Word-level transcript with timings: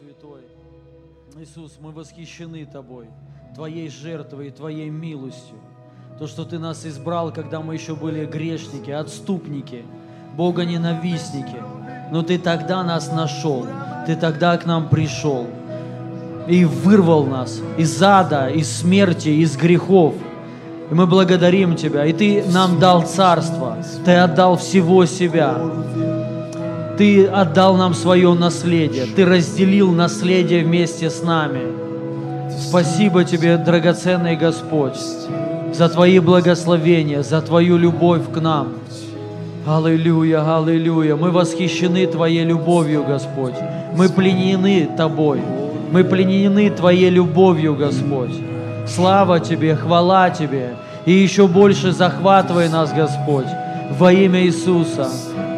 Святой. 0.00 0.40
Иисус, 1.38 1.72
мы 1.78 1.92
восхищены 1.92 2.64
Тобой, 2.64 3.08
Твоей 3.54 3.90
жертвой 3.90 4.48
и 4.48 4.50
Твоей 4.50 4.88
милостью. 4.88 5.56
То, 6.18 6.26
что 6.26 6.46
Ты 6.46 6.58
нас 6.58 6.86
избрал, 6.86 7.30
когда 7.34 7.60
мы 7.60 7.74
еще 7.74 7.94
были 7.94 8.24
грешники, 8.24 8.90
отступники, 8.90 9.84
Бога 10.36 10.64
ненавистники. 10.64 11.62
Но 12.10 12.22
Ты 12.22 12.38
тогда 12.38 12.82
нас 12.82 13.12
нашел, 13.12 13.66
Ты 14.06 14.16
тогда 14.16 14.56
к 14.56 14.64
нам 14.64 14.88
пришел 14.88 15.46
и 16.48 16.64
вырвал 16.64 17.26
нас 17.26 17.60
из 17.76 18.02
ада, 18.02 18.48
из 18.48 18.72
смерти, 18.74 19.28
из 19.28 19.54
грехов. 19.54 20.14
И 20.90 20.94
мы 20.94 21.06
благодарим 21.06 21.76
Тебя. 21.76 22.06
И 22.06 22.14
Ты 22.14 22.42
нам 22.46 22.78
дал 22.78 23.02
царство. 23.02 23.76
Ты 24.06 24.12
отдал 24.14 24.56
всего 24.56 25.04
себя. 25.04 25.58
Ты 27.00 27.24
отдал 27.24 27.78
нам 27.78 27.94
свое 27.94 28.34
наследие. 28.34 29.06
Ты 29.06 29.24
разделил 29.24 29.90
наследие 29.90 30.62
вместе 30.62 31.08
с 31.08 31.22
нами. 31.22 31.62
Спасибо 32.50 33.24
Тебе, 33.24 33.56
драгоценный 33.56 34.36
Господь, 34.36 34.98
за 35.72 35.88
Твои 35.88 36.18
благословения, 36.18 37.22
за 37.22 37.40
Твою 37.40 37.78
любовь 37.78 38.30
к 38.30 38.38
нам. 38.38 38.74
Аллилуйя, 39.66 40.58
аллилуйя. 40.58 41.16
Мы 41.16 41.30
восхищены 41.30 42.06
Твоей 42.06 42.44
любовью, 42.44 43.02
Господь. 43.02 43.54
Мы 43.96 44.10
пленены 44.10 44.90
Тобой. 44.94 45.40
Мы 45.90 46.04
пленены 46.04 46.68
Твоей 46.68 47.08
любовью, 47.08 47.76
Господь. 47.76 48.36
Слава 48.86 49.40
Тебе, 49.40 49.74
хвала 49.74 50.28
Тебе. 50.28 50.74
И 51.06 51.12
еще 51.12 51.46
больше 51.46 51.92
захватывай 51.92 52.68
нас, 52.68 52.92
Господь, 52.92 53.48
во 53.98 54.12
имя 54.12 54.44
Иисуса. 54.44 55.08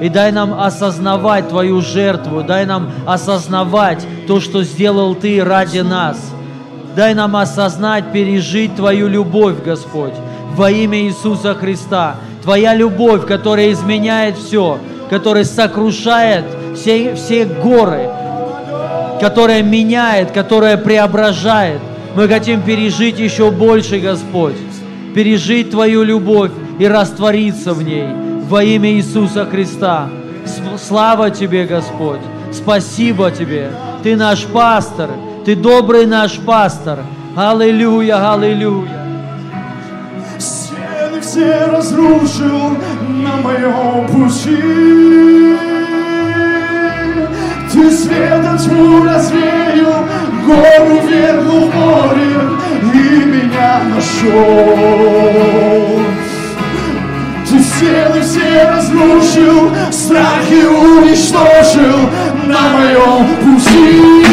И 0.02 0.08
дай 0.08 0.32
нам 0.32 0.60
осознавать 0.60 1.48
Твою 1.48 1.80
жертву, 1.80 2.42
дай 2.42 2.66
нам 2.66 2.90
осознавать 3.06 4.04
то, 4.26 4.40
что 4.40 4.64
сделал 4.64 5.14
Ты 5.14 5.44
ради 5.44 5.78
нас. 5.78 6.18
Дай 6.96 7.14
нам 7.14 7.36
осознать, 7.36 8.10
пережить 8.12 8.74
Твою 8.74 9.06
любовь, 9.06 9.62
Господь, 9.64 10.14
во 10.56 10.72
имя 10.72 11.02
Иисуса 11.02 11.54
Христа. 11.54 12.16
Твоя 12.42 12.74
любовь, 12.74 13.28
которая 13.28 13.70
изменяет 13.70 14.36
все, 14.36 14.80
которая 15.08 15.44
сокрушает 15.44 16.46
все, 16.74 17.14
все 17.14 17.44
горы, 17.44 18.10
которая 19.20 19.62
меняет, 19.62 20.32
которая 20.32 20.78
преображает. 20.78 21.80
Мы 22.16 22.26
хотим 22.26 22.62
пережить 22.62 23.20
еще 23.20 23.52
больше, 23.52 24.00
Господь, 24.00 24.56
пережить 25.14 25.70
Твою 25.70 26.02
любовь 26.02 26.50
и 26.80 26.88
раствориться 26.88 27.72
в 27.72 27.84
ней 27.84 28.31
во 28.52 28.62
имя 28.62 28.92
Иисуса 28.92 29.46
Христа. 29.46 30.10
Слава 30.76 31.30
Тебе, 31.30 31.64
Господь! 31.64 32.20
Спасибо 32.52 33.30
Тебе! 33.30 33.70
Ты 34.02 34.14
наш 34.14 34.44
пастор, 34.44 35.08
Ты 35.46 35.56
добрый 35.56 36.04
наш 36.04 36.38
пастор. 36.38 36.98
Аллилуйя, 37.34 38.34
аллилуйя. 38.34 39.06
Стены 40.38 41.22
все 41.22 41.64
разрушил 41.64 42.76
на 43.08 43.36
моем 43.36 44.06
пути. 44.08 45.56
Ты 47.72 47.90
светом 47.90 48.58
тьму 48.58 49.02
развеял, 49.02 50.04
гору 50.46 51.00
верну 51.08 51.70
в 51.70 51.74
море 51.74 52.36
и 52.92 53.24
меня 53.24 53.80
нашел. 53.94 55.22
Ты 57.52 57.60
стены 57.60 58.22
все 58.22 58.64
разрушил, 58.64 59.70
страхи 59.90 60.64
уничтожил 60.64 62.08
на 62.46 62.70
моем 62.70 63.26
пути. 63.36 64.24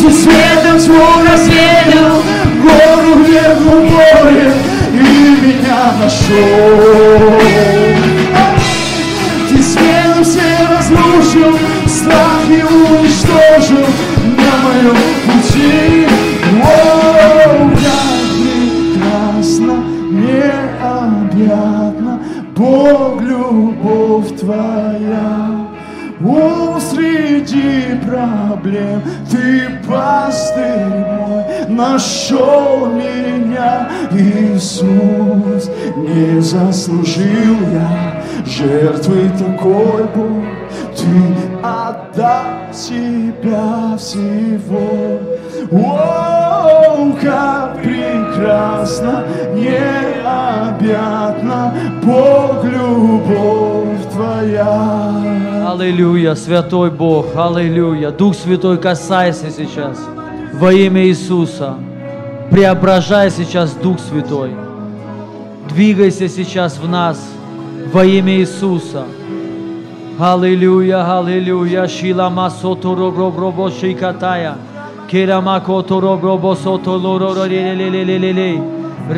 Ты 0.00 0.10
светом 0.10 0.78
тьму 0.78 1.04
развеял, 1.30 2.22
гору 2.62 3.24
верну 3.24 3.72
в 3.72 3.90
море 3.90 4.54
и 4.90 5.46
меня 5.46 5.92
нашел. 6.00 7.40
Ты 9.50 9.62
смену 9.62 10.24
все 10.24 10.48
разрушил, 10.70 11.58
страхи 11.86 12.64
уничтожил 12.64 13.84
на 14.38 14.52
моем 14.66 14.96
пути. 15.26 16.23
Необъятно, 20.14 22.20
Бог, 22.56 23.22
любовь 23.22 24.38
Твоя. 24.38 25.64
О, 26.24 26.78
среди 26.80 27.98
проблем 28.06 29.02
Ты, 29.30 29.78
пастырь 29.86 30.86
мой, 30.86 31.44
нашел 31.68 32.86
меня, 32.86 33.90
Иисус. 34.12 35.68
Не 35.96 36.40
заслужил 36.40 37.56
я 37.72 38.22
жертвы 38.46 39.30
такой, 39.38 40.04
Бог, 40.14 40.44
Ты 40.96 41.53
отдал 41.94 42.72
себя 42.72 43.96
всего. 43.98 45.20
О, 45.70 47.12
как 47.20 47.82
прекрасно, 47.82 49.24
необъятно, 49.54 50.92
Бог, 52.02 52.64
любовь 52.64 54.12
Твоя. 54.12 55.70
Аллилуйя, 55.70 56.34
Святой 56.34 56.90
Бог, 56.90 57.26
аллилуйя. 57.36 58.10
Дух 58.10 58.34
Святой, 58.34 58.78
касайся 58.78 59.50
сейчас 59.50 59.98
во 60.52 60.72
имя 60.72 61.06
Иисуса. 61.06 61.74
Преображай 62.50 63.30
сейчас 63.30 63.72
Дух 63.72 63.98
Святой. 63.98 64.50
Двигайся 65.70 66.28
сейчас 66.28 66.78
в 66.78 66.88
нас 66.88 67.18
во 67.92 68.04
имя 68.04 68.34
Иисуса. 68.34 69.04
Аллилуйя, 70.19 71.05
аллилуйя. 71.17 71.87
Шила 71.87 72.29
масото 72.29 72.95
робро 72.95 73.31
бробо 73.31 73.69
шикатая. 73.69 74.55
Кера 75.09 75.41
макото 75.41 76.01
робро 76.01 76.37
босото 76.37 76.91
лоро 76.91 77.35
лелелелелеле. 77.35 78.61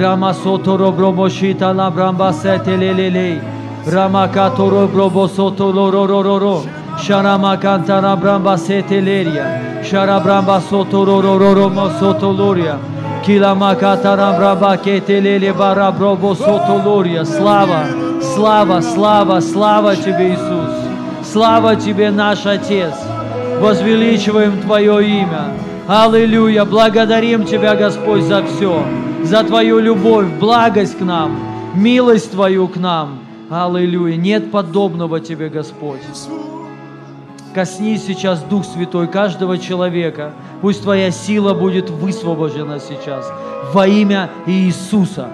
Рама 0.01 0.33
сото 0.33 0.79
робро 0.79 1.11
бошита 1.11 1.73
ла 1.77 1.91
брамба 1.91 2.33
сете 2.33 2.77
лелеле. 2.77 3.41
Rama 3.87 4.27
katoro 4.27 4.87
brobo 4.87 5.27
soto 5.27 5.71
loro 5.71 6.05
ro 6.05 6.21
ro 6.21 6.63
Sharama 6.99 7.57
cantara 7.59 8.15
bramba 8.15 8.55
seteleria. 8.55 9.81
Sharabramba 9.83 10.61
soto 10.61 11.03
ro 11.03 11.19
ro 11.19 11.39
ro 11.39 11.55
ro 11.55 11.67
mo 11.67 11.89
soto 11.99 12.29
loria. 12.31 12.77
Kilama 13.23 13.73
katara 13.75 14.37
bramba 14.37 14.77
ketelele 14.77 15.51
bara 15.57 15.91
brobo 15.91 16.35
soto 16.35 16.77
loria. 16.85 17.25
Слава, 17.25 17.87
слава, 18.35 18.81
слава, 18.81 19.41
слава 19.41 19.95
Тебе, 19.95 20.29
Иисус. 20.29 20.84
Слава 21.32 21.76
Тебе, 21.76 22.10
наш 22.10 22.46
Отец. 22.46 22.94
Возвеличиваем 23.60 24.60
Твое 24.62 25.20
имя. 25.20 25.52
Аллилуйя. 25.88 26.64
Благодарим 26.64 27.44
Тебя, 27.44 27.74
Господь, 27.74 28.22
за 28.22 28.44
все. 28.44 28.84
За 29.24 29.42
Твою 29.42 29.80
любовь, 29.80 30.26
благость 30.38 30.98
к 30.98 31.00
нам, 31.00 31.36
милость 31.74 32.30
Твою 32.30 32.68
к 32.68 32.76
нам. 32.76 33.18
Аллилуйя. 33.50 34.16
Нет 34.16 34.50
подобного 34.50 35.20
Тебе, 35.20 35.48
Господь. 35.48 36.00
Коснись 37.54 38.04
сейчас, 38.06 38.42
Дух 38.42 38.64
Святой, 38.64 39.08
каждого 39.08 39.58
человека. 39.58 40.32
Пусть 40.60 40.82
Твоя 40.82 41.10
сила 41.10 41.54
будет 41.54 41.90
высвобождена 41.90 42.78
сейчас 42.78 43.30
во 43.72 43.86
имя 43.86 44.30
Иисуса. 44.46 45.28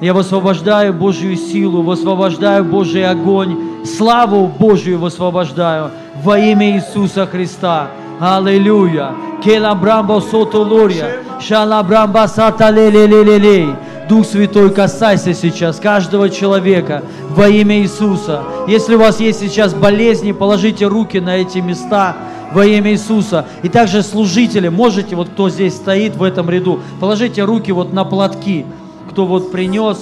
Я 0.00 0.14
высвобождаю 0.14 0.92
Божью 0.92 1.36
силу, 1.36 1.82
высвобождаю 1.82 2.64
Божий 2.64 3.04
огонь, 3.04 3.84
славу 3.84 4.46
Божью 4.46 4.98
высвобождаю 4.98 5.90
во 6.22 6.38
имя 6.38 6.76
Иисуса 6.76 7.26
Христа. 7.26 7.88
Аллилуйя. 8.20 9.14
Келабрамбо 9.42 10.20
сотолория. 10.20 11.16
Шалабрамба 11.40 12.28
саталелелелелей. 12.28 13.74
Дух 14.08 14.24
Святой, 14.24 14.70
касайся 14.70 15.34
сейчас 15.34 15.80
каждого 15.80 16.30
человека 16.30 17.02
во 17.30 17.48
имя 17.48 17.80
Иисуса. 17.80 18.42
Если 18.68 18.94
у 18.94 19.00
вас 19.00 19.18
есть 19.18 19.40
сейчас 19.40 19.74
болезни, 19.74 20.30
положите 20.30 20.86
руки 20.86 21.18
на 21.18 21.36
эти 21.36 21.58
места 21.58 22.16
во 22.52 22.64
имя 22.64 22.92
Иисуса. 22.92 23.46
И 23.62 23.68
также 23.68 24.02
служители, 24.02 24.68
можете, 24.68 25.16
вот 25.16 25.28
кто 25.28 25.50
здесь 25.50 25.74
стоит 25.74 26.16
в 26.16 26.22
этом 26.22 26.48
ряду, 26.48 26.80
положите 27.00 27.42
руки 27.44 27.70
вот 27.70 27.92
на 27.92 28.04
платки, 28.04 28.64
кто 29.10 29.26
вот 29.26 29.52
принес 29.52 29.98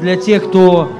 для 0.00 0.16
тех, 0.16 0.48
кто 0.48 0.90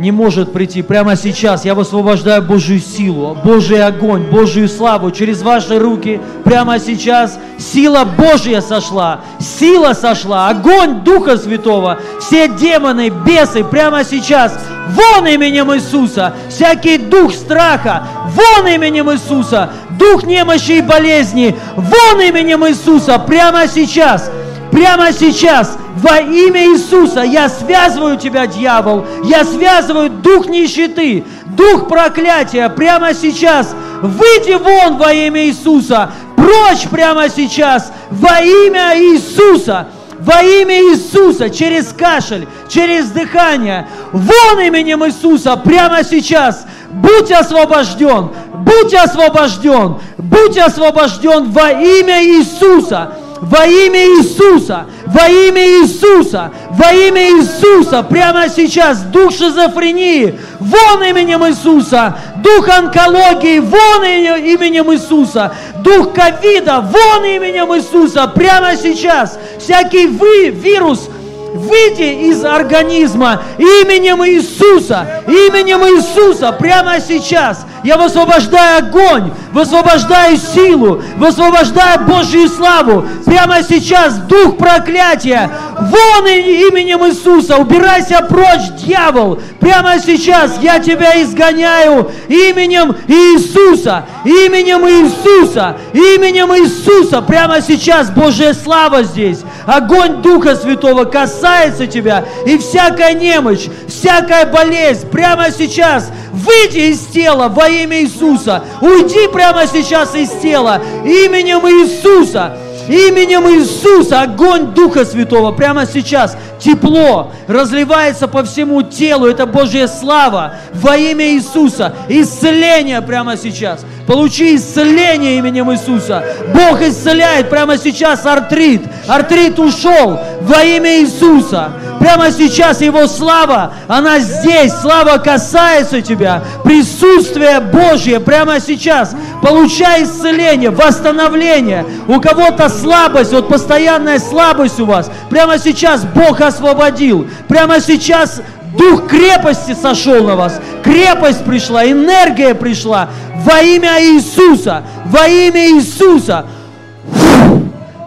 не 0.00 0.12
может 0.12 0.52
прийти. 0.52 0.80
Прямо 0.80 1.14
сейчас 1.14 1.64
я 1.66 1.74
высвобождаю 1.74 2.42
Божью 2.42 2.80
силу, 2.80 3.36
Божий 3.44 3.84
огонь, 3.84 4.22
Божью 4.22 4.66
славу 4.68 5.10
через 5.10 5.42
ваши 5.42 5.78
руки. 5.78 6.20
Прямо 6.42 6.78
сейчас 6.78 7.38
сила 7.58 8.04
Божья 8.04 8.62
сошла, 8.62 9.20
сила 9.38 9.92
сошла, 9.92 10.48
огонь 10.48 11.00
Духа 11.04 11.36
Святого, 11.36 11.98
все 12.18 12.48
демоны, 12.48 13.10
бесы 13.10 13.62
прямо 13.62 14.02
сейчас 14.02 14.58
вон 14.90 15.26
именем 15.26 15.72
Иисуса, 15.74 16.34
всякий 16.48 16.98
дух 16.98 17.32
страха, 17.32 18.06
вон 18.34 18.66
именем 18.66 19.10
Иисуса, 19.12 19.70
дух 19.98 20.24
немощи 20.24 20.78
и 20.78 20.82
болезни, 20.82 21.56
вон 21.76 22.20
именем 22.20 22.66
Иисуса, 22.66 23.18
прямо 23.18 23.68
сейчас, 23.68 24.30
прямо 24.70 25.12
сейчас, 25.12 25.76
во 25.96 26.18
имя 26.18 26.64
Иисуса, 26.72 27.20
я 27.20 27.48
связываю 27.48 28.16
тебя, 28.16 28.46
дьявол, 28.46 29.04
я 29.24 29.44
связываю 29.44 30.10
дух 30.10 30.46
нищеты, 30.46 31.24
дух 31.56 31.88
проклятия, 31.88 32.68
прямо 32.68 33.14
сейчас, 33.14 33.74
выйди 34.02 34.54
вон 34.54 34.96
во 34.96 35.12
имя 35.12 35.46
Иисуса, 35.46 36.10
прочь 36.36 36.88
прямо 36.90 37.28
сейчас, 37.28 37.92
во 38.10 38.40
имя 38.40 38.98
Иисуса, 38.98 39.88
во 40.18 40.42
имя 40.42 40.80
Иисуса, 40.92 41.50
через 41.50 41.92
кашель, 41.92 42.46
через 42.68 43.10
дыхание, 43.10 43.88
вон 44.12 44.60
именем 44.60 45.04
Иисуса, 45.06 45.56
прямо 45.56 46.04
сейчас, 46.04 46.66
будь 46.90 47.32
освобожден, 47.32 48.30
будь 48.54 48.94
освобожден, 48.94 49.98
будь 50.18 50.58
освобожден 50.58 51.50
во 51.50 51.70
имя 51.70 52.22
Иисуса, 52.24 53.14
во 53.40 53.66
имя 53.66 54.04
Иисуса, 54.18 54.86
во 55.06 55.28
имя 55.28 55.82
Иисуса, 55.82 56.52
во 56.70 56.92
имя 56.92 57.30
Иисуса, 57.30 58.02
прямо 58.02 58.48
сейчас, 58.48 59.02
дух 59.02 59.32
шизофрении, 59.32 60.38
вон 60.58 61.02
именем 61.04 61.46
Иисуса, 61.46 62.18
дух 62.36 62.68
онкологии, 62.68 63.60
вон 63.60 64.04
именем 64.04 64.92
Иисуса, 64.92 65.54
дух 65.78 66.12
ковида, 66.12 66.80
вон 66.80 67.24
именем 67.24 67.74
Иисуса, 67.74 68.26
прямо 68.28 68.76
сейчас, 68.76 69.38
всякий 69.58 70.06
вы, 70.06 70.50
вирус, 70.50 71.08
выйди 71.54 72.28
из 72.28 72.44
организма 72.44 73.42
именем 73.58 74.24
Иисуса, 74.24 75.22
именем 75.26 75.80
Иисуса, 75.80 76.52
прямо 76.52 77.00
сейчас. 77.00 77.66
Я 77.82 77.96
высвобождаю 77.96 78.78
огонь, 78.78 79.32
высвобождаю 79.52 80.36
силу, 80.36 81.02
высвобождаю 81.16 82.00
Божью 82.00 82.48
славу. 82.48 83.06
Прямо 83.24 83.62
сейчас 83.62 84.18
дух 84.18 84.58
проклятия. 84.58 85.50
Вон 85.78 86.26
именем 86.26 87.06
Иисуса. 87.06 87.56
Убирайся 87.56 88.26
прочь, 88.28 88.68
дьявол. 88.84 89.40
Прямо 89.60 89.98
сейчас 89.98 90.58
я 90.60 90.78
тебя 90.78 91.22
изгоняю 91.22 92.10
именем 92.28 92.94
Иисуса. 93.08 94.04
Именем 94.24 94.86
Иисуса. 94.86 95.78
Именем 95.94 96.52
Иисуса. 96.54 97.22
Прямо 97.22 97.62
сейчас 97.62 98.10
Божья 98.10 98.52
слава 98.52 99.04
здесь. 99.04 99.38
Огонь 99.70 100.20
Духа 100.20 100.56
Святого 100.56 101.04
касается 101.04 101.86
тебя. 101.86 102.24
И 102.44 102.58
всякая 102.58 103.14
немощь, 103.14 103.68
всякая 103.86 104.46
болезнь 104.46 105.08
прямо 105.08 105.52
сейчас 105.52 106.10
выйди 106.32 106.90
из 106.90 107.06
тела 107.06 107.48
во 107.48 107.68
имя 107.68 108.00
Иисуса. 108.00 108.64
Уйди 108.80 109.28
прямо 109.28 109.68
сейчас 109.68 110.16
из 110.16 110.30
тела 110.42 110.82
именем 111.04 111.60
Иисуса. 111.68 112.56
Именем 112.88 113.48
Иисуса 113.48 114.22
огонь 114.22 114.74
Духа 114.74 115.04
Святого 115.04 115.52
прямо 115.52 115.86
сейчас 115.86 116.36
тепло 116.58 117.30
разливается 117.46 118.26
по 118.26 118.42
всему 118.42 118.82
телу. 118.82 119.26
Это 119.26 119.46
Божья 119.46 119.86
слава 119.86 120.56
во 120.74 120.96
имя 120.96 121.26
Иисуса. 121.34 121.94
Исцеление 122.08 123.00
прямо 123.02 123.36
сейчас. 123.36 123.84
Получи 124.10 124.56
исцеление 124.56 125.38
именем 125.38 125.70
Иисуса. 125.70 126.24
Бог 126.52 126.82
исцеляет 126.82 127.48
прямо 127.48 127.78
сейчас 127.78 128.26
артрит. 128.26 128.82
Артрит 129.06 129.56
ушел 129.60 130.18
во 130.40 130.64
имя 130.64 130.98
Иисуса. 131.02 131.70
Прямо 132.00 132.32
сейчас 132.32 132.80
Его 132.80 133.06
слава, 133.06 133.72
она 133.86 134.18
здесь. 134.18 134.72
Слава 134.72 135.18
касается 135.18 136.00
тебя. 136.00 136.42
Присутствие 136.64 137.60
Божье 137.60 138.18
прямо 138.18 138.58
сейчас. 138.58 139.14
Получай 139.42 140.02
исцеление, 140.02 140.70
восстановление. 140.70 141.86
У 142.08 142.20
кого-то 142.20 142.68
слабость, 142.68 143.32
вот 143.32 143.48
постоянная 143.48 144.18
слабость 144.18 144.80
у 144.80 144.86
вас. 144.86 145.08
Прямо 145.30 145.56
сейчас 145.56 146.02
Бог 146.02 146.40
освободил. 146.40 147.28
Прямо 147.46 147.78
сейчас 147.78 148.42
Дух 148.76 149.08
крепости 149.08 149.74
сошел 149.74 150.24
на 150.24 150.36
вас. 150.36 150.60
Крепость 150.82 151.44
пришла, 151.44 151.88
энергия 151.88 152.54
пришла. 152.54 153.08
Во 153.44 153.60
имя 153.60 154.02
Иисуса. 154.02 154.84
Во 155.06 155.26
имя 155.26 155.70
Иисуса. 155.70 156.46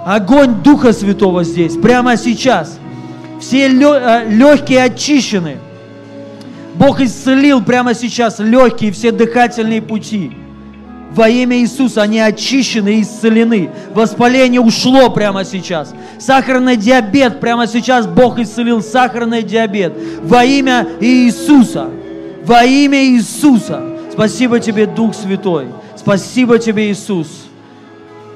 Огонь 0.06 0.56
Духа 0.64 0.94
Святого 0.94 1.44
здесь. 1.44 1.76
Прямо 1.76 2.18
сейчас. 2.18 2.78
Все 3.40 3.68
легкие 3.68 4.80
э, 4.80 4.86
очищены. 4.86 5.58
Бог 6.76 7.02
исцелил 7.02 7.62
прямо 7.62 7.94
сейчас 7.94 8.40
легкие, 8.40 8.92
все 8.92 9.12
дыхательные 9.12 9.82
пути. 9.82 10.32
Во 11.14 11.30
имя 11.30 11.58
Иисуса 11.60 12.02
они 12.02 12.20
очищены 12.20 12.96
и 12.96 13.02
исцелены. 13.04 13.70
Воспаление 13.94 14.60
ушло 14.60 15.12
прямо 15.12 15.46
сейчас. 15.46 15.94
Сахарный 16.20 16.76
диабет 16.76 17.40
прямо 17.40 17.68
сейчас 17.68 18.08
Бог 18.08 18.40
исцелил 18.40 18.82
сахарный 18.82 19.44
диабет. 19.44 19.94
Во 20.24 20.44
имя 20.44 20.88
Иисуса. 21.00 21.88
Во 22.44 22.64
имя 22.64 23.04
Иисуса. 23.06 23.82
Спасибо 24.12 24.60
тебе, 24.60 24.88
Дух 24.88 25.14
Святой. 25.14 25.68
Спасибо 25.96 26.58
тебе, 26.58 26.92
Иисус. 26.92 27.28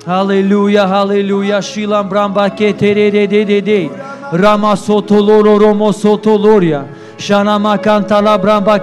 Аллилуйя, 0.05 1.01
аллилуйя. 1.01 1.61
Шилам 1.61 2.09
брамба 2.09 2.51
кетере 2.51 3.91
Рама 4.31 4.75
сотолоро 4.75 5.57
ромо 5.57 5.91
сотолория. 5.93 6.85
Шанама 7.17 7.79
кантала 7.79 8.37
брамба 8.37 8.77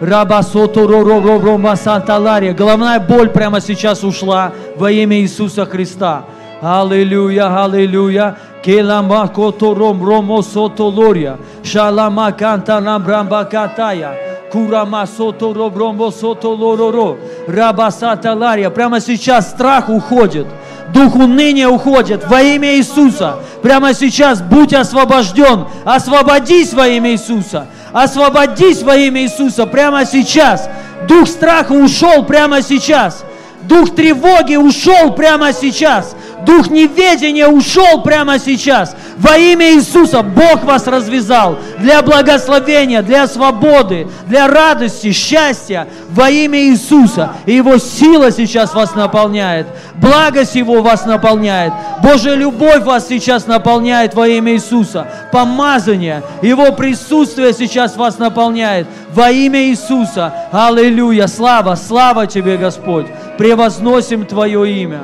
кетелелелей. 0.00 2.52
Головная 2.52 3.00
боль 3.00 3.28
прямо 3.28 3.60
сейчас 3.60 4.02
ушла 4.02 4.52
во 4.76 4.90
имя 4.90 5.20
Иисуса 5.20 5.66
Христа. 5.66 6.24
Аллилуйя, 6.60 7.64
аллилуйя. 7.64 8.36
Келама 8.62 9.28
котором 9.28 10.04
ромо 10.04 10.42
сотолория. 10.42 11.38
Шалама 11.62 12.32
канта 12.32 12.80
намбрамба 12.80 13.44
катая. 13.44 14.14
Курама 14.52 15.06
сото 15.06 15.54
робромбо 15.54 16.10
сото 16.10 16.50
лороро. 16.50 17.16
Рабасата 17.48 18.34
лария. 18.34 18.70
Прямо 18.70 19.00
сейчас 19.00 19.50
страх 19.50 19.88
уходит. 19.88 20.46
Дух 20.92 21.14
уныния 21.14 21.68
уходит 21.68 22.28
во 22.28 22.42
имя 22.42 22.76
Иисуса. 22.76 23.36
Прямо 23.62 23.94
сейчас 23.94 24.42
будь 24.42 24.74
освобожден. 24.74 25.66
Освободись 25.84 26.74
во 26.74 26.88
имя 26.88 27.12
Иисуса. 27.12 27.66
Освободись 27.92 28.82
во 28.82 28.96
имя 28.96 29.22
Иисуса 29.22 29.66
прямо 29.66 30.04
сейчас. 30.04 30.68
Дух 31.08 31.28
страха 31.28 31.72
ушел 31.72 32.24
прямо 32.24 32.62
сейчас. 32.62 33.24
Дух 33.62 33.94
тревоги 33.94 34.56
ушел 34.56 35.12
прямо 35.12 35.52
сейчас. 35.52 36.14
Дух 36.46 36.70
неведения 36.70 37.46
ушел 37.46 38.02
прямо 38.02 38.38
сейчас. 38.38 38.96
Во 39.18 39.36
имя 39.36 39.74
Иисуса 39.74 40.22
Бог 40.22 40.64
вас 40.64 40.86
развязал 40.86 41.58
для 41.78 42.00
благословения, 42.00 43.02
для 43.02 43.26
свободы, 43.26 44.08
для 44.26 44.48
радости, 44.48 45.12
счастья. 45.12 45.86
Во 46.10 46.30
имя 46.30 46.58
Иисуса. 46.60 47.32
И 47.44 47.52
Его 47.52 47.76
сила 47.76 48.32
сейчас 48.32 48.74
вас 48.74 48.94
наполняет. 48.94 49.66
Благость 49.96 50.54
Его 50.54 50.80
вас 50.80 51.04
наполняет. 51.04 51.72
Божья 52.02 52.34
любовь 52.34 52.82
вас 52.84 53.08
сейчас 53.08 53.46
наполняет 53.46 54.14
во 54.14 54.26
имя 54.26 54.54
Иисуса. 54.54 55.06
Помазание, 55.32 56.22
Его 56.40 56.72
присутствие 56.72 57.52
сейчас 57.52 57.96
вас 57.96 58.18
наполняет. 58.18 58.86
Во 59.14 59.30
имя 59.30 59.64
Иисуса. 59.64 60.32
Аллилуйя. 60.52 61.26
Слава, 61.26 61.74
слава 61.74 62.26
Тебе, 62.26 62.56
Господь. 62.56 63.06
Превозносим 63.38 64.24
Твое 64.24 64.82
имя. 64.82 65.00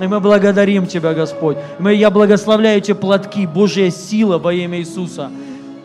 И 0.00 0.06
мы 0.06 0.20
благодарим 0.20 0.86
Тебя, 0.86 1.12
Господь. 1.14 1.56
Мы, 1.78 1.94
я 1.94 2.10
благословляю 2.10 2.78
эти 2.78 2.92
платки, 2.92 3.46
Божья 3.46 3.90
сила 3.90 4.38
во 4.38 4.52
имя 4.52 4.78
Иисуса. 4.78 5.30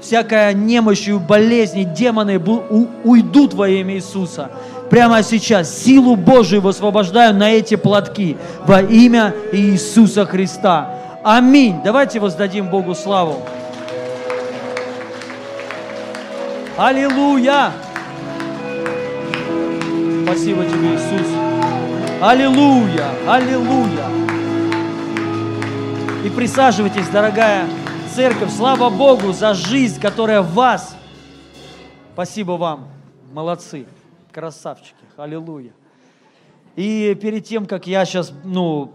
Всякая 0.01 0.53
немощь 0.53 1.07
и 1.07 1.13
болезни, 1.13 1.83
демоны 1.83 2.37
уйдут 3.03 3.53
во 3.53 3.69
имя 3.69 3.95
Иисуса. 3.95 4.51
Прямо 4.89 5.23
сейчас 5.23 5.75
силу 5.75 6.15
Божию 6.15 6.61
высвобождаю 6.61 7.33
на 7.33 7.51
эти 7.51 7.75
платки 7.75 8.37
во 8.65 8.81
имя 8.81 9.33
Иисуса 9.51 10.25
Христа. 10.25 10.89
Аминь. 11.23 11.77
Давайте 11.83 12.19
воздадим 12.19 12.67
Богу 12.67 12.93
славу. 12.93 13.39
Аллилуйя! 16.75 17.71
Спасибо 20.23 20.65
тебе, 20.65 20.95
Иисус. 20.95 21.27
Аллилуйя! 22.19 23.11
Аллилуйя! 23.27 24.09
И 26.25 26.29
присаживайтесь, 26.31 27.07
дорогая 27.09 27.69
церковь. 28.15 28.51
Слава 28.51 28.89
Богу 28.89 29.33
за 29.33 29.53
жизнь, 29.53 30.01
которая 30.01 30.41
в 30.41 30.53
вас. 30.53 30.97
Спасибо 32.13 32.53
вам. 32.53 32.87
Молодцы. 33.31 33.85
Красавчики. 34.31 34.95
Аллилуйя. 35.15 35.73
И 36.75 37.15
перед 37.21 37.45
тем, 37.45 37.67
как 37.67 37.85
я 37.85 38.03
сейчас, 38.03 38.33
ну, 38.43 38.93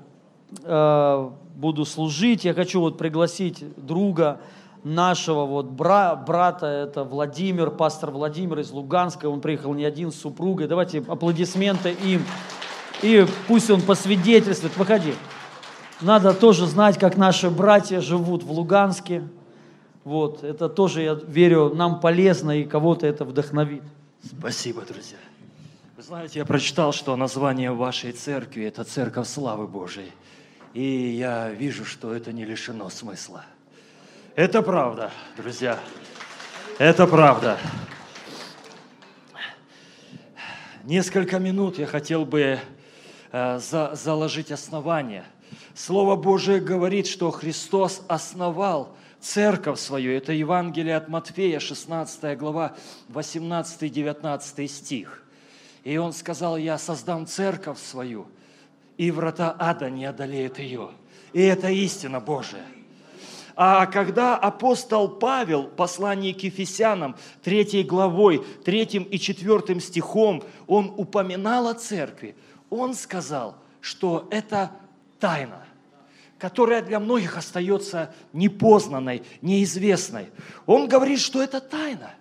э, 0.64 1.30
буду 1.54 1.84
служить, 1.84 2.44
я 2.44 2.54
хочу 2.54 2.80
вот 2.80 2.98
пригласить 2.98 3.64
друга 3.76 4.40
нашего 4.84 5.44
вот 5.44 5.66
бра, 5.66 6.16
брата, 6.16 6.66
это 6.66 7.04
Владимир, 7.04 7.70
пастор 7.70 8.10
Владимир 8.10 8.58
из 8.60 8.70
Луганска, 8.70 9.28
он 9.28 9.40
приехал 9.40 9.74
не 9.74 9.84
один 9.84 10.12
с 10.12 10.16
супругой. 10.16 10.66
Давайте 10.66 11.04
аплодисменты 11.06 11.90
им. 12.04 12.24
И 13.02 13.26
пусть 13.46 13.70
он 13.70 13.80
посвидетельствует. 13.82 14.76
Выходи. 14.76 15.14
Надо 16.00 16.32
тоже 16.32 16.66
знать, 16.66 16.98
как 16.98 17.16
наши 17.16 17.50
братья 17.50 18.00
живут 18.00 18.44
в 18.44 18.52
Луганске. 18.52 19.24
Вот, 20.04 20.44
это 20.44 20.68
тоже, 20.68 21.02
я 21.02 21.14
верю, 21.14 21.74
нам 21.74 22.00
полезно 22.00 22.58
и 22.58 22.64
кого-то 22.64 23.06
это 23.06 23.24
вдохновит. 23.24 23.82
Спасибо, 24.24 24.82
друзья. 24.82 25.18
Вы 25.96 26.02
знаете, 26.02 26.38
я 26.38 26.44
прочитал, 26.44 26.92
что 26.92 27.16
название 27.16 27.72
вашей 27.72 28.12
церкви– 28.12 28.64
это 28.64 28.84
Церковь 28.84 29.26
Славы 29.26 29.66
Божией. 29.66 30.12
И 30.72 30.82
я 30.82 31.50
вижу, 31.50 31.84
что 31.84 32.14
это 32.14 32.32
не 32.32 32.44
лишено 32.44 32.88
смысла. 32.88 33.44
Это 34.38 34.62
правда, 34.62 35.10
друзья. 35.36 35.80
Это 36.78 37.08
правда. 37.08 37.58
Несколько 40.84 41.40
минут 41.40 41.76
я 41.76 41.86
хотел 41.88 42.24
бы 42.24 42.60
э, 43.32 43.58
за, 43.58 43.96
заложить 43.96 44.52
основание. 44.52 45.24
Слово 45.74 46.14
Божие 46.14 46.60
говорит, 46.60 47.08
что 47.08 47.32
Христос 47.32 48.00
основал 48.06 48.96
церковь 49.18 49.80
свою. 49.80 50.12
Это 50.12 50.32
Евангелие 50.32 50.94
от 50.94 51.08
Матфея, 51.08 51.58
16 51.58 52.38
глава, 52.38 52.76
18-19 53.08 54.68
стих. 54.68 55.24
И 55.82 55.96
он 55.96 56.12
сказал, 56.12 56.56
я 56.56 56.78
создам 56.78 57.26
церковь 57.26 57.80
свою, 57.80 58.28
и 58.98 59.10
врата 59.10 59.56
ада 59.58 59.90
не 59.90 60.04
одолеют 60.04 60.60
ее. 60.60 60.90
И 61.32 61.42
это 61.42 61.70
истина 61.70 62.20
Божия. 62.20 62.62
А 63.60 63.86
когда 63.86 64.36
апостол 64.36 65.08
Павел, 65.08 65.64
послание 65.64 66.32
к 66.32 66.44
Ефесянам, 66.44 67.16
3 67.42 67.82
главой, 67.82 68.38
3 68.64 68.82
и 69.10 69.18
4 69.18 69.80
стихом, 69.80 70.44
он 70.68 70.94
упоминал 70.96 71.66
о 71.66 71.74
церкви, 71.74 72.36
он 72.70 72.94
сказал, 72.94 73.56
что 73.80 74.28
это 74.30 74.70
тайна 75.18 75.64
которая 76.38 76.82
для 76.82 77.00
многих 77.00 77.36
остается 77.36 78.14
непознанной, 78.32 79.24
неизвестной. 79.42 80.30
Он 80.66 80.86
говорит, 80.86 81.18
что 81.18 81.42
это 81.42 81.60
тайна, 81.60 82.12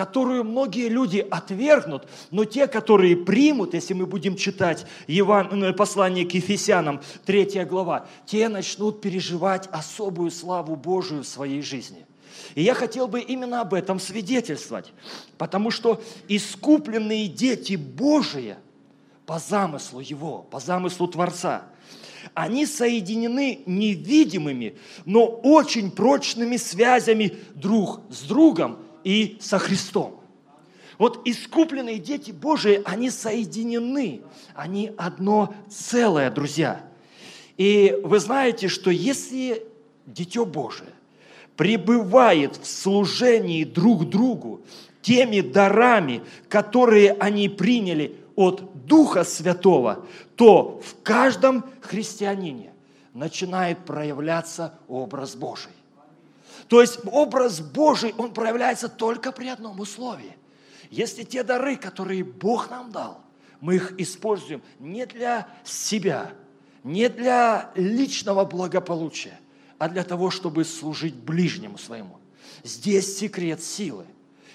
которую 0.00 0.44
многие 0.44 0.88
люди 0.88 1.18
отвергнут, 1.30 2.08
но 2.30 2.46
те, 2.46 2.68
которые 2.68 3.18
примут, 3.18 3.74
если 3.74 3.92
мы 3.92 4.06
будем 4.06 4.34
читать 4.34 4.86
Еван... 5.06 5.62
Э, 5.62 5.74
послание 5.74 6.24
к 6.24 6.32
Ефесянам, 6.32 7.02
3 7.26 7.66
глава, 7.66 8.06
те 8.24 8.48
начнут 8.48 9.02
переживать 9.02 9.68
особую 9.70 10.30
славу 10.30 10.74
Божию 10.74 11.22
в 11.22 11.26
своей 11.26 11.60
жизни. 11.60 12.06
И 12.54 12.62
я 12.62 12.72
хотел 12.72 13.08
бы 13.08 13.20
именно 13.20 13.60
об 13.60 13.74
этом 13.74 14.00
свидетельствовать, 14.00 14.94
потому 15.36 15.70
что 15.70 16.00
искупленные 16.28 17.28
дети 17.28 17.76
Божии 17.76 18.56
по 19.26 19.38
замыслу 19.38 20.00
Его, 20.00 20.46
по 20.50 20.60
замыслу 20.60 21.08
Творца– 21.08 21.64
они 22.34 22.66
соединены 22.66 23.60
невидимыми, 23.66 24.76
но 25.04 25.26
очень 25.26 25.90
прочными 25.90 26.58
связями 26.58 27.36
друг 27.54 28.00
с 28.10 28.22
другом 28.22 28.78
и 29.04 29.38
со 29.40 29.58
Христом. 29.58 30.20
Вот 30.98 31.26
искупленные 31.26 31.98
дети 31.98 32.30
Божии, 32.30 32.82
они 32.84 33.10
соединены, 33.10 34.20
они 34.54 34.92
одно 34.98 35.54
целое, 35.70 36.30
друзья. 36.30 36.82
И 37.56 37.98
вы 38.04 38.20
знаете, 38.20 38.68
что 38.68 38.90
если 38.90 39.66
Дитё 40.06 40.44
Божие 40.44 40.90
пребывает 41.56 42.56
в 42.56 42.66
служении 42.66 43.64
друг 43.64 44.08
другу 44.08 44.60
теми 45.02 45.40
дарами, 45.40 46.22
которые 46.48 47.12
они 47.12 47.48
приняли 47.48 48.16
от 48.36 48.86
Духа 48.86 49.24
Святого, 49.24 50.04
то 50.36 50.80
в 50.84 51.02
каждом 51.02 51.64
христианине 51.80 52.72
начинает 53.14 53.78
проявляться 53.84 54.74
образ 54.88 55.34
Божий. 55.34 55.72
То 56.70 56.80
есть 56.80 57.00
образ 57.04 57.60
Божий, 57.60 58.14
он 58.16 58.32
проявляется 58.32 58.88
только 58.88 59.32
при 59.32 59.48
одном 59.48 59.78
условии. 59.78 60.36
Если 60.88 61.24
те 61.24 61.42
дары, 61.42 61.76
которые 61.76 62.24
Бог 62.24 62.70
нам 62.70 62.90
дал, 62.90 63.20
мы 63.60 63.74
их 63.76 63.92
используем 63.98 64.62
не 64.78 65.04
для 65.04 65.46
себя, 65.64 66.32
не 66.82 67.10
для 67.10 67.70
личного 67.74 68.46
благополучия, 68.46 69.38
а 69.78 69.90
для 69.90 70.02
того, 70.02 70.30
чтобы 70.30 70.64
служить 70.64 71.14
ближнему 71.14 71.76
своему. 71.76 72.16
Здесь 72.64 73.18
секрет 73.18 73.62
силы. 73.62 74.06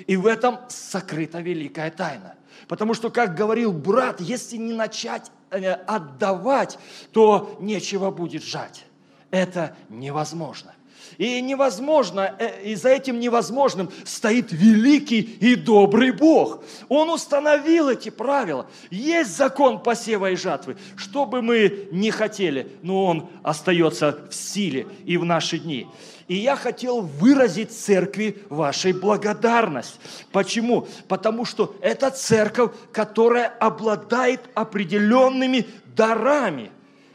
И 0.08 0.16
в 0.16 0.26
этом 0.26 0.58
сокрыта 0.70 1.42
великая 1.42 1.92
тайна– 1.92 2.36
Потому 2.68 2.94
что, 2.94 3.10
как 3.10 3.36
говорил 3.36 3.72
брат, 3.72 4.20
если 4.20 4.58
не 4.58 4.74
начать 4.74 5.32
э, 5.52 5.72
отдавать, 5.72 6.80
то 7.12 7.58
нечего 7.60 8.12
будет 8.12 8.44
жать. 8.44 8.86
Это 9.32 9.76
невозможно. 9.90 10.74
И 11.18 11.42
невозможно, 11.42 12.36
э, 12.40 12.64
и 12.64 12.76
за 12.76 12.90
этим 12.90 13.20
невозможным 13.20 13.92
стоит 14.04 14.52
великий 14.52 15.22
и 15.22 15.56
добрый 15.56 16.12
Бог. 16.12 16.64
Он 16.90 17.10
установил 17.10 17.90
эти 17.90 18.10
правила. 18.10 18.68
Есть 18.90 19.36
закон 19.38 19.82
посева 19.82 20.32
и 20.32 20.36
жатвы. 20.36 20.78
Что 20.96 21.26
бы 21.26 21.42
мы 21.42 21.88
ни 21.92 22.10
хотели, 22.10 22.72
но 22.82 23.06
он 23.06 23.30
остается 23.44 24.20
в 24.30 24.34
силе 24.36 24.88
и 25.06 25.18
в 25.18 25.26
наши 25.26 25.60
дни. 25.60 25.88
И 26.28 26.36
я 26.38 26.56
хотел 26.56 27.02
выразить 27.02 27.72
церкви 27.72 28.44
вашей 28.50 28.94
благодарность. 28.94 30.00
Почему? 30.32 30.88
Потому 31.08 31.46
что 31.46 31.76
это 31.82 32.10
церковь, 32.10 32.72
которая 32.92 33.48
обладает 33.48 34.42
определенными 34.56 35.68
дарами. 35.96 36.72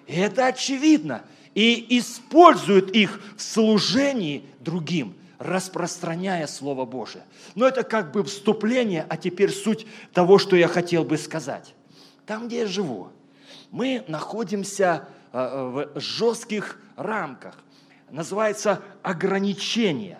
И 0.06 0.14
это 0.14 0.46
очевидно. 0.46 1.22
И 1.54 1.98
использует 1.98 2.90
их 2.94 3.20
в 3.36 3.42
служении 3.42 4.44
другим 4.60 5.14
распространяя 5.38 6.46
Слово 6.46 6.84
Божие. 6.84 7.24
Но 7.54 7.66
это 7.66 7.82
как 7.82 8.12
бы 8.12 8.22
вступление, 8.22 9.06
а 9.08 9.16
теперь 9.16 9.50
суть 9.50 9.86
того, 10.12 10.38
что 10.38 10.54
я 10.54 10.68
хотел 10.68 11.02
бы 11.02 11.16
сказать. 11.16 11.74
Там, 12.26 12.46
где 12.46 12.60
я 12.60 12.66
живу, 12.66 13.08
мы 13.70 14.04
находимся 14.06 15.08
э, 15.32 15.38
в 15.94 15.98
жестких 15.98 16.78
рамках 16.96 17.56
называется 18.10 18.82
ограничение. 19.02 20.18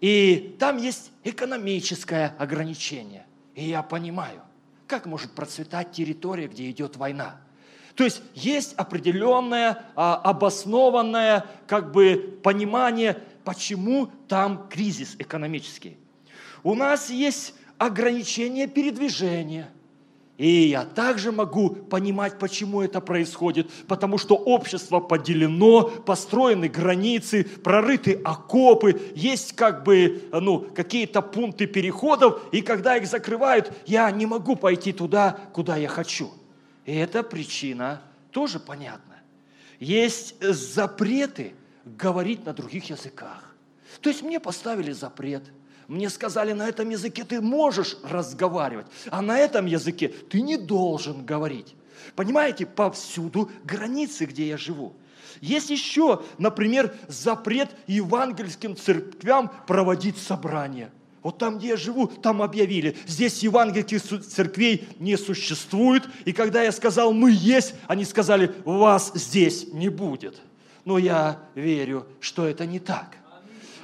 И 0.00 0.56
там 0.58 0.78
есть 0.78 1.12
экономическое 1.24 2.34
ограничение. 2.38 3.26
И 3.54 3.64
я 3.64 3.82
понимаю, 3.82 4.42
как 4.86 5.06
может 5.06 5.32
процветать 5.32 5.92
территория, 5.92 6.48
где 6.48 6.70
идет 6.70 6.96
война. 6.96 7.40
То 7.94 8.04
есть 8.04 8.22
есть 8.34 8.74
определенное, 8.74 9.84
а, 9.94 10.16
обоснованное 10.16 11.46
как 11.66 11.92
бы 11.92 12.38
понимание, 12.42 13.18
почему 13.44 14.08
там 14.28 14.68
кризис 14.68 15.16
экономический. 15.18 15.96
У 16.62 16.74
нас 16.74 17.10
есть 17.10 17.54
ограничение 17.78 18.66
передвижения– 18.66 19.70
и 20.42 20.68
я 20.68 20.84
также 20.84 21.30
могу 21.30 21.70
понимать, 21.70 22.38
почему 22.38 22.80
это 22.80 23.00
происходит, 23.00 23.70
потому 23.86 24.18
что 24.18 24.34
общество 24.34 24.98
поделено, 24.98 25.82
построены 25.82 26.68
границы, 26.68 27.44
прорыты 27.44 28.20
окопы, 28.24 29.00
есть 29.14 29.52
как 29.52 29.84
бы 29.84 30.24
ну, 30.32 30.66
какие-то 30.74 31.22
пункты 31.22 31.66
переходов, 31.66 32.42
и 32.50 32.62
когда 32.62 32.96
их 32.96 33.06
закрывают, 33.06 33.72
я 33.86 34.10
не 34.10 34.26
могу 34.26 34.56
пойти 34.56 34.92
туда, 34.92 35.38
куда 35.52 35.76
я 35.76 35.86
хочу. 35.86 36.32
И 36.84 36.94
эта 36.94 37.22
причина 37.22 38.02
тоже 38.30 38.58
понятна. 38.58 39.20
Есть 39.78 40.42
запреты 40.42 41.54
говорить 41.84 42.44
на 42.44 42.52
других 42.52 42.90
языках. 42.90 43.54
То 44.00 44.08
есть 44.08 44.22
мне 44.22 44.40
поставили 44.40 44.92
запрет– 44.92 45.44
мне 45.92 46.08
сказали, 46.08 46.52
на 46.52 46.68
этом 46.68 46.88
языке 46.88 47.22
ты 47.22 47.40
можешь 47.40 47.98
разговаривать, 48.02 48.86
а 49.10 49.20
на 49.20 49.38
этом 49.38 49.66
языке 49.66 50.08
ты 50.08 50.40
не 50.40 50.56
должен 50.56 51.24
говорить. 51.24 51.74
Понимаете, 52.16 52.64
повсюду 52.64 53.50
границы, 53.64 54.24
где 54.24 54.48
я 54.48 54.56
живу. 54.56 54.94
Есть 55.40 55.68
еще, 55.68 56.22
например, 56.38 56.94
запрет 57.08 57.76
евангельским 57.86 58.74
церквям 58.74 59.52
проводить 59.66 60.16
собрания. 60.16 60.90
Вот 61.22 61.38
там, 61.38 61.58
где 61.58 61.68
я 61.68 61.76
живу, 61.76 62.08
там 62.08 62.42
объявили, 62.42 62.96
здесь 63.06 63.42
евангельских 63.42 64.02
церквей 64.02 64.88
не 64.98 65.16
существует. 65.16 66.02
И 66.24 66.32
когда 66.32 66.62
я 66.62 66.72
сказал, 66.72 67.12
мы 67.12 67.30
есть, 67.32 67.74
они 67.86 68.04
сказали, 68.04 68.52
вас 68.64 69.12
здесь 69.14 69.72
не 69.72 69.88
будет. 69.88 70.40
Но 70.84 70.98
я 70.98 71.38
верю, 71.54 72.06
что 72.20 72.46
это 72.46 72.66
не 72.66 72.80
так. 72.80 73.16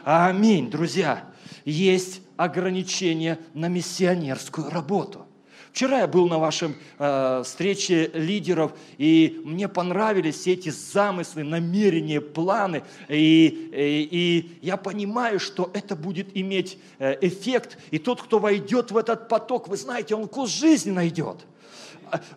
Аминь, 0.05 0.71
друзья 0.71 1.25
есть 1.71 2.23
ограничения 2.37 3.39
на 3.55 3.69
миссионерскую 3.69 4.71
работу. 4.71 5.27
Вчера 5.73 6.01
я 6.01 6.07
был 6.07 6.29
на 6.29 6.39
вашем 6.39 6.75
э, 6.99 7.43
встрече 7.45 8.11
лидеров, 8.15 8.73
и 8.97 9.41
мне 9.45 9.69
понравились 9.69 10.37
все 10.37 10.55
эти 10.55 10.71
замыслы, 10.71 11.45
намерения, 11.45 12.21
планы. 12.21 12.83
И, 13.09 13.71
и, 13.73 14.09
и 14.11 14.59
я 14.63 14.77
понимаю, 14.77 15.39
что 15.41 15.71
это 15.75 15.97
будет 15.97 16.37
иметь 16.37 16.79
э, 16.99 17.17
эффект. 17.21 17.79
И 17.91 17.99
тот, 17.99 18.23
кто 18.23 18.39
войдет 18.39 18.91
в 18.91 18.97
этот 18.97 19.29
поток, 19.29 19.69
вы 19.69 19.77
знаете, 19.77 20.15
он 20.15 20.27
вкус 20.27 20.51
жизни 20.51 20.91
найдет. 20.91 21.39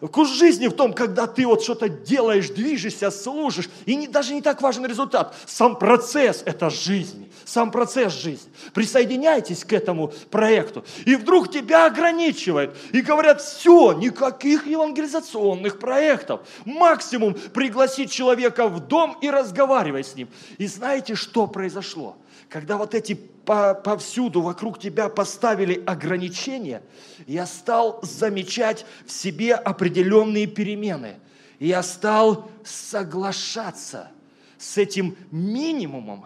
Вкус 0.01 0.29
жизни 0.29 0.67
в 0.67 0.73
том, 0.73 0.93
когда 0.93 1.27
ты 1.27 1.45
вот 1.45 1.63
что-то 1.63 1.89
делаешь, 1.89 2.49
движешься, 2.49 3.11
служишь, 3.11 3.69
и 3.85 3.95
не, 3.95 4.07
даже 4.07 4.33
не 4.33 4.41
так 4.41 4.61
важен 4.61 4.85
результат. 4.85 5.35
Сам 5.45 5.77
процесс– 5.77 6.43
это 6.45 6.69
жизнь, 6.69 7.31
сам 7.45 7.71
процесс– 7.71 8.13
жизнь. 8.21 8.49
Присоединяйтесь 8.73 9.63
к 9.63 9.73
этому 9.73 10.13
проекту. 10.29 10.85
И 11.05 11.15
вдруг 11.15 11.51
тебя 11.51 11.85
ограничивают, 11.85 12.75
и 12.91 13.01
говорят, 13.01 13.41
все, 13.41 13.93
никаких 13.93 14.67
евангелизационных 14.67 15.79
проектов. 15.79 16.41
Максимум 16.65 17.35
пригласить 17.53 18.11
человека 18.11 18.67
в 18.67 18.79
дом 18.79 19.17
и 19.21 19.29
разговаривать 19.29 20.07
с 20.07 20.15
ним. 20.15 20.29
И 20.57 20.67
знаете, 20.67 21.15
что 21.15 21.47
произошло? 21.47 22.17
Когда 22.49 22.77
вот 22.77 22.95
эти 22.95 23.13
повсюду 23.45 24.41
вокруг 24.41 24.79
тебя 24.79 25.09
поставили 25.09 25.83
ограничения, 25.85 26.83
я 27.27 27.45
стал 27.45 27.99
замечать 28.03 28.85
в 29.05 29.11
себе 29.11 29.55
определенные 29.55 30.47
перемены. 30.47 31.19
Я 31.59 31.83
стал 31.83 32.49
соглашаться 32.63 34.11
с 34.57 34.77
этим 34.77 35.15
минимумом, 35.31 36.25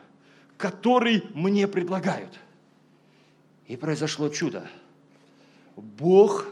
который 0.57 1.24
мне 1.34 1.67
предлагают. 1.67 2.39
И 3.67 3.75
произошло 3.75 4.29
чудо. 4.29 4.67
Бог 5.75 6.45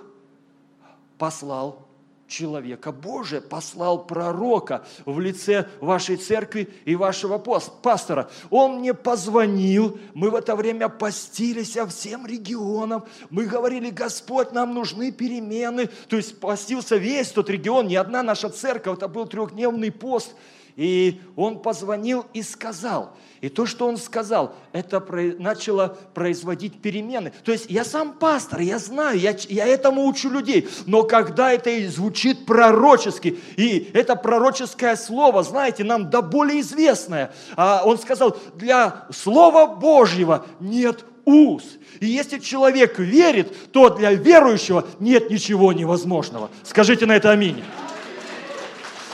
послал 1.17 1.88
человека 2.27 2.92
Божия, 2.92 3.42
послал 3.42 4.06
пророка 4.06 4.86
в 5.06 5.20
лице 5.20 5.68
вашей 5.80 6.18
церкви 6.18 6.70
и 6.86 6.96
вашего 6.96 7.38
пастора. 7.38 8.30
Он 8.50 8.80
мне 8.80 8.94
позвонил, 8.94 10.00
мы 10.13 10.30
в 10.30 10.36
это 10.36 10.56
время 10.56 10.89
постились 10.89 11.77
всем 11.89 12.25
регионам, 12.25 13.03
мы 13.30 13.46
говорили, 13.46 13.89
Господь, 13.89 14.51
нам 14.51 14.74
нужны 14.74 15.12
перемены, 15.12 15.89
то 16.08 16.15
есть 16.15 16.39
постился 16.39 16.96
весь 16.96 17.30
тот 17.30 17.50
регион, 17.50 17.88
не 17.88 17.96
одна 17.96 18.24
наша 18.24 18.50
церковь, 18.50 18.98
это 18.98 19.08
был 19.08 19.25
трехдневный 19.25 19.92
пост, 19.92 20.34
и 20.75 21.22
он 21.36 21.60
позвонил 21.60 22.25
и 22.34 22.42
сказал– 22.42 23.15
и 23.44 23.50
то, 23.50 23.65
что 23.65 23.88
он 23.88 23.98
сказал, 23.98 24.56
это 24.72 25.06
начало 25.38 25.98
производить 26.13 26.82
перемены. 26.82 27.34
То 27.44 27.51
есть 27.51 27.65
я 27.70 27.84
сам 27.84 28.13
пастор, 28.13 28.62
я 28.62 28.80
знаю, 28.80 29.20
я, 29.20 29.36
я 29.50 29.68
этому 29.68 30.08
учу 30.08 30.30
людей. 30.30 30.70
Но 30.86 31.03
когда 31.03 31.51
это 31.51 31.70
звучит 31.89 32.46
пророчески, 32.46 33.38
и 33.58 33.92
это 33.94 34.15
пророческое 34.15 34.96
слово, 34.96 35.44
знаете, 35.44 35.84
нам 35.84 36.10
до 36.10 36.22
более 36.22 36.62
известное, 36.62 37.34
а 37.58 37.82
он 37.84 37.98
сказал, 37.98 38.38
для 38.56 39.08
Слова 39.12 39.68
Божьего 39.68 40.46
нет 40.62 41.03
уз. 41.25 41.63
И 42.00 42.06
если 42.06 42.39
человек 42.39 42.98
верит, 42.98 43.74
то 43.74 43.89
для 43.89 44.13
верующего 44.13 44.88
нет 45.01 45.30
ничего 45.30 45.74
невозможного. 45.74 46.50
Скажите 46.63 47.06
на 47.06 47.18
это 47.18 47.32
аминь. 47.32 47.62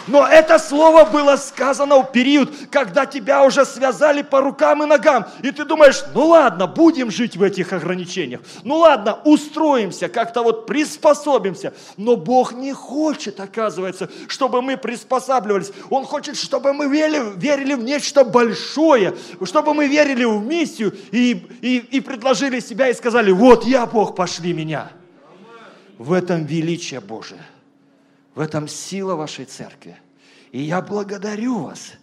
Но 0.09 0.27
это 0.27 0.57
слово 0.57 1.05
было 1.05 1.35
сказано 1.35 2.01
в 2.01 2.11
период, 2.11 2.51
когда 2.71 3.05
тебя 3.05 3.45
уже 3.45 3.63
связали 3.63 4.23
по 4.23 4.41
рукам 4.41 4.81
и 4.83 4.87
ногам. 4.87 5.27
И 5.43 5.51
ты 5.51 5.65
думаешь, 5.65 6.03
ну 6.15 6.29
ладно, 6.29 6.65
будем 6.65 7.11
жить 7.11 7.37
в 7.37 7.43
этих 7.43 7.73
ограничениях. 7.73 8.41
Ну 8.63 8.77
ладно, 8.77 9.19
устроимся, 9.23 10.09
как-то 10.09 10.41
вот 10.41 10.65
приспособимся. 10.65 11.73
Но 11.95 12.15
Бог 12.15 12.53
не 12.53 12.73
хочет, 12.73 13.39
оказывается, 13.39 14.09
чтобы 14.27 14.63
мы 14.63 14.77
приспосабливались. 14.77 15.71
Он 15.91 16.05
хочет, 16.05 16.37
чтобы 16.37 16.73
мы 16.73 16.87
верили, 16.87 17.21
верили 17.35 17.75
в 17.75 17.83
нечто 17.83 18.23
большое, 18.23 19.15
чтобы 19.43 19.75
мы 19.75 19.87
верили 19.87 20.25
в 20.25 20.43
миссию 20.43 20.95
и, 21.11 21.47
и, 21.61 21.77
и 21.77 22.01
предложили 22.01 22.59
себя 22.59 22.89
и 22.89 22.95
сказали, 22.95 23.29
вот 23.31 23.63
я 23.65 23.85
Бог, 23.85 24.15
пошли 24.15 24.53
меня. 24.53 24.89
В 25.99 26.13
этом 26.13 26.45
величие 26.45 26.99
Божие. 26.99 27.41
В 28.36 28.39
этом 28.39 28.67
сила 28.67 29.15
вашей 29.15 29.45
церкви. 29.45 29.98
И 30.51 30.62
я 30.62 30.82
благодарю 30.82 31.60
вас, 31.60 31.93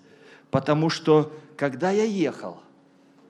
потому 0.50 0.90
что 0.90 1.33
когда 1.57 1.90
я 1.90 2.05
ехал, 2.05 2.61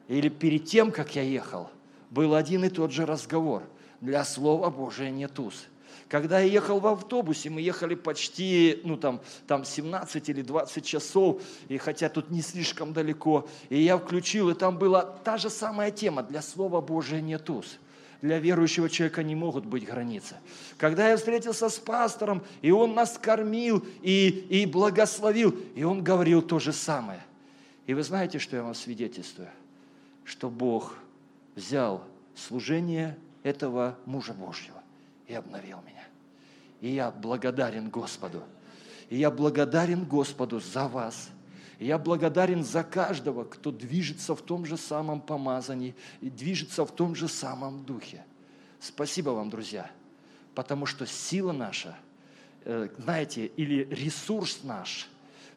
или 0.09 0.29
перед 0.29 0.67
тем, 0.67 0.93
как 0.93 1.15
я 1.17 1.23
ехал, 1.23 1.71
был 2.11 2.35
один 2.35 2.65
и 2.65 2.69
тот 2.69 2.93
же 2.93 3.07
разговор. 3.07 3.63
Для 4.01 4.25
Слова 4.25 4.71
Божия 4.71 5.11
нет 5.11 5.39
уз. 5.39 5.67
Когда 6.09 6.39
я 6.39 6.47
ехал 6.47 6.79
в 6.79 6.87
автобусе, 6.87 7.51
мы 7.51 7.61
ехали 7.61 7.97
почти, 7.97 8.81
ну 8.85 8.97
там, 8.97 9.21
там 9.49 9.65
17 9.65 10.29
или 10.29 10.43
20 10.43 10.85
часов, 10.85 11.43
и 11.69 11.79
хотя 11.79 12.09
тут 12.09 12.31
не 12.31 12.43
слишком 12.43 12.93
далеко, 12.93 13.49
и 13.71 13.83
я 13.83 13.99
включил, 13.99 14.51
и 14.51 14.55
там 14.55 14.79
была 14.79 15.03
та 15.03 15.37
же 15.37 15.51
самая 15.51 15.91
тема, 15.91 16.23
для 16.23 16.43
Слова 16.43 16.81
Божия 16.81 17.21
нет 17.21 17.51
уз 17.51 17.79
для 18.23 18.39
верующего 18.39 18.89
человека 18.89 19.23
не 19.23 19.35
могут 19.35 19.67
быть 19.67 19.85
границы. 19.85 20.37
Когда 20.79 21.11
я 21.11 21.17
встретился 21.17 21.69
с 21.69 21.79
пастором, 21.79 22.43
и 22.63 22.71
он 22.71 22.95
нас 22.95 23.19
кормил 23.19 23.85
и, 24.03 24.29
и 24.51 24.67
благословил, 24.67 25.57
и 25.75 25.83
он 25.83 26.03
говорил 26.03 26.43
то 26.43 26.59
же 26.59 26.73
самое. 26.73 27.21
И 27.87 27.95
вы 27.95 28.03
знаете, 28.03 28.39
что 28.39 28.57
я 28.57 28.63
вам 28.63 28.75
свидетельствую? 28.75 29.49
Что 30.25 30.51
Бог 30.51 30.95
взял 31.55 32.03
служение 32.35 33.17
этого 33.43 33.97
мужа 34.07 34.33
Божьего 34.35 34.83
и 35.29 35.35
обновил 35.35 35.79
меня. 35.87 36.05
И 36.81 36.89
я 36.91 37.11
благодарен 37.11 37.91
Господу. 37.91 38.43
И 39.09 39.17
я 39.17 39.31
благодарен 39.31 40.05
Господу 40.05 40.61
за 40.61 40.89
вас– 40.89 41.31
я 41.79 41.99
благодарен 41.99 42.65
за 42.65 42.83
каждого, 42.83 43.45
кто 43.45 43.71
движется 43.71 44.35
в 44.35 44.43
том 44.43 44.65
же 44.65 44.77
самом 44.77 45.21
помазании 45.21 45.95
и 46.21 46.31
движется 46.31 46.85
в 46.85 46.93
том 46.93 47.15
же 47.15 47.29
самом 47.29 47.85
духе. 47.85 48.25
Спасибо 48.81 49.31
вам, 49.31 49.51
друзья, 49.51 49.91
потому 50.55 50.87
что 50.87 51.07
сила 51.07 51.53
наша, 51.53 51.97
э, 52.65 52.89
знаете, 52.99 53.47
или 53.47 53.87
ресурс 53.91 54.61
наш, 54.63 55.09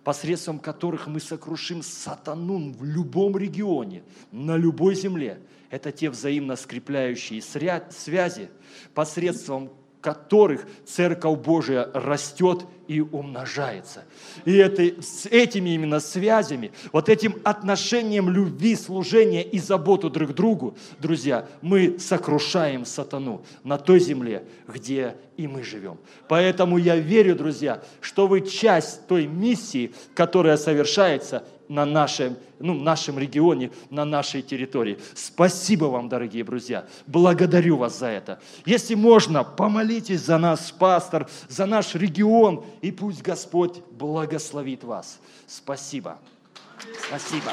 посредством 0.04 0.60
которых 0.60 1.08
мы 1.08 1.20
сокрушим 1.20 1.84
сатану 1.84 2.72
в 2.72 2.84
любом 2.84 3.38
регионе, 3.38 4.04
на 4.32 4.58
любой 4.58 4.96
земле, 4.96 5.40
это 5.70 5.92
те 5.92 6.10
взаимно 6.10 6.56
скрепляющие 6.56 7.42
связи, 7.42 8.50
посредством 8.94 9.70
которых 10.02 10.66
Церковь 10.86 11.40
Божия 11.40 11.90
растет 11.94 12.66
и 12.88 13.02
умножается. 13.02 14.06
И 14.46 14.56
это, 14.56 15.02
с 15.02 15.26
этими 15.28 15.72
именно 15.72 16.00
связями, 16.00 16.72
вот 16.92 17.08
этим 17.08 17.36
отношением 17.44 18.30
любви, 18.30 18.76
служения 18.76 19.44
и 19.44 19.60
заботу 19.60 20.10
друг 20.10 20.32
к 20.32 20.34
другу, 20.34 20.76
друзья, 21.00 21.48
мы 21.62 22.00
сокрушаем 22.00 22.86
сатану 22.86 23.44
на 23.64 23.78
той 23.78 24.00
земле, 24.00 24.44
где 24.68 25.16
и 25.38 25.48
мы 25.48 25.64
живем. 25.64 26.00
Поэтому 26.28 26.78
я 26.78 26.96
верю, 26.96 27.36
друзья, 27.36 27.84
что 28.02 28.28
вы 28.28 28.42
часть 28.42 29.06
той 29.08 29.28
миссии, 29.28 29.94
которая 30.16 30.58
совершается 30.58 31.44
на 31.70 31.86
нашем, 31.86 32.36
ну, 32.60 32.74
нашем 32.74 33.20
регионе, 33.20 33.72
на 33.92 34.04
нашей 34.04 34.42
территории. 34.42 35.00
Спасибо 35.14 35.86
вам, 35.86 36.10
дорогие 36.10 36.44
друзья. 36.44 36.86
Благодарю 37.06 37.78
вас 37.78 38.00
за 38.00 38.08
это. 38.08 38.40
Если 38.66 38.96
можно, 38.96 39.44
помолитесь 39.44 40.22
за 40.22 40.40
нас, 40.40 40.72
пастор, 40.72 41.30
за 41.48 41.68
наш 41.68 41.94
регион, 41.94 42.66
и 42.82 42.92
пусть 42.92 43.22
Господь 43.22 43.82
благословит 43.92 44.84
вас. 44.84 45.20
Спасибо. 45.48 46.18
Спасибо. 47.08 47.52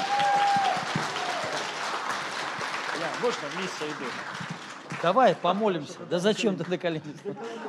Можно 3.23 3.61
миссия 3.61 3.87
иду? 3.87 4.56
Давай 5.03 5.35
помолимся. 5.35 5.99
Да 6.11 6.19
зачем 6.19 6.57
ты 6.57 6.69
на 6.69 6.79
колени? 6.79 7.03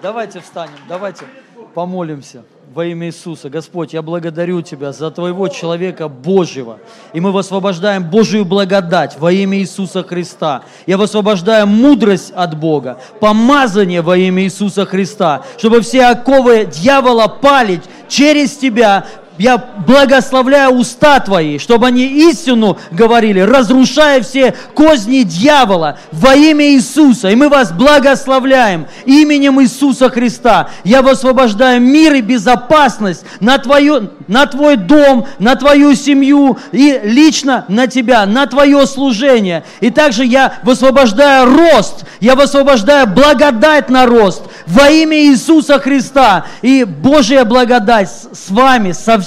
Давайте 0.02 0.40
встанем, 0.40 0.78
давайте 0.88 1.26
помолимся 1.74 2.44
во 2.74 2.86
имя 2.86 3.08
Иисуса. 3.08 3.50
Господь, 3.50 3.94
я 3.94 4.02
благодарю 4.02 4.62
Тебя 4.62 4.92
за 4.92 5.12
Твоего 5.12 5.48
человека 5.48 6.08
Божьего. 6.08 6.80
И 7.14 7.20
мы 7.20 7.32
высвобождаем 7.32 8.04
Божию 8.10 8.46
благодать 8.46 9.18
во 9.20 9.32
имя 9.32 9.60
Иисуса 9.60 10.04
Христа. 10.04 10.64
Я 10.86 10.98
высвобождаю 10.98 11.68
мудрость 11.68 12.32
от 12.36 12.58
Бога, 12.58 13.00
помазание 13.20 14.02
во 14.02 14.18
имя 14.18 14.44
Иисуса 14.44 14.86
Христа, 14.86 15.44
чтобы 15.58 15.82
все 15.82 16.06
оковы 16.08 16.66
дьявола 16.66 17.28
пали 17.28 17.82
через 18.08 18.58
Тебя, 18.58 19.06
я 19.38 19.58
благословляю 19.58 20.72
уста 20.72 21.20
Твои, 21.20 21.60
чтобы 21.60 21.88
они 21.88 22.06
истину 22.30 22.78
говорили, 22.92 23.40
разрушая 23.40 24.22
все 24.22 24.56
козни 24.74 25.24
дьявола 25.24 26.00
во 26.12 26.36
имя 26.36 26.72
Иисуса. 26.72 27.30
И 27.30 27.36
мы 27.36 27.50
вас 27.50 27.72
благословляем 27.72 28.88
именем 29.06 29.62
Иисуса 29.62 30.10
Христа. 30.10 30.70
Я 30.84 31.02
высвобождаю 31.02 31.82
мир 31.82 32.16
и 32.16 32.22
безопасность 32.22 33.26
на, 33.40 33.58
твою, 33.58 34.10
на 34.28 34.46
Твой 34.48 34.76
дом, 34.76 35.28
на 35.40 35.56
Твою 35.56 35.94
семью 35.96 36.58
и 36.72 37.00
лично 37.04 37.66
на 37.68 37.88
Тебя, 37.88 38.26
на 38.26 38.48
Твое 38.48 38.88
служение. 38.88 39.64
И 39.82 39.92
также 39.92 40.26
я 40.26 40.54
высвобождаю 40.64 41.46
рост, 41.46 42.06
я 42.20 42.36
высвобождаю 42.36 43.08
благодать 43.08 43.90
на 43.90 44.06
рост 44.06 44.44
во 44.66 44.90
имя 44.90 45.18
Иисуса 45.18 45.80
Христа. 45.80 46.46
И 46.62 46.84
Божья 46.84 47.46
благодать 47.46 48.10
с 48.10 48.50
вами, 48.50 48.92
со 48.92 49.20
всеми, 49.20 49.27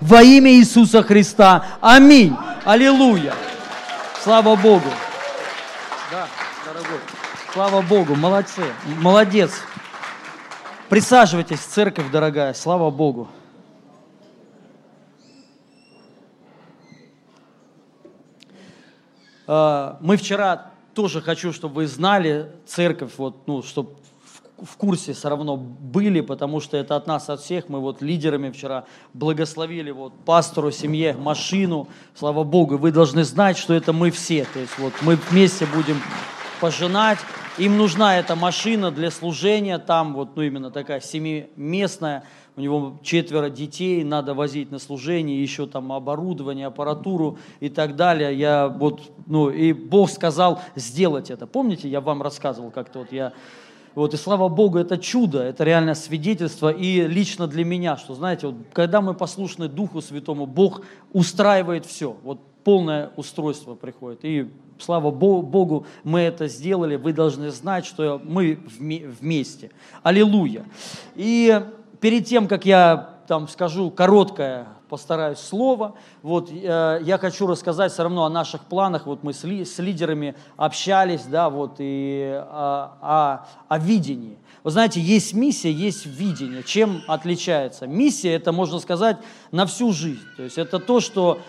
во 0.00 0.22
имя 0.22 0.52
Иисуса 0.52 1.02
Христа. 1.02 1.66
Аминь. 1.80 2.36
Аллилуйя. 2.64 3.34
Слава 4.22 4.56
Богу. 4.56 4.88
Да, 6.10 6.26
дорогой. 6.64 7.00
Слава 7.52 7.82
Богу. 7.82 8.14
Молодцы. 8.14 8.62
Молодец. 9.00 9.52
Присаживайтесь, 10.88 11.60
церковь 11.60 12.10
дорогая. 12.10 12.54
Слава 12.54 12.90
Богу. 12.90 13.28
А, 19.46 19.98
мы 20.00 20.16
вчера 20.16 20.70
тоже 20.94 21.20
хочу, 21.20 21.52
чтобы 21.52 21.76
вы 21.76 21.86
знали, 21.86 22.50
церковь, 22.66 23.12
вот, 23.18 23.46
ну, 23.46 23.62
чтобы 23.62 23.96
в 24.62 24.76
курсе 24.76 25.12
все 25.12 25.28
равно 25.28 25.56
были, 25.56 26.20
потому 26.20 26.60
что 26.60 26.76
это 26.76 26.96
от 26.96 27.06
нас, 27.06 27.28
от 27.28 27.40
всех. 27.40 27.68
Мы 27.68 27.80
вот 27.80 28.02
лидерами 28.02 28.50
вчера 28.50 28.84
благословили 29.12 29.90
вот 29.90 30.12
пастору, 30.24 30.70
семье, 30.70 31.14
машину. 31.14 31.88
Слава 32.14 32.44
Богу, 32.44 32.76
вы 32.76 32.92
должны 32.92 33.24
знать, 33.24 33.58
что 33.58 33.74
это 33.74 33.92
мы 33.92 34.10
все. 34.10 34.46
То 34.52 34.60
есть 34.60 34.78
вот 34.78 34.92
мы 35.02 35.16
вместе 35.16 35.66
будем 35.66 36.00
пожинать. 36.60 37.18
Им 37.58 37.76
нужна 37.76 38.18
эта 38.18 38.36
машина 38.36 38.90
для 38.90 39.10
служения. 39.10 39.78
Там 39.78 40.14
вот, 40.14 40.36
ну 40.36 40.42
именно 40.42 40.70
такая 40.70 41.00
семиместная. 41.00 42.24
У 42.56 42.60
него 42.60 43.00
четверо 43.02 43.50
детей, 43.50 44.04
надо 44.04 44.32
возить 44.32 44.70
на 44.70 44.78
служение, 44.78 45.42
еще 45.42 45.66
там 45.66 45.90
оборудование, 45.90 46.68
аппаратуру 46.68 47.38
и 47.58 47.68
так 47.68 47.96
далее. 47.96 48.32
Я 48.36 48.68
вот, 48.68 49.00
ну 49.26 49.50
и 49.50 49.72
Бог 49.72 50.08
сказал 50.08 50.62
сделать 50.76 51.32
это. 51.32 51.48
Помните, 51.48 51.88
я 51.88 52.00
вам 52.00 52.22
рассказывал 52.22 52.70
как-то 52.70 53.00
вот 53.00 53.10
я 53.10 53.32
вот, 53.94 54.14
и 54.14 54.16
слава 54.16 54.48
Богу, 54.48 54.78
это 54.78 54.98
чудо, 54.98 55.42
это 55.42 55.64
реально 55.64 55.94
свидетельство 55.94 56.70
и 56.70 57.06
лично 57.06 57.46
для 57.46 57.64
меня, 57.64 57.96
что, 57.96 58.14
знаете, 58.14 58.48
вот, 58.48 58.56
когда 58.72 59.00
мы 59.00 59.14
послушны 59.14 59.68
Духу 59.68 60.02
Святому, 60.02 60.46
Бог 60.46 60.82
устраивает 61.12 61.86
все, 61.86 62.16
вот 62.24 62.40
полное 62.64 63.10
устройство 63.16 63.74
приходит. 63.74 64.20
И 64.24 64.50
слава 64.78 65.10
Богу, 65.10 65.86
мы 66.02 66.20
это 66.20 66.48
сделали, 66.48 66.96
вы 66.96 67.12
должны 67.12 67.50
знать, 67.50 67.86
что 67.86 68.20
мы 68.24 68.58
вместе. 69.20 69.70
Аллилуйя. 70.02 70.64
И 71.14 71.62
перед 72.00 72.26
тем, 72.26 72.48
как 72.48 72.66
я 72.66 73.13
там 73.26 73.48
скажу 73.48 73.90
короткое 73.90 74.66
постараюсь 74.88 75.38
слово. 75.38 75.94
Вот, 76.22 76.50
э, 76.50 77.00
я 77.02 77.18
хочу 77.18 77.46
рассказать 77.46 77.92
все 77.92 78.02
равно 78.04 78.24
о 78.24 78.30
наших 78.30 78.62
планах. 78.62 79.06
Вот 79.06 79.22
мы 79.22 79.32
с, 79.32 79.44
ли, 79.44 79.64
с 79.64 79.78
лидерами 79.78 80.34
общались, 80.56 81.24
да, 81.24 81.50
вот, 81.50 81.76
и 81.78 82.30
о, 82.32 82.92
о, 83.00 83.46
о 83.68 83.78
видении. 83.78 84.38
Вы 84.62 84.70
знаете, 84.70 85.00
есть 85.00 85.34
миссия, 85.34 85.72
есть 85.72 86.06
видение. 86.06 86.62
Чем 86.62 87.02
отличается? 87.06 87.86
Миссия– 87.86 88.34
это, 88.34 88.52
можно 88.52 88.78
сказать, 88.78 89.18
на 89.50 89.66
всю 89.66 89.92
жизнь. 89.92 90.26
То 90.36 90.44
есть 90.44 90.58
это 90.58 90.78
то, 90.78 91.00
что 91.00 91.38
Э, 91.38 91.40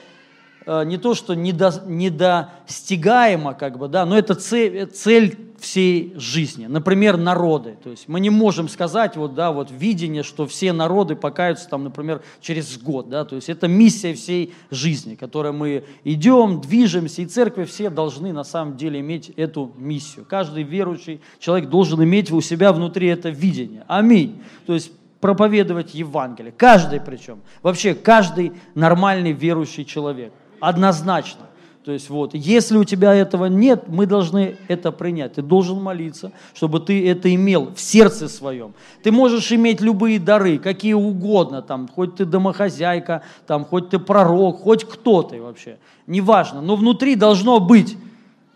не 0.68 0.98
то, 0.98 1.14
что 1.14 1.36
недо, 1.36 1.84
недостигаемо, 1.86 3.54
как 3.54 3.78
бы, 3.78 3.88
да, 3.88 4.06
но 4.06 4.18
это 4.18 4.36
цель, 4.36 4.88
цель 4.88 5.38
всей 5.60 6.14
жизни. 6.18 6.66
Например, 6.68 7.18
народы. 7.18 7.78
То 7.84 7.90
есть 7.90 8.08
мы 8.08 8.20
не 8.20 8.30
можем 8.30 8.70
сказать, 8.70 9.16
вот, 9.16 9.34
да, 9.34 9.52
вот 9.52 9.72
видение, 9.72 10.24
что 10.24 10.46
все 10.46 10.74
народы 10.74 11.16
покаются, 11.16 11.70
там, 11.70 11.84
например, 11.84 12.22
через 12.42 12.78
год. 12.78 13.10
Да, 13.10 13.26
то 13.26 13.36
есть 13.36 13.50
это 13.50 13.68
миссия 13.68 14.14
всей 14.14 14.54
жизни, 14.70 15.16
которой 15.16 15.52
мы 15.52 15.84
идем, 16.04 16.62
движемся, 16.62 17.22
и 17.22 17.26
церкви 17.26 17.64
все 17.66 17.90
должны 17.90 18.34
на 18.34 18.44
самом 18.44 18.78
деле 18.78 19.00
иметь 19.00 19.30
эту 19.30 19.72
миссию. 19.78 20.26
Каждый 20.28 20.64
верующий 20.64 21.22
человек 21.40 21.70
должен 21.70 22.04
иметь 22.04 22.32
у 22.32 22.42
себя 22.42 22.74
внутри 22.74 23.08
это 23.08 23.30
видение. 23.30 23.84
Аминь. 23.88 24.42
То 24.66 24.74
есть 24.74 24.92
проповедовать 25.20 25.96
Евангелие. 25.96 26.54
Каждый 26.56 27.00
причем. 27.00 27.40
Вообще 27.64 27.96
каждый 27.96 28.54
нормальный 28.76 29.32
верующий 29.32 29.86
человек– 29.86 30.32
Однозначно. 30.60 31.42
То 31.86 31.92
есть 31.92 32.10
вот, 32.10 32.34
если 32.34 32.78
у 32.78 32.84
тебя 32.84 33.14
этого 33.14 33.46
нет, 33.46 33.88
мы 33.88 34.08
должны 34.08 34.58
это 34.68 34.92
принять. 34.92 35.34
Ты 35.34 35.44
должен 35.44 35.80
молиться, 35.80 36.32
чтобы 36.56 36.80
ты 36.80 37.08
это 37.08 37.34
имел 37.34 37.72
в 37.76 37.80
сердце 37.80 38.28
своем. 38.28 38.74
Ты 39.04 39.12
можешь 39.12 39.52
иметь 39.52 39.82
любые 39.82 40.18
дары, 40.18 40.58
какие 40.58 40.94
угодно, 40.94 41.62
там, 41.62 41.88
хоть 41.88 42.16
ты 42.16 42.26
домохозяйка, 42.26 43.22
там, 43.46 43.66
хоть 43.66 43.90
ты 43.90 44.00
пророк, 44.00 44.62
хоть 44.62 44.84
кто 44.84 45.22
ты 45.22 45.40
вообще, 45.40 45.78
неважно. 46.08 46.60
Но 46.62 46.76
внутри 46.76 47.16
должно 47.16 47.60
быть 47.60 47.96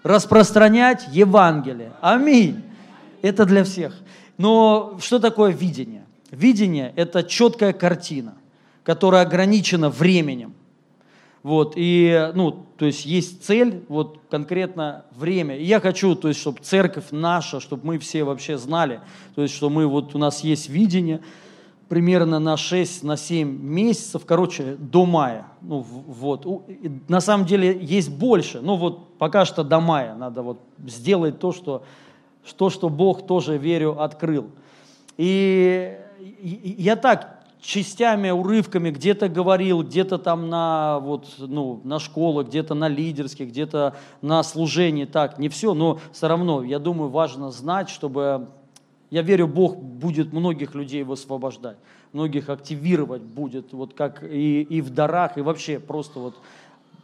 распространять 0.01 1.07
Евангелие. 1.11 1.91
Аминь. 2.01 2.63
Это 3.21 3.45
для 3.45 3.63
всех. 3.63 3.93
Но 4.39 4.97
что 5.01 5.19
такое 5.19 5.51
видение? 5.51 6.05
Видение– 6.31 6.93
это 6.95 7.21
четкая 7.21 7.73
картина, 7.73 8.33
которая 8.83 9.21
ограничена 9.21 9.89
временем. 9.89 10.55
Вот, 11.41 11.73
и, 11.77 12.31
ну, 12.35 12.65
то 12.77 12.85
есть 12.85 13.05
есть 13.05 13.43
цель, 13.43 13.85
вот 13.87 14.19
конкретно 14.29 15.05
время. 15.15 15.57
И 15.57 15.63
я 15.63 15.79
хочу, 15.79 16.15
то 16.15 16.27
есть, 16.27 16.39
чтобы 16.39 16.59
церковь 16.61 17.05
наша, 17.11 17.59
чтобы 17.59 17.87
мы 17.87 17.99
все 17.99 18.23
вообще 18.23 18.57
знали, 18.57 18.99
то 19.35 19.41
есть, 19.41 19.53
что 19.55 19.69
мы, 19.69 19.87
вот 19.87 20.15
у 20.15 20.17
нас 20.17 20.43
есть 20.43 20.67
видение, 20.67 21.21
примерно 21.87 22.39
на 22.39 22.55
6, 22.55 23.03
на 23.03 23.17
7 23.17 23.47
месяцев, 23.49 24.23
короче, 24.25 24.75
до 24.77 25.05
мая. 25.05 25.47
Ну, 25.61 25.79
вот. 25.79 26.45
На 27.07 27.19
самом 27.19 27.45
деле 27.45 27.77
есть 27.81 28.11
больше, 28.11 28.61
но 28.61 28.77
вот 28.77 29.17
пока 29.17 29.43
что 29.43 29.63
до 29.63 29.79
мая 29.79 30.15
надо 30.15 30.43
вот 30.43 30.59
сделать 30.85 31.39
то, 31.39 31.51
что, 31.51 31.83
то, 32.57 32.69
что 32.69 32.89
Бог 32.89 33.25
тоже, 33.25 33.57
верю, 33.57 34.01
открыл. 34.01 34.51
И 35.17 35.97
я 36.77 36.95
так 36.95 37.38
частями, 37.61 38.29
урывками 38.29 38.91
где-то 38.91 39.27
говорил, 39.27 39.83
где-то 39.83 40.17
там 40.17 40.49
на, 40.49 40.99
вот, 40.99 41.27
ну, 41.37 41.81
на 41.83 41.99
школах, 41.99 42.47
где-то 42.47 42.73
на 42.73 42.87
лидерских, 42.87 43.49
где-то 43.49 43.95
на 44.21 44.43
служении. 44.43 45.05
Так, 45.05 45.39
не 45.39 45.49
все, 45.49 45.73
но 45.73 45.99
все 46.11 46.27
равно, 46.27 46.63
я 46.63 46.79
думаю, 46.79 47.09
важно 47.09 47.51
знать, 47.51 47.89
чтобы, 47.89 48.47
я 49.09 49.21
верю, 49.21 49.47
Бог 49.47 49.77
будет 49.77 50.31
многих 50.31 50.73
людей 50.73 51.03
высвобождать, 51.03 51.77
многих 52.13 52.49
активировать 52.49 53.23
будет, 53.23 53.73
вот 53.73 53.93
как 53.93 54.23
и, 54.23 54.61
и 54.61 54.81
в 54.81 54.91
дарах, 54.91 55.37
и 55.37 55.41
вообще 55.41 55.79
просто 55.79 56.19
вот 56.19 56.35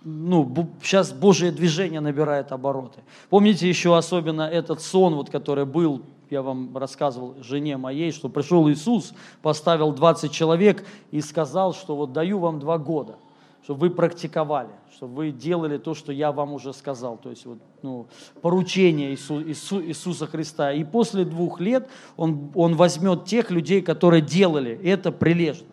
ну, 0.07 0.69
сейчас 0.83 1.11
Божье 1.11 1.51
движение 1.51 1.99
набирает 1.99 2.51
обороты. 2.51 3.01
Помните 3.31 3.67
еще 3.67 3.97
особенно 3.97 4.43
этот 4.43 4.81
сон, 4.81 5.15
вот, 5.15 5.31
который 5.31 5.65
был 5.65 6.03
я 6.31 6.41
вам 6.41 6.75
рассказывал 6.77 7.35
жене 7.41 7.77
моей, 7.77 8.11
что 8.11 8.29
пришел 8.29 8.69
Иисус, 8.69 9.13
поставил 9.41 9.91
20 9.91 10.31
человек 10.31 10.85
и 11.11 11.21
сказал, 11.21 11.73
что 11.73 11.95
вот 11.95 12.13
даю 12.13 12.39
вам 12.39 12.59
два 12.59 12.77
года, 12.77 13.15
чтобы 13.63 13.81
вы 13.81 13.89
практиковали, 13.89 14.69
чтобы 14.95 15.15
вы 15.15 15.31
делали 15.31 15.77
то, 15.77 15.93
что 15.93 16.11
я 16.11 16.31
вам 16.31 16.53
уже 16.53 16.73
сказал, 16.73 17.17
то 17.17 17.29
есть 17.29 17.45
вот, 17.45 17.59
ну, 17.81 18.07
поручение 18.41 19.11
Иису, 19.11 19.41
Иису, 19.41 19.81
Иисуса 19.81 20.27
Христа. 20.27 20.71
И 20.71 20.83
после 20.83 21.25
двух 21.25 21.59
лет 21.59 21.89
он, 22.17 22.51
он 22.55 22.75
возьмет 22.75 23.25
тех 23.25 23.51
людей, 23.51 23.81
которые 23.81 24.21
делали 24.21 24.79
это 24.83 25.11
прилежно, 25.11 25.67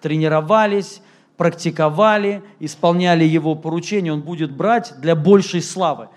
тренировались, 0.00 1.02
практиковали, 1.36 2.42
исполняли 2.60 3.24
его 3.24 3.54
поручения, 3.54 4.12
он 4.12 4.20
будет 4.20 4.54
брать 4.54 4.94
для 5.00 5.16
большей 5.16 5.62
славы 5.62 6.08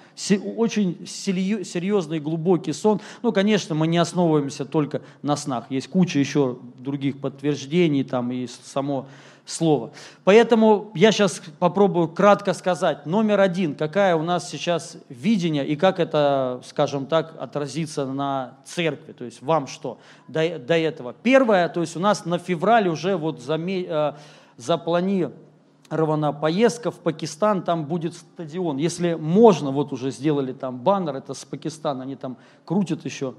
очень 0.55 1.05
серьезный, 1.05 2.19
глубокий 2.19 2.73
сон. 2.73 3.01
Ну, 3.21 3.31
конечно, 3.31 3.75
мы 3.75 3.87
не 3.87 3.97
основываемся 3.97 4.65
только 4.65 5.01
на 5.21 5.35
снах. 5.35 5.65
Есть 5.69 5.89
куча 5.89 6.19
еще 6.19 6.57
других 6.77 7.19
подтверждений 7.19 8.03
там 8.03 8.31
и 8.31 8.47
само 8.47 9.07
слово. 9.45 9.91
Поэтому 10.23 10.91
я 10.95 11.11
сейчас 11.11 11.41
попробую 11.59 12.07
кратко 12.07 12.53
сказать. 12.53 13.05
Номер 13.05 13.39
один, 13.39 13.75
какая 13.75 14.15
у 14.15 14.23
нас 14.23 14.49
сейчас 14.49 14.97
видение 15.09 15.65
и 15.65 15.75
как 15.75 15.99
это, 15.99 16.61
скажем 16.65 17.05
так, 17.05 17.35
отразится 17.39 18.05
на 18.05 18.57
церкви, 18.65 19.13
то 19.13 19.23
есть 19.23 19.41
вам 19.41 19.67
что 19.67 19.99
до, 20.27 20.57
до 20.57 20.77
этого. 20.77 21.13
Первое, 21.13 21.69
то 21.69 21.81
есть 21.81 21.95
у 21.95 21.99
нас 21.99 22.25
на 22.25 22.39
февраль 22.39 22.87
уже 22.87 23.17
вот 23.17 23.41
э, 23.47 24.13
запланировано 24.57 25.44
Равана 25.89 26.33
поездка 26.33 26.89
в 26.89 26.99
Пакистан, 26.99 27.61
там 27.61 27.85
будет 27.85 28.15
стадион. 28.15 28.77
Если 28.77 29.13
можно, 29.13 29.71
вот 29.71 29.93
уже 29.93 30.11
сделали 30.11 30.51
там 30.51 30.79
баннер, 30.79 31.15
это 31.15 31.33
с 31.33 31.45
Пакистана, 31.45 32.03
они 32.03 32.15
там 32.15 32.37
крутят 32.65 33.05
еще. 33.05 33.35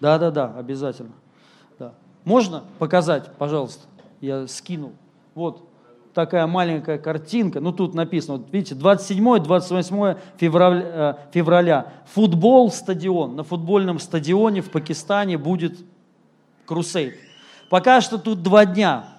Да-да-да, 0.00 0.52
обязательно. 0.56 1.12
Да. 1.78 1.94
Можно 2.24 2.64
показать, 2.78 3.30
пожалуйста? 3.36 3.86
Я 4.20 4.48
скинул. 4.48 4.92
Вот 5.34 5.68
такая 6.14 6.46
маленькая 6.46 6.98
картинка. 6.98 7.60
Ну, 7.60 7.72
тут 7.72 7.94
написано, 7.94 8.38
вот 8.38 8.52
видите, 8.52 8.74
27-28 8.74 10.18
февраля, 10.36 10.82
э, 10.84 11.14
февраля. 11.32 11.92
Футбол, 12.12 12.70
стадион. 12.70 13.36
На 13.36 13.42
футбольном 13.42 13.98
стадионе 13.98 14.62
в 14.62 14.70
Пакистане 14.70 15.38
будет 15.38 15.78
крусейд. 16.66 17.14
Пока 17.68 18.00
что 18.00 18.18
тут 18.18 18.42
два 18.42 18.64
дня. 18.64 19.13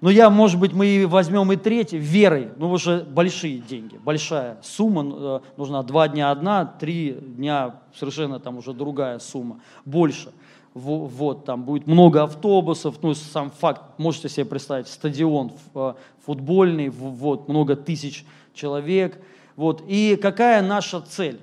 Но 0.00 0.10
я, 0.10 0.30
может 0.30 0.60
быть, 0.60 0.72
мы 0.72 1.06
возьмем 1.08 1.50
и 1.52 1.56
третий 1.56 1.98
верой. 1.98 2.50
Ну, 2.56 2.70
уже 2.70 3.02
большие 3.02 3.58
деньги, 3.58 3.96
большая 3.96 4.58
сумма 4.62 5.04
э, 5.04 5.40
нужна. 5.56 5.82
Два 5.82 6.08
дня 6.08 6.30
одна, 6.30 6.64
три 6.64 7.12
дня 7.12 7.80
совершенно 7.94 8.38
там 8.38 8.58
уже 8.58 8.72
другая 8.72 9.18
сумма, 9.18 9.60
больше 9.84 10.30
вот, 10.74 11.44
там 11.44 11.64
будет 11.64 11.86
много 11.86 12.22
автобусов, 12.22 12.96
ну, 13.02 13.14
сам 13.14 13.50
факт, 13.50 13.98
можете 13.98 14.28
себе 14.28 14.44
представить, 14.44 14.88
стадион 14.88 15.52
э, 15.74 15.94
футбольный, 16.24 16.88
вот, 16.88 17.48
много 17.48 17.76
тысяч 17.76 18.24
человек, 18.54 19.20
вот, 19.56 19.82
и 19.88 20.16
какая 20.20 20.62
наша 20.62 21.00
цель? 21.00 21.40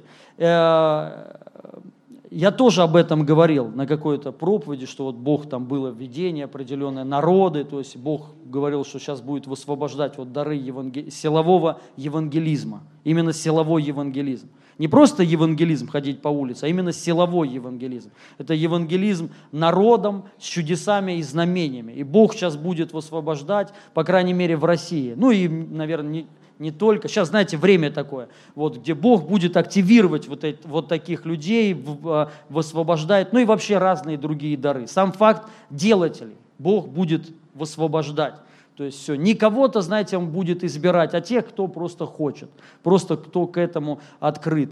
Я 2.31 2.51
тоже 2.51 2.81
об 2.81 2.95
этом 2.95 3.25
говорил 3.25 3.67
на 3.69 3.85
какой-то 3.85 4.31
проповеди, 4.31 4.85
что 4.85 5.05
вот 5.05 5.15
Бог 5.15 5.47
там 5.47 5.65
было 5.65 5.89
видение 5.89 6.45
определенное, 6.45 7.03
народы, 7.03 7.63
то 7.63 7.79
есть 7.79 7.97
Бог 7.97 8.31
говорил, 8.45 8.83
что 8.83 8.99
сейчас 8.99 9.21
будет 9.21 9.47
высвобождать 9.47 10.17
вот 10.17 10.31
дары 10.31 10.55
евангел... 10.55 11.09
силового 11.11 11.79
евангелизма, 11.97 12.83
именно 13.03 13.33
силовой 13.33 13.83
евангелизм. 13.83 14.49
Не 14.77 14.88
просто 14.89 15.23
евангелизм 15.23 15.88
ходить 15.88 16.21
по 16.21 16.27
улице, 16.27 16.65
а 16.65 16.67
именно 16.67 16.91
силовой 16.91 17.47
евангелизм. 17.47 18.11
Это 18.38 18.53
евангелизм 18.53 19.29
народом 19.53 20.25
с 20.38 20.43
чудесами 20.43 21.17
и 21.17 21.23
знамениями. 21.23 21.93
И 21.93 22.03
Бог 22.03 22.33
сейчас 22.33 22.57
будет 22.57 22.91
высвобождать, 22.91 23.73
по 23.93 24.03
крайней 24.03 24.33
мере, 24.33 24.57
в 24.57 24.65
России. 24.65 25.13
Ну 25.15 25.31
и, 25.31 25.47
наверное, 25.47 26.11
не, 26.11 26.27
не 26.60 26.72
только. 26.72 27.08
Сейчас, 27.08 27.30
знаете, 27.30 27.58
время 27.58 27.91
такое, 27.91 28.30
вот, 28.56 28.78
где 28.78 28.94
Бог 28.94 29.28
будет 29.28 29.58
активировать 29.58 30.28
вот, 30.28 30.44
эти, 30.44 30.60
вот 30.65 30.88
таких 30.88 31.26
людей, 31.26 31.76
а, 32.06 32.32
высвобождать, 32.50 33.34
ну 33.34 33.39
и 33.39 33.46
вообще 33.46 33.78
разные 33.78 34.18
другие 34.18 34.58
дары. 34.58 34.88
Сам 34.88 35.12
факт 35.12 35.50
делателей 35.70 36.36
Бог 36.58 36.88
будет 36.88 37.32
высвобождать. 37.54 38.36
То 38.76 38.84
есть 38.84 39.00
все, 39.00 39.15
не 39.15 39.36
кого-то, 39.36 39.82
знаете, 39.82 40.18
он 40.18 40.30
будет 40.30 40.63
избирать, 40.63 41.13
а 41.13 41.22
тех, 41.22 41.48
кто 41.48 41.68
просто 41.68 42.06
хочет, 42.06 42.50
просто 42.84 43.15
кто 43.15 43.48
к 43.48 43.58
этому 43.58 44.00
открыт. 44.20 44.72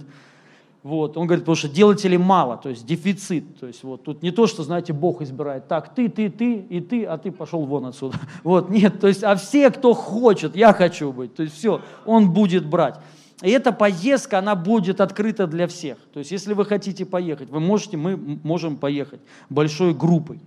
Вот. 0.84 1.16
Он 1.16 1.28
говорит, 1.28 1.44
потому 1.46 1.56
что 1.56 1.70
делателей 1.70 2.18
мало, 2.18 2.58
то 2.58 2.70
есть 2.70 2.86
дефицит. 2.86 3.60
То 3.60 3.68
есть 3.68 3.84
вот 3.84 4.04
тут 4.04 4.22
не 4.22 4.32
то, 4.32 4.48
что, 4.48 4.64
знаете, 4.64 4.92
Бог 4.92 5.22
избирает, 5.22 5.68
так, 5.70 5.96
ты, 5.96 6.10
ты, 6.10 6.30
ты 6.30 6.56
и 6.56 6.82
ты, 6.82 7.06
а 7.06 7.18
ты 7.18 7.32
пошел 7.32 7.66
вон 7.66 7.86
отсюда. 7.86 8.18
Вот, 8.44 8.70
нет, 8.70 9.00
то 9.00 9.08
есть, 9.08 9.24
а 9.24 9.36
все, 9.36 9.70
кто 9.72 9.94
хочет, 9.94 10.56
я 10.56 10.74
хочу 10.74 11.14
быть, 11.14 11.34
то 11.36 11.44
есть 11.44 11.56
все, 11.56 11.82
он 12.06 12.32
будет 12.32 12.66
брать. 12.66 12.96
И 13.42 13.50
эта 13.50 13.72
поездка, 13.72 14.40
она 14.40 14.56
будет 14.56 15.02
открыта 15.02 15.48
для 15.48 15.68
всех. 15.68 15.98
То 16.14 16.20
есть, 16.20 16.32
если 16.32 16.54
вы 16.54 16.66
хотите 16.66 17.06
поехать, 17.06 17.50
вы 17.50 17.60
можете, 17.60 17.98
мы 17.98 18.18
можем 18.44 18.78
поехать 18.78 19.22
большой 19.50 19.94
группой. 19.94 20.40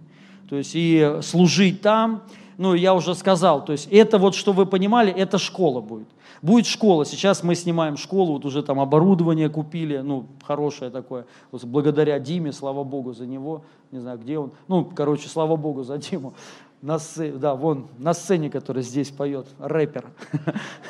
То 0.49 0.57
есть, 0.57 0.73
и 0.75 1.19
служить 1.23 1.81
там, 1.81 2.23
ну, 2.59 2.75
я 2.75 2.95
уже 2.95 3.15
сказал, 3.15 3.65
то 3.65 3.73
есть 3.73 3.89
это 3.91 4.19
вот, 4.19 4.35
что 4.35 4.53
вы 4.53 4.67
понимали, 4.67 5.13
это 5.13 5.39
школа 5.39 5.81
будет. 5.81 6.09
Будет 6.47 6.67
школа, 6.67 7.05
сейчас 7.05 7.43
мы 7.43 7.57
снимаем 7.57 7.97
школу, 7.97 8.35
вот 8.35 8.45
уже 8.45 8.63
там 8.63 8.79
оборудование 8.79 9.49
купили, 9.49 9.97
ну, 9.99 10.27
хорошее 10.45 10.93
такое, 10.93 11.27
вот 11.51 11.65
благодаря 11.65 12.21
Диме, 12.21 12.53
слава 12.53 12.85
Богу 12.85 13.15
за 13.15 13.27
него, 13.27 13.65
не 13.91 13.99
знаю, 13.99 14.17
где 14.17 14.39
он, 14.39 14.53
ну, 14.69 14.85
короче, 14.85 15.29
слава 15.29 15.57
Богу 15.57 15.83
за 15.83 15.99
Диму, 15.99 16.35
на 16.83 17.01
сцене, 17.01 17.33
да, 17.33 17.57
вон, 17.57 17.89
на 17.99 18.15
сцене, 18.15 18.49
который 18.49 18.85
здесь 18.85 19.11
поет, 19.11 19.49
рэпер. 19.59 20.07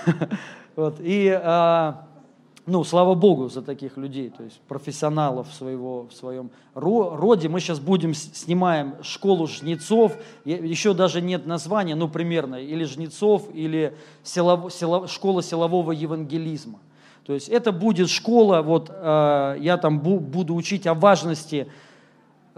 Вот, 0.77 0.97
и 1.01 1.31
а, 1.43 2.07
ну, 2.67 2.83
слава 2.83 3.15
Богу 3.15 3.49
за 3.49 3.63
таких 3.63 3.97
людей, 3.97 4.31
то 4.37 4.43
есть 4.43 4.61
профессионалов 4.69 5.47
своего, 5.55 6.09
в 6.11 6.13
своем 6.13 6.51
роде. 6.75 7.49
Мы 7.49 7.61
сейчас 7.61 7.79
будем, 7.79 8.13
снимаем 8.13 8.97
школу 9.03 9.47
жнецов, 9.47 10.17
еще 10.45 10.93
даже 10.93 11.21
нет 11.21 11.47
названия, 11.47 11.95
ну, 11.95 12.09
примерно, 12.09 12.57
или 12.57 12.85
жнецов, 12.85 13.49
или 13.55 13.97
силов, 14.25 14.73
силов, 14.73 15.11
школа 15.11 15.43
силового 15.43 15.93
евангелизма. 15.93 16.81
То 17.25 17.35
есть 17.35 17.49
это 17.49 17.71
будет 17.71 18.09
школа, 18.09 18.63
вот 18.63 18.91
э, 18.91 19.57
я 19.61 19.77
там 19.79 20.01
буду 20.01 20.55
учить 20.55 20.87
о 20.87 20.95
важности 20.95 21.69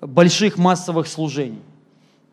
больших 0.01 0.57
массовых 0.57 1.07
служений. 1.07 1.63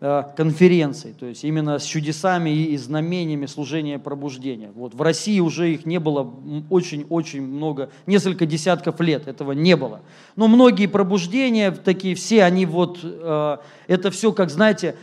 Э, 0.02 0.24
конференций, 0.36 1.16
то 1.18 1.26
есть 1.26 1.46
именно 1.46 1.80
с 1.80 1.86
чудесами 1.86 2.50
и 2.50 2.76
знамениями 2.76 3.46
служения 3.46 3.98
пробуждения. 3.98 4.70
Вот 4.76 4.94
в 4.94 5.02
России 5.02 5.40
уже 5.40 5.72
их 5.72 5.86
не 5.86 6.02
было 6.02 6.30
очень-очень 6.70 7.42
много, 7.42 7.90
несколько 8.06 8.46
десятков 8.46 9.00
лет 9.00 9.26
этого 9.30 9.54
не 9.54 9.78
было. 9.78 10.02
Но 10.36 10.50
многие 10.50 10.88
пробуждения, 10.88 11.72
такие 11.72 12.14
все, 12.16 12.44
они 12.44 12.66
вот, 12.66 13.00
э, 13.04 13.58
это 13.88 14.12
все, 14.12 14.34
как 14.34 14.50
знаете, 14.50 14.98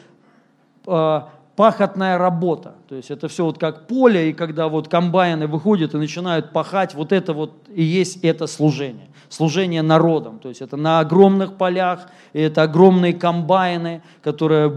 э, 0.87 1.21
пахотная 1.63 2.19
работа. 2.19 2.75
То 2.89 2.97
есть 2.97 3.13
это 3.13 3.29
все 3.29 3.45
вот 3.45 3.57
как 3.57 3.87
поле, 3.87 4.31
и 4.31 4.33
когда 4.33 4.67
вот 4.67 4.89
комбайны 4.89 5.47
выходят 5.47 5.95
и 5.95 5.97
начинают 5.97 6.53
пахать, 6.53 6.93
вот 6.95 7.13
это 7.13 7.33
вот 7.33 7.53
и 7.73 7.85
есть 7.85 8.25
это 8.25 8.49
служение 8.49 9.07
служение 9.29 9.81
народом. 9.81 10.41
То 10.41 10.49
есть 10.49 10.61
это 10.61 10.77
на 10.77 10.99
огромных 10.99 11.57
полях, 11.57 12.09
и 12.33 12.41
это 12.41 12.65
огромные 12.65 13.15
комбайны, 13.15 14.03
которые 14.23 14.77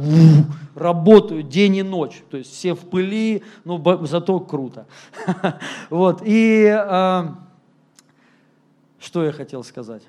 работают 0.76 1.50
день 1.50 1.78
и 1.78 1.84
ночь. 1.84 2.22
То 2.30 2.38
есть 2.38 2.54
все 2.54 2.76
в 2.76 2.82
пыли, 2.82 3.42
но 3.64 3.82
зато 4.06 4.40
круто. 4.40 4.86
Вот. 5.90 6.22
И 6.24 6.68
а, 6.68 7.36
что 9.00 9.26
я 9.26 9.32
хотел 9.32 9.64
сказать? 9.64 10.04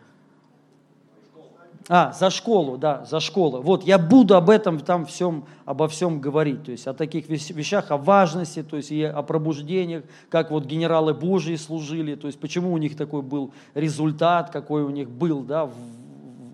А, 1.88 2.12
за 2.12 2.31
школу, 2.31 2.77
да, 2.77 3.05
за 3.05 3.20
школу. 3.20 3.62
Вот, 3.62 3.85
я 3.85 3.99
буду 3.99 4.35
об 4.35 4.51
этом 4.51 4.81
там 4.81 5.07
всем, 5.07 5.44
обо 5.64 5.87
всем 5.87 6.20
говорить, 6.20 6.64
то 6.64 6.72
есть 6.72 6.88
о 6.88 6.94
таких 6.94 7.29
вещах, 7.29 7.92
о 7.92 7.96
важности, 7.96 8.64
то 8.64 8.77
есть 8.77 8.90
и 8.90 9.05
о 9.05 9.22
пробуждениях, 9.22 10.03
как 10.29 10.51
вот 10.51 10.64
генералы 10.64 11.14
Божьи 11.14 11.55
служили, 11.55 12.16
то 12.16 12.27
есть 12.27 12.40
почему 12.40 12.72
у 12.72 12.79
них 12.79 12.96
такой 12.96 13.22
был 13.22 13.53
результат, 13.75 14.51
какой 14.51 14.83
у 14.83 14.90
них 14.90 15.09
был, 15.09 15.42
да, 15.42 15.70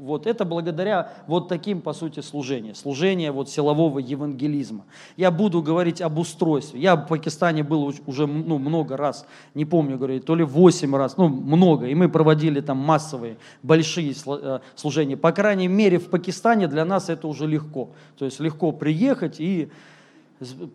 вот 0.02 0.26
это 0.26 0.44
благодаря 0.44 1.12
вот 1.26 1.48
таким, 1.48 1.80
по 1.80 1.92
сути, 1.92 2.20
служениям. 2.20 2.74
Служение 2.74 3.30
вот 3.30 3.48
силового 3.48 3.98
евангелизма. 3.98 4.84
Я 5.16 5.30
буду 5.30 5.62
говорить 5.62 6.00
об 6.00 6.18
устройстве. 6.18 6.80
Я 6.80 6.96
в 6.96 7.06
Пакистане 7.06 7.62
был 7.62 7.94
уже 8.06 8.26
ну, 8.26 8.58
много 8.58 8.96
раз, 8.96 9.26
не 9.54 9.64
помню, 9.64 9.96
говорю, 9.96 10.20
то 10.20 10.34
ли 10.34 10.44
8 10.44 10.96
раз, 10.96 11.16
ну, 11.16 11.28
много. 11.28 11.86
И 11.86 11.94
мы 11.94 12.08
проводили 12.08 12.60
там 12.60 12.78
массовые, 12.78 13.36
большие 13.62 14.12
э, 14.26 14.58
служения. 14.74 15.16
По 15.16 15.32
крайней 15.32 15.68
мере, 15.68 15.98
в 15.98 16.10
Пакистане 16.10 16.68
для 16.68 16.84
нас 16.84 17.08
это 17.08 17.28
уже 17.28 17.46
легко. 17.46 17.90
То 18.18 18.24
есть 18.24 18.40
легко 18.40 18.72
приехать 18.72 19.40
и 19.40 19.70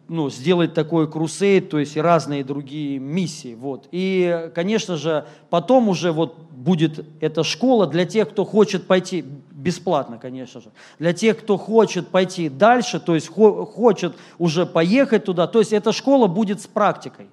ну, 0.07 0.29
сделать 0.29 0.73
такой 0.73 1.09
крусейд, 1.09 1.69
то 1.69 1.79
есть 1.79 1.95
и 1.95 2.01
разные 2.01 2.43
другие 2.43 2.99
миссии. 2.99 3.55
Вот. 3.55 3.87
И, 3.91 4.51
конечно 4.55 4.95
же, 4.95 5.25
потом 5.49 5.89
уже 5.89 6.11
вот 6.11 6.37
будет 6.51 7.05
эта 7.19 7.43
школа 7.43 7.87
для 7.87 8.05
тех, 8.05 8.29
кто 8.29 8.45
хочет 8.45 8.87
пойти, 8.87 9.23
бесплатно, 9.51 10.17
конечно 10.17 10.61
же, 10.61 10.71
для 10.99 11.13
тех, 11.13 11.39
кто 11.39 11.57
хочет 11.57 12.07
пойти 12.07 12.49
дальше, 12.49 12.99
то 12.99 13.15
есть 13.15 13.27
хочет 13.27 14.15
уже 14.37 14.65
поехать 14.65 15.25
туда, 15.25 15.47
то 15.47 15.59
есть 15.59 15.73
эта 15.73 15.91
школа 15.91 16.27
будет 16.27 16.61
с 16.61 16.67
практикой. 16.67 17.27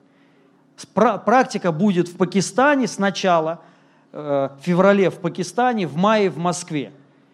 Практика 0.93 1.71
будет 1.71 2.09
в 2.09 2.17
Пакистане 2.17 2.89
сначала, 2.89 3.61
э, 4.13 4.49
в 4.61 4.65
феврале 4.65 5.11
в 5.11 5.19
Пакистане, 5.21 5.87
в 5.87 5.97
мае 5.97 6.31
в 6.31 6.39
Москве. 6.39 6.93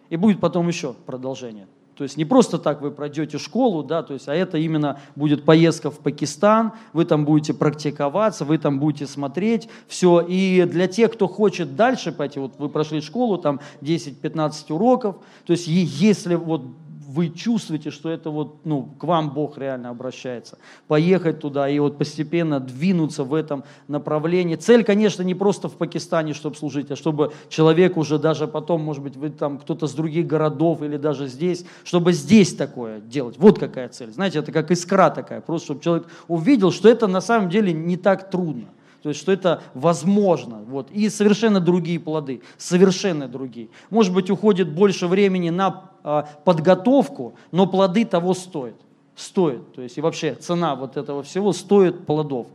И 0.09 0.17
будет 0.17 0.39
потом 0.39 0.67
еще 0.67 0.93
продолжение. 0.93 1.67
То 2.01 2.05
есть 2.05 2.17
не 2.17 2.25
просто 2.25 2.57
так 2.57 2.81
вы 2.81 2.89
пройдете 2.89 3.37
школу, 3.37 3.83
да, 3.83 4.01
то 4.01 4.15
есть, 4.15 4.27
а 4.27 4.33
это 4.33 4.57
именно 4.57 4.99
будет 5.15 5.45
поездка 5.45 5.91
в 5.91 5.99
Пакистан, 5.99 6.71
вы 6.93 7.05
там 7.05 7.25
будете 7.25 7.53
практиковаться, 7.53 8.43
вы 8.43 8.57
там 8.57 8.79
будете 8.79 9.05
смотреть 9.05 9.69
все. 9.87 10.19
И 10.27 10.63
для 10.63 10.87
тех, 10.87 11.13
кто 11.13 11.27
хочет 11.27 11.75
дальше 11.75 12.11
пойти, 12.11 12.39
вот 12.39 12.53
вы 12.57 12.69
прошли 12.69 13.01
школу, 13.01 13.37
там 13.37 13.59
10-15 13.81 14.73
уроков, 14.73 15.17
то 15.45 15.53
есть 15.53 15.67
если 15.67 16.33
вот 16.33 16.63
вы 17.11 17.29
чувствуете, 17.29 17.91
что 17.91 18.09
это 18.09 18.29
вот, 18.29 18.65
ну, 18.65 18.83
к 18.97 19.03
вам 19.03 19.33
Бог 19.33 19.57
реально 19.57 19.89
обращается. 19.89 20.57
Поехать 20.87 21.39
туда 21.39 21.67
и 21.67 21.77
вот 21.79 21.97
постепенно 21.97 22.59
двинуться 22.59 23.23
в 23.23 23.33
этом 23.33 23.63
направлении. 23.87 24.55
Цель, 24.55 24.83
конечно, 24.83 25.21
не 25.21 25.35
просто 25.35 25.67
в 25.67 25.73
Пакистане, 25.73 26.33
чтобы 26.33 26.55
служить, 26.55 26.89
а 26.89 26.95
чтобы 26.95 27.33
человек 27.49 27.97
уже 27.97 28.17
даже 28.17 28.47
потом, 28.47 28.81
может 28.81 29.03
быть, 29.03 29.17
вы 29.17 29.29
там 29.29 29.59
кто-то 29.59 29.87
с 29.87 29.93
других 29.93 30.25
городов 30.25 30.81
или 30.81 30.97
даже 30.97 31.27
здесь, 31.27 31.65
чтобы 31.83 32.13
здесь 32.13 32.55
такое 32.55 33.01
делать. 33.01 33.35
Вот 33.37 33.59
какая 33.59 33.89
цель. 33.89 34.11
Знаете, 34.11 34.39
это 34.39 34.51
как 34.51 34.71
искра 34.71 35.09
такая, 35.09 35.41
просто 35.41 35.65
чтобы 35.65 35.81
человек 35.81 36.07
увидел, 36.27 36.71
что 36.71 36.87
это 36.87 37.07
на 37.07 37.21
самом 37.21 37.49
деле 37.49 37.73
не 37.73 37.97
так 37.97 38.29
трудно. 38.29 38.67
То 39.01 39.09
есть, 39.09 39.19
что 39.19 39.31
это 39.31 39.63
возможно. 39.73 40.59
Вот. 40.67 40.91
И 40.91 41.09
совершенно 41.09 41.59
другие 41.59 41.99
плоды, 41.99 42.41
совершенно 42.57 43.27
другие. 43.27 43.69
Может 43.89 44.13
быть, 44.13 44.29
уходит 44.29 44.71
больше 44.71 45.07
времени 45.07 45.49
на 45.49 45.89
а, 46.03 46.27
подготовку, 46.43 47.33
но 47.51 47.65
плоды 47.65 48.05
того 48.05 48.33
стоят. 48.33 48.75
Стоит. 49.15 49.73
То 49.73 49.81
есть 49.81 49.97
и 49.97 50.01
вообще 50.01 50.35
цена 50.35 50.75
вот 50.75 50.97
этого 50.97 51.23
всего 51.23 51.51
стоит 51.51 52.05
плодов. 52.05 52.47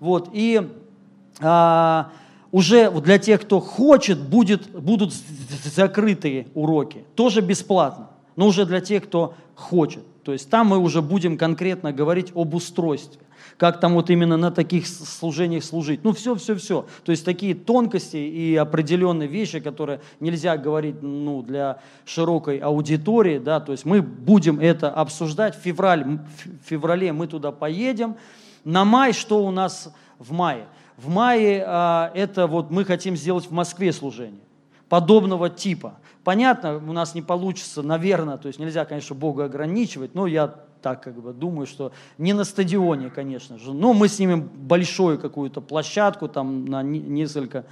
Вот. 0.00 0.30
И 0.32 0.68
а, 1.40 2.10
уже 2.50 2.90
для 2.90 3.18
тех, 3.18 3.42
кто 3.42 3.60
хочет, 3.60 4.20
будет, 4.20 4.70
будут 4.70 5.12
закрытые 5.64 6.48
уроки. 6.54 7.04
Тоже 7.14 7.42
бесплатно, 7.42 8.08
но 8.34 8.48
уже 8.48 8.66
для 8.66 8.80
тех, 8.80 9.04
кто 9.04 9.34
хочет. 9.54 10.02
То 10.24 10.32
есть 10.32 10.50
там 10.50 10.68
мы 10.68 10.78
уже 10.78 11.00
будем 11.00 11.38
конкретно 11.38 11.92
говорить 11.92 12.32
об 12.34 12.54
устройстве 12.54 13.20
как 13.62 13.78
там 13.78 13.94
вот 13.94 14.10
именно 14.10 14.36
на 14.36 14.50
таких 14.50 14.88
служениях 14.88 15.62
служить. 15.62 16.02
Ну, 16.02 16.12
все, 16.12 16.34
все, 16.34 16.56
все. 16.56 16.84
То 17.04 17.12
есть 17.12 17.24
такие 17.24 17.54
тонкости 17.54 18.16
и 18.16 18.56
определенные 18.56 19.28
вещи, 19.28 19.60
которые 19.60 20.00
нельзя 20.18 20.56
говорить 20.56 21.00
ну, 21.00 21.42
для 21.42 21.78
широкой 22.04 22.58
аудитории, 22.58 23.38
да, 23.38 23.60
то 23.60 23.70
есть 23.70 23.84
мы 23.84 24.02
будем 24.02 24.58
это 24.58 24.90
обсуждать. 24.90 25.54
В, 25.54 25.60
февраль, 25.60 26.04
в 26.04 26.68
феврале 26.68 27.12
мы 27.12 27.28
туда 27.28 27.52
поедем. 27.52 28.16
На 28.64 28.84
май 28.84 29.12
что 29.12 29.44
у 29.44 29.52
нас 29.52 29.94
в 30.18 30.32
мае? 30.32 30.66
В 30.96 31.08
мае 31.08 31.62
а, 31.64 32.10
это 32.16 32.48
вот 32.48 32.72
мы 32.72 32.84
хотим 32.84 33.14
сделать 33.14 33.46
в 33.46 33.52
Москве 33.52 33.92
служение 33.92 34.42
подобного 34.88 35.48
типа. 35.48 36.00
Понятно, 36.24 36.78
у 36.78 36.92
нас 36.92 37.14
не 37.14 37.22
получится, 37.22 37.82
наверное, 37.82 38.38
то 38.38 38.48
есть 38.48 38.58
нельзя, 38.58 38.84
конечно, 38.84 39.14
Бога 39.14 39.44
ограничивать, 39.44 40.16
но 40.16 40.26
я 40.26 40.52
так 40.82 41.02
как 41.02 41.20
бы 41.20 41.32
думаю, 41.32 41.66
что 41.66 41.92
не 42.18 42.32
на 42.32 42.44
стадионе, 42.44 43.08
конечно 43.08 43.58
же, 43.58 43.72
но 43.72 43.92
мы 43.92 44.08
снимем 44.08 44.42
большую 44.42 45.18
какую-то 45.18 45.60
площадку 45.60 46.28
там 46.28 46.64
на 46.66 46.82
несколько 46.82 47.64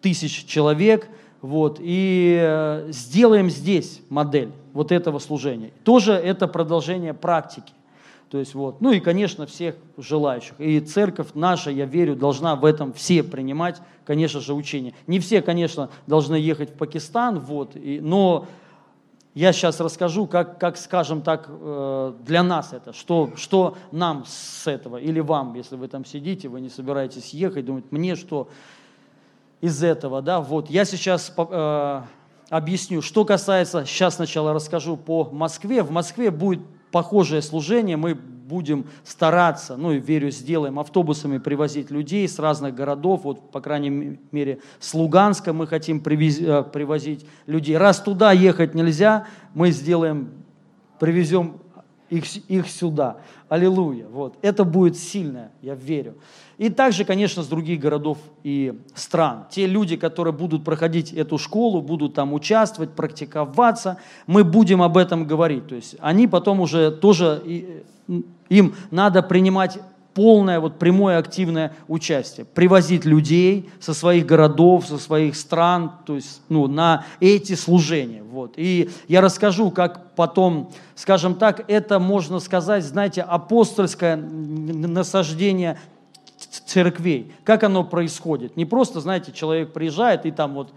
тысяч 0.00 0.44
человек, 0.44 1.08
вот, 1.40 1.78
и 1.80 2.38
э, 2.40 2.88
сделаем 2.90 3.48
здесь 3.48 4.02
модель 4.10 4.52
вот 4.74 4.92
этого 4.92 5.18
служения. 5.18 5.72
Тоже 5.84 6.12
это 6.12 6.46
продолжение 6.46 7.14
практики. 7.14 7.72
То 8.30 8.38
есть 8.38 8.54
вот, 8.54 8.80
ну 8.80 8.92
и, 8.92 9.00
конечно, 9.00 9.46
всех 9.46 9.74
желающих. 9.96 10.54
И 10.58 10.78
церковь 10.80 11.28
наша, 11.34 11.70
я 11.70 11.84
верю, 11.84 12.14
должна 12.14 12.54
в 12.54 12.64
этом 12.64 12.92
все 12.92 13.24
принимать, 13.24 13.80
конечно 14.04 14.40
же, 14.40 14.54
учение. 14.54 14.94
Не 15.08 15.18
все, 15.18 15.42
конечно, 15.42 15.90
должны 16.06 16.36
ехать 16.36 16.70
в 16.70 16.74
Пакистан, 16.74 17.40
вот, 17.40 17.74
и, 17.74 18.00
но 18.00 18.46
я 19.34 19.52
сейчас 19.52 19.78
расскажу, 19.80 20.26
как, 20.26 20.58
как 20.58 20.76
скажем 20.76 21.22
так, 21.22 21.46
э, 21.48 22.14
для 22.24 22.42
нас 22.42 22.72
это, 22.72 22.92
что, 22.92 23.30
что 23.36 23.76
нам 23.92 24.24
с 24.26 24.66
этого, 24.66 24.96
или 24.96 25.20
вам, 25.20 25.54
если 25.54 25.76
вы 25.76 25.86
там 25.88 26.04
сидите, 26.04 26.48
вы 26.48 26.60
не 26.60 26.68
собираетесь 26.68 27.32
ехать, 27.32 27.64
думать, 27.64 27.92
мне 27.92 28.16
что 28.16 28.48
из 29.60 29.82
этого, 29.84 30.20
да, 30.20 30.40
вот, 30.40 30.68
я 30.68 30.84
сейчас 30.84 31.32
э, 31.36 32.02
объясню, 32.48 33.02
что 33.02 33.24
касается, 33.24 33.84
сейчас 33.86 34.16
сначала 34.16 34.52
расскажу 34.52 34.96
по 34.96 35.24
Москве, 35.30 35.82
в 35.82 35.92
Москве 35.92 36.30
будет 36.32 36.60
похожее 36.90 37.40
служение, 37.40 37.96
мы 37.96 38.18
будем 38.50 38.86
стараться, 39.04 39.76
ну 39.76 39.92
и 39.92 40.00
верю, 40.00 40.30
сделаем, 40.30 40.78
автобусами 40.78 41.38
привозить 41.38 41.90
людей 41.90 42.28
с 42.28 42.38
разных 42.38 42.74
городов, 42.74 43.20
вот, 43.24 43.50
по 43.52 43.60
крайней 43.60 44.18
мере, 44.32 44.58
с 44.80 44.92
Луганска 44.92 45.52
мы 45.52 45.66
хотим 45.66 46.00
привез, 46.00 46.40
э, 46.40 46.64
привозить 46.64 47.24
людей. 47.46 47.78
Раз 47.78 48.00
туда 48.00 48.32
ехать 48.32 48.74
нельзя, 48.74 49.26
мы 49.54 49.70
сделаем, 49.70 50.30
привезем 50.98 51.60
их, 52.10 52.24
их 52.48 52.68
сюда. 52.68 53.18
Аллилуйя. 53.48 54.06
Вот. 54.08 54.36
Это 54.42 54.64
будет 54.64 54.96
сильное, 54.96 55.50
я 55.62 55.74
верю. 55.74 56.16
И 56.58 56.68
также, 56.68 57.04
конечно, 57.04 57.42
с 57.42 57.46
других 57.46 57.80
городов 57.80 58.18
и 58.42 58.78
стран. 58.94 59.46
Те 59.50 59.66
люди, 59.66 59.96
которые 59.96 60.34
будут 60.34 60.62
проходить 60.62 61.12
эту 61.12 61.38
школу, 61.38 61.80
будут 61.80 62.14
там 62.14 62.34
участвовать, 62.34 62.90
практиковаться, 62.90 63.96
мы 64.26 64.44
будем 64.44 64.82
об 64.82 64.96
этом 64.96 65.26
говорить. 65.26 65.68
То 65.68 65.76
есть 65.76 65.96
они 66.00 66.28
потом 66.28 66.60
уже 66.60 66.90
тоже, 66.90 67.42
им 68.48 68.74
надо 68.90 69.22
принимать 69.22 69.78
полное, 70.14 70.60
вот 70.60 70.78
прямое 70.78 71.18
активное 71.18 71.72
участие. 71.88 72.46
Привозить 72.46 73.04
людей 73.04 73.70
со 73.80 73.94
своих 73.94 74.26
городов, 74.26 74.86
со 74.86 74.98
своих 74.98 75.36
стран, 75.36 75.92
то 76.06 76.16
есть 76.16 76.42
ну, 76.48 76.66
на 76.66 77.04
эти 77.20 77.54
служения. 77.54 78.22
Вот. 78.22 78.54
И 78.56 78.90
я 79.08 79.20
расскажу, 79.20 79.70
как 79.70 80.14
потом, 80.14 80.70
скажем 80.94 81.34
так, 81.34 81.64
это 81.68 81.98
можно 81.98 82.38
сказать, 82.40 82.84
знаете, 82.84 83.22
апостольское 83.22 84.16
насаждение 84.16 85.78
церквей. 86.66 87.32
Как 87.44 87.62
оно 87.64 87.84
происходит? 87.84 88.56
Не 88.56 88.64
просто, 88.64 89.00
знаете, 89.00 89.32
человек 89.32 89.72
приезжает 89.72 90.26
и 90.26 90.30
там 90.30 90.54
вот 90.54 90.72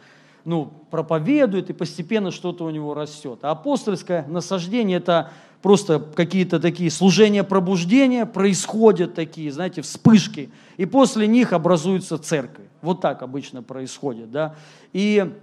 ну, 0.46 0.72
проповедует, 0.92 1.70
и 1.70 1.74
постепенно 1.74 2.32
что-то 2.32 2.66
у 2.66 2.70
него 2.70 2.94
растет. 2.94 3.40
А 3.44 3.52
апостольское 3.52 4.26
насаждение– 4.28 4.98
это 5.00 5.32
просто 5.64 6.00
какие-то 6.00 6.60
такие 6.60 6.92
служения 6.92 7.44
пробуждения, 7.44 8.26
происходят 8.26 9.16
такие, 9.16 9.50
знаете, 9.52 9.82
вспышки, 9.82 10.52
и 10.76 10.86
после 10.86 11.26
них 11.26 11.54
образуются 11.54 12.18
церкви. 12.18 12.66
Вот 12.82 13.00
так 13.00 13.24
обычно 13.24 13.64
происходит, 13.64 14.30
да. 14.30 14.56
И 14.92 15.34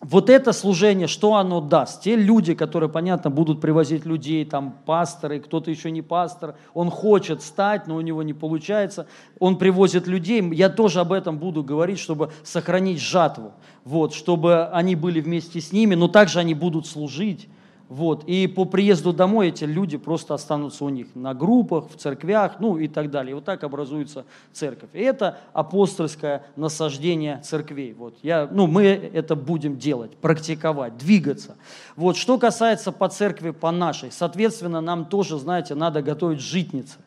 вот 0.00 0.28
это 0.28 0.52
служение, 0.52 1.06
что 1.06 1.36
оно 1.36 1.60
даст? 1.60 2.02
Те 2.02 2.16
люди, 2.16 2.54
которые, 2.54 2.90
понятно, 2.90 3.30
будут 3.30 3.60
привозить 3.60 4.04
людей, 4.04 4.44
там 4.44 4.74
пасторы, 4.86 5.38
кто-то 5.38 5.70
еще 5.70 5.92
не 5.92 6.02
пастор, 6.02 6.56
он 6.74 6.90
хочет 6.90 7.40
стать, 7.40 7.86
но 7.86 7.94
у 7.94 8.00
него 8.00 8.24
не 8.24 8.34
получается, 8.34 9.06
он 9.38 9.56
привозит 9.56 10.08
людей, 10.08 10.42
я 10.52 10.68
тоже 10.68 10.98
об 10.98 11.12
этом 11.12 11.38
буду 11.38 11.62
говорить, 11.62 12.00
чтобы 12.00 12.32
сохранить 12.42 12.98
жатву, 12.98 13.52
вот, 13.84 14.14
чтобы 14.14 14.66
они 14.70 14.96
были 14.96 15.20
вместе 15.20 15.60
с 15.60 15.70
ними, 15.70 15.94
но 15.94 16.08
также 16.08 16.40
они 16.40 16.54
будут 16.54 16.88
служить, 16.88 17.46
вот. 17.90 18.22
И 18.28 18.46
по 18.46 18.66
приезду 18.66 19.12
домой 19.12 19.48
эти 19.48 19.64
люди 19.64 19.98
просто 19.98 20.32
останутся 20.32 20.84
у 20.84 20.90
них 20.90 21.08
на 21.16 21.34
группах, 21.34 21.90
в 21.90 21.96
церквях, 21.96 22.60
ну 22.60 22.78
и 22.78 22.86
так 22.86 23.10
далее. 23.10 23.34
Вот 23.34 23.44
так 23.44 23.64
образуется 23.64 24.24
церковь. 24.52 24.90
И 24.92 25.00
это 25.00 25.38
апостольское 25.52 26.46
насаждение 26.54 27.40
церквей. 27.42 27.92
Вот. 27.92 28.16
Я, 28.22 28.48
ну, 28.48 28.68
мы 28.68 28.84
это 28.84 29.34
будем 29.34 29.76
делать, 29.76 30.16
практиковать, 30.18 30.98
двигаться. 30.98 31.56
Вот. 31.96 32.16
Что 32.16 32.38
касается 32.38 32.92
по 32.92 33.08
церкви, 33.08 33.50
по 33.50 33.72
нашей, 33.72 34.12
соответственно, 34.12 34.80
нам 34.80 35.04
тоже, 35.04 35.36
знаете, 35.36 35.74
надо 35.74 36.00
готовить 36.00 36.40
житницы, 36.40 36.98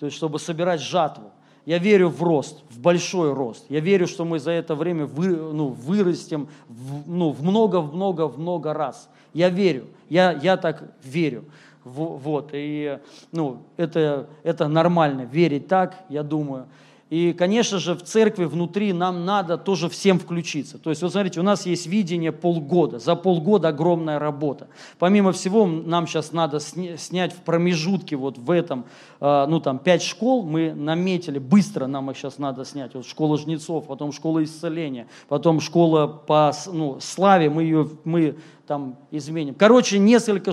то 0.00 0.06
есть 0.06 0.16
чтобы 0.16 0.40
собирать 0.40 0.80
жатву. 0.80 1.30
Я 1.64 1.78
верю 1.78 2.08
в 2.08 2.20
рост, 2.20 2.64
в 2.70 2.80
большой 2.80 3.32
рост. 3.32 3.64
Я 3.68 3.78
верю, 3.78 4.08
что 4.08 4.24
мы 4.24 4.40
за 4.40 4.50
это 4.50 4.74
время 4.74 5.06
вы, 5.06 5.28
ну, 5.28 5.68
вырастем 5.68 6.48
в, 6.68 7.08
ну, 7.08 7.30
в 7.30 7.44
много, 7.44 7.80
в 7.80 7.94
много, 7.94 8.26
в 8.26 8.40
много 8.40 8.72
раз. 8.72 9.08
Я 9.34 9.48
верю, 9.48 9.86
я, 10.08 10.32
я 10.32 10.56
так 10.56 10.82
верю. 11.02 11.44
Вот, 11.84 12.50
и 12.52 12.98
ну, 13.32 13.62
это, 13.76 14.28
это 14.44 14.68
нормально, 14.68 15.22
верить 15.22 15.66
так, 15.66 15.96
я 16.08 16.22
думаю. 16.22 16.66
И, 17.12 17.34
конечно 17.34 17.78
же, 17.78 17.94
в 17.94 18.02
церкви 18.02 18.46
внутри 18.46 18.94
нам 18.94 19.26
надо 19.26 19.58
тоже 19.58 19.90
всем 19.90 20.18
включиться. 20.18 20.78
То 20.78 20.88
есть, 20.88 21.02
вот 21.02 21.12
смотрите, 21.12 21.40
у 21.40 21.42
нас 21.42 21.66
есть 21.66 21.86
видение 21.86 22.32
полгода. 22.32 22.98
За 22.98 23.16
полгода 23.16 23.68
огромная 23.68 24.18
работа. 24.18 24.68
Помимо 24.98 25.32
всего, 25.32 25.66
нам 25.66 26.06
сейчас 26.06 26.32
надо 26.32 26.58
снять 26.58 27.34
в 27.34 27.42
промежутке 27.42 28.16
вот 28.16 28.38
в 28.38 28.50
этом, 28.50 28.86
а, 29.20 29.46
ну 29.46 29.60
там, 29.60 29.78
пять 29.78 30.02
школ 30.02 30.42
мы 30.42 30.72
наметили, 30.72 31.38
быстро 31.38 31.86
нам 31.86 32.10
их 32.10 32.16
сейчас 32.16 32.38
надо 32.38 32.64
снять. 32.64 32.94
Вот 32.94 33.04
школа 33.04 33.36
жнецов, 33.36 33.88
потом 33.88 34.12
школа 34.12 34.42
исцеления, 34.42 35.06
потом 35.28 35.60
школа 35.60 36.06
по 36.06 36.50
ну, 36.72 36.98
славе, 36.98 37.50
мы 37.50 37.64
ее, 37.64 37.90
мы 38.04 38.36
там 38.72 38.96
изменим. 39.10 39.54
Короче, 39.54 39.98
несколько 39.98 40.52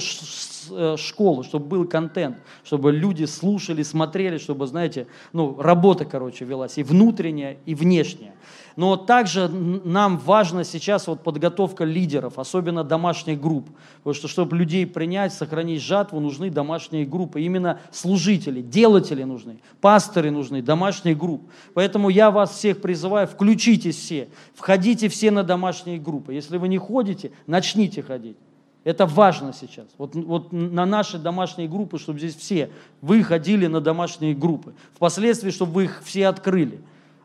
э, 0.71 0.97
школ, 0.97 1.43
чтобы 1.45 1.67
был 1.67 1.87
контент, 1.87 2.35
чтобы 2.65 2.91
люди 2.91 3.23
слушали, 3.23 3.81
смотрели, 3.81 4.37
чтобы, 4.37 4.67
знаете, 4.67 5.07
ну, 5.31 5.55
работа, 5.57 6.03
короче, 6.03 6.43
велась 6.43 6.77
и 6.77 6.83
внутренняя, 6.83 7.59
и 7.65 7.73
внешняя. 7.73 8.33
Но 8.79 8.95
также 8.95 9.49
нам 9.49 10.17
важно 10.17 10.63
сейчас 10.63 11.07
вот 11.07 11.21
подготовка 11.21 11.83
лидеров, 11.83 12.39
особенно 12.39 12.85
домашних 12.85 13.41
групп. 13.41 13.69
Потому 13.97 14.13
что, 14.13 14.29
чтобы 14.29 14.55
людей 14.55 14.87
принять, 14.87 15.33
сохранить 15.33 15.81
жатву, 15.81 16.21
нужны 16.21 16.49
домашние 16.49 17.05
группы. 17.05 17.41
Именно 17.41 17.81
служители, 17.91 18.61
делатели 18.61 19.23
нужны, 19.23 19.59
пасторы 19.81 20.31
нужны, 20.31 20.61
домашние 20.61 21.13
группы. 21.13 21.51
Поэтому 21.73 22.07
я 22.07 22.31
вас 22.31 22.51
всех 22.51 22.79
призываю, 22.79 23.27
включитесь 23.27 23.97
все, 23.97 24.29
входите 24.55 25.09
все 25.09 25.29
на 25.29 25.43
домашние 25.43 25.99
группы. 25.99 26.33
Если 26.33 26.55
вы 26.55 26.69
не 26.69 26.77
ходите, 26.77 27.33
начните 27.47 28.01
ходить. 28.01 28.37
Это 28.85 29.05
важно 29.05 29.51
сейчас. 29.51 29.87
Вот, 29.97 30.15
вот 30.15 30.53
на 30.53 30.85
наши 30.85 31.17
домашние 31.19 31.67
группы, 31.67 31.99
чтобы 31.99 32.19
здесь 32.19 32.35
все 32.37 32.69
вы 33.01 33.23
ходили 33.23 33.67
на 33.67 33.81
домашние 33.81 34.33
группы. 34.33 34.73
Впоследствии, 34.95 35.51
чтобы 35.51 35.73
вы 35.73 35.83
их 35.83 36.01
все 36.05 36.27
открыли. 36.27 36.79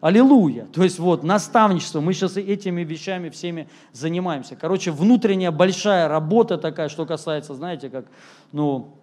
Аллилуйя. 0.04 0.66
То 0.66 0.82
есть 0.82 0.98
вот 0.98 1.22
наставничество, 1.22 2.02
мы 2.02 2.12
сейчас 2.12 2.36
этими 2.36 2.82
вещами 2.82 3.30
всеми 3.30 3.70
занимаемся. 3.92 4.54
Короче, 4.54 4.90
внутренняя 4.90 5.50
большая 5.50 6.08
работа 6.08 6.58
такая, 6.58 6.90
что 6.90 7.06
касается, 7.06 7.54
знаете, 7.54 7.88
как, 7.88 8.04
ну, 8.52 8.98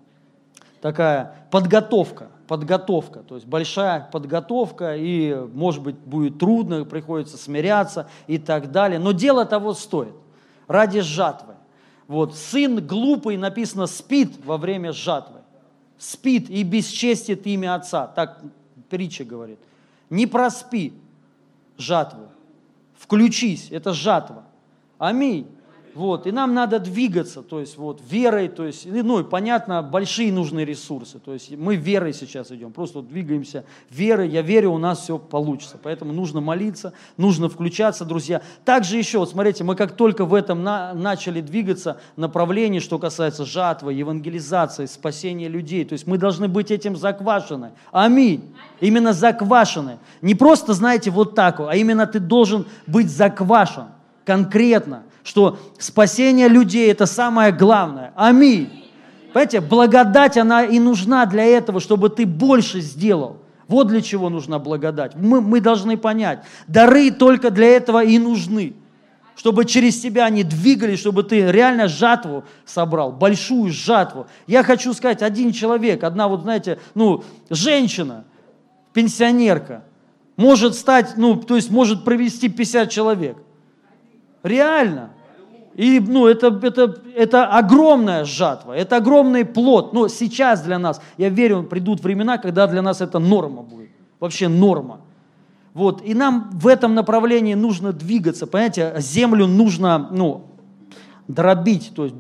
такая 0.79 1.47
подготовка, 1.49 2.27
подготовка, 2.47 3.21
то 3.21 3.33
есть 3.33 3.47
большая 3.47 4.09
подготовка, 4.11 4.95
и, 4.95 5.33
может 5.55 5.81
быть, 5.81 5.95
будет 5.95 6.37
трудно, 6.37 6.85
приходится 6.85 7.35
смиряться 7.35 8.07
и 8.27 8.37
так 8.37 8.71
далее, 8.71 8.99
но 8.99 9.11
дело 9.11 9.43
того 9.45 9.73
стоит, 9.73 10.13
ради 10.67 11.01
жатвы. 11.01 11.55
Вот, 12.07 12.35
сын 12.35 12.77
глупый, 12.85 13.37
написано, 13.37 13.87
спит 13.87 14.33
во 14.45 14.57
время 14.57 14.91
жатвы. 14.91 15.39
Спит 15.97 16.47
и 16.51 16.61
бесчестит 16.61 17.47
имя 17.47 17.73
отца. 17.73 18.05
Так 18.05 18.43
притча 18.91 19.23
говорит. 19.23 19.57
Не 20.11 20.27
проспи 20.27 20.93
жатву. 21.77 22.27
Включись, 22.93 23.71
это 23.71 23.93
жатва. 23.93 24.43
Аминь. 24.99 25.47
Вот, 25.93 26.25
и 26.25 26.31
нам 26.31 26.53
надо 26.53 26.79
двигаться, 26.79 27.41
то 27.41 27.59
есть 27.59 27.77
вот 27.77 28.01
верой, 28.09 28.47
то 28.47 28.65
есть, 28.65 28.85
ну 28.85 29.19
и 29.19 29.23
понятно, 29.23 29.81
большие 29.83 30.31
нужны 30.31 30.61
ресурсы, 30.61 31.19
то 31.19 31.33
есть 31.33 31.51
мы 31.57 31.75
верой 31.75 32.13
сейчас 32.13 32.49
идем, 32.51 32.71
просто 32.71 32.99
вот 32.99 33.09
двигаемся 33.09 33.65
верой, 33.89 34.29
я 34.29 34.41
верю, 34.41 34.71
у 34.71 34.77
нас 34.77 35.01
все 35.01 35.17
получится, 35.17 35.77
поэтому 35.81 36.13
нужно 36.13 36.39
молиться, 36.39 36.93
нужно 37.17 37.49
включаться, 37.49 38.05
друзья. 38.05 38.41
Также 38.63 38.97
еще, 38.97 39.19
вот 39.19 39.31
смотрите, 39.31 39.63
мы 39.65 39.75
как 39.75 39.97
только 39.97 40.23
в 40.23 40.33
этом 40.33 40.63
на, 40.63 40.93
начали 40.93 41.41
двигаться 41.41 41.99
направлении, 42.15 42.79
что 42.79 42.97
касается 42.97 43.43
жатвы, 43.43 43.93
евангелизации, 43.93 44.85
спасения 44.85 45.49
людей, 45.49 45.83
то 45.83 45.93
есть 45.93 46.07
мы 46.07 46.17
должны 46.17 46.47
быть 46.47 46.71
этим 46.71 46.95
заквашены. 46.95 47.71
Аминь. 47.91 48.55
Именно 48.79 49.11
заквашены. 49.11 49.99
Не 50.21 50.35
просто, 50.35 50.73
знаете, 50.73 51.11
вот 51.11 51.35
так, 51.35 51.59
а 51.59 51.75
именно 51.75 52.07
ты 52.07 52.19
должен 52.19 52.65
быть 52.87 53.09
заквашен 53.09 53.87
конкретно 54.25 55.03
что 55.23 55.59
спасение 55.77 56.47
людей– 56.47 56.91
это 56.91 57.05
самое 57.05 57.51
главное. 57.51 58.13
Аминь. 58.15 58.69
Понимаете, 59.33 59.61
благодать, 59.61 60.37
она 60.37 60.65
и 60.65 60.79
нужна 60.79 61.25
для 61.25 61.45
этого, 61.45 61.79
чтобы 61.79 62.09
ты 62.09 62.25
больше 62.25 62.81
сделал. 62.81 63.37
Вот 63.67 63.87
для 63.87 64.01
чего 64.01 64.29
нужна 64.29 64.59
благодать. 64.59 65.15
Мы, 65.15 65.39
мы 65.39 65.61
должны 65.61 65.95
понять, 65.95 66.43
дары 66.67 67.11
только 67.11 67.49
для 67.51 67.67
этого 67.67 68.03
и 68.03 68.19
нужны. 68.19 68.73
Чтобы 69.37 69.63
через 69.63 69.99
тебя 70.01 70.25
они 70.25 70.43
двигались, 70.43 70.99
чтобы 70.99 71.23
ты 71.23 71.49
реально 71.49 71.87
жатву 71.87 72.43
собрал, 72.65 73.13
большую 73.13 73.71
жатву. 73.71 74.27
Я 74.45 74.63
хочу 74.63 74.93
сказать, 74.93 75.21
один 75.21 75.53
человек, 75.53 76.03
одна 76.03 76.27
вот, 76.27 76.41
знаете, 76.41 76.79
ну, 76.95 77.23
женщина, 77.49 78.25
пенсионерка, 78.91 79.83
может 80.35 80.75
стать, 80.75 81.13
ну, 81.15 81.37
то 81.37 81.55
есть 81.55 81.71
может 81.71 82.03
провести 82.03 82.49
50 82.49 82.89
человек– 82.89 83.37
Реально. 84.43 85.11
И 85.75 85.99
ну, 85.99 86.27
это, 86.27 86.47
это, 86.61 87.01
это 87.15 87.45
огромная 87.45 88.25
жатва, 88.25 88.73
это 88.73 88.97
огромный 88.97 89.45
плод. 89.45 89.93
Но 89.93 90.07
сейчас 90.07 90.61
для 90.61 90.77
нас, 90.77 91.01
я 91.17 91.29
верю, 91.29 91.63
придут 91.63 92.03
времена, 92.03 92.37
когда 92.37 92.67
для 92.67 92.81
нас 92.81 93.01
это 93.01 93.19
норма 93.19 93.61
будет. 93.61 93.89
Вообще 94.19 94.47
норма. 94.47 94.99
Вот. 95.73 96.01
И 96.05 96.13
нам 96.13 96.49
в 96.53 96.67
этом 96.67 96.93
направлении 96.93 97.53
нужно 97.53 97.93
двигаться. 97.93 98.47
Понимаете, 98.47 98.93
землю 98.97 99.47
нужно 99.47 100.09
ну, 100.11 100.47
дробить. 101.33 101.91
То 101.95 102.05
есть. 102.05 102.15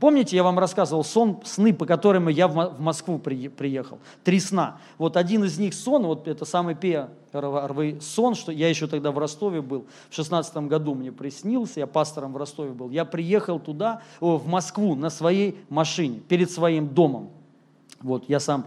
Помните, 0.00 0.36
я 0.36 0.42
вам 0.42 0.58
рассказывал 0.58 1.04
сон, 1.04 1.40
сны, 1.44 1.72
по 1.72 1.86
которым 1.86 2.28
я 2.28 2.48
в 2.48 2.80
Москву 2.80 3.18
приехал? 3.18 3.98
Три 4.22 4.40
сна. 4.40 4.78
Вот 4.98 5.16
один 5.16 5.44
из 5.44 5.58
них 5.58 5.74
сон, 5.74 6.04
вот 6.06 6.28
это 6.28 6.44
самый 6.44 6.74
первый 6.74 8.00
сон, 8.00 8.34
что 8.34 8.52
я 8.52 8.68
еще 8.68 8.86
тогда 8.86 9.10
в 9.10 9.18
Ростове 9.18 9.62
был, 9.62 9.86
в 10.10 10.14
шестнадцатом 10.14 10.68
году 10.68 10.94
мне 10.94 11.12
приснился, 11.12 11.80
я 11.80 11.86
пастором 11.86 12.32
в 12.32 12.36
Ростове 12.36 12.70
был. 12.70 12.90
Я 12.90 13.04
приехал 13.04 13.58
туда, 13.58 14.02
в 14.20 14.46
Москву, 14.46 14.94
на 14.94 15.10
своей 15.10 15.58
машине, 15.68 16.20
перед 16.28 16.50
своим 16.50 16.88
домом. 16.88 17.30
Вот, 18.00 18.28
я 18.28 18.38
сам 18.38 18.66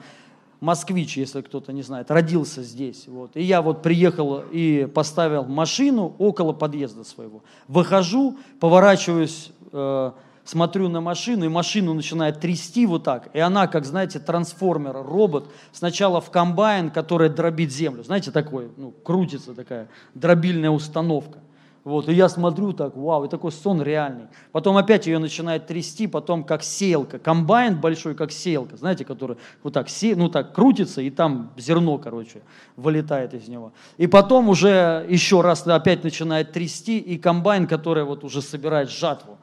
москвич, 0.60 1.18
если 1.18 1.42
кто-то 1.42 1.72
не 1.72 1.82
знает, 1.82 2.12
родился 2.12 2.64
здесь. 2.64 3.08
Вот. 3.08 3.32
И 3.36 3.44
я 3.44 3.62
вот 3.62 3.82
приехал 3.82 4.44
и 4.52 4.86
поставил 4.86 5.46
машину 5.46 6.16
около 6.18 6.54
подъезда 6.54 7.04
своего. 7.04 7.44
Выхожу, 7.68 8.38
поворачиваюсь, 8.60 9.52
э, 9.72 10.12
смотрю 10.44 10.90
на 10.90 11.02
машину, 11.02 11.46
и 11.46 11.50
машину 11.50 11.94
начинает 11.94 12.40
трясти 12.40 12.86
вот 12.86 13.04
так. 13.04 13.30
И 13.34 13.40
она, 13.40 13.68
как, 13.68 13.86
знаете, 13.86 14.20
трансформер, 14.20 14.94
робот, 14.94 15.52
сначала 15.72 16.22
в 16.22 16.32
комбайн, 16.32 16.90
который 16.90 17.30
дробит 17.30 17.72
землю. 17.72 18.04
Знаете, 18.04 18.32
такой, 18.32 18.72
ну, 18.78 18.92
крутится 18.92 19.54
такая 19.54 19.90
дробильная 20.14 20.72
установка. 20.72 21.40
Вот, 21.88 22.10
и 22.10 22.14
я 22.14 22.28
смотрю 22.28 22.74
так, 22.74 22.98
вау, 22.98 23.24
и 23.24 23.30
такой 23.30 23.50
сон 23.50 23.82
реальный. 23.82 24.26
Потом 24.52 24.76
опять 24.76 25.08
ее 25.08 25.20
начинает 25.20 25.68
трясти, 25.68 26.06
потом 26.06 26.44
как 26.44 26.62
сеялка, 26.62 27.18
комбайн 27.18 27.80
большой, 27.80 28.14
как 28.14 28.34
сеялка, 28.34 28.76
знаете, 28.76 29.06
который 29.06 29.38
вот 29.64 29.72
так, 29.72 29.88
се, 29.88 30.14
ну 30.18 30.28
так 30.28 30.54
крутится, 30.54 31.02
и 31.02 31.10
там 31.10 31.54
зерно, 31.56 31.98
короче, 31.98 32.42
вылетает 32.76 33.34
из 33.34 33.48
него. 33.48 33.72
И 33.96 34.06
потом 34.06 34.50
уже 34.50 35.06
еще 35.08 35.40
раз 35.40 35.66
опять 35.66 36.04
начинает 36.04 36.52
трясти, 36.52 37.00
и 37.00 37.18
комбайн, 37.18 37.68
который 37.68 38.04
вот 38.04 38.26
уже 38.26 38.42
собирает 38.42 38.90
жатву. 38.90 39.38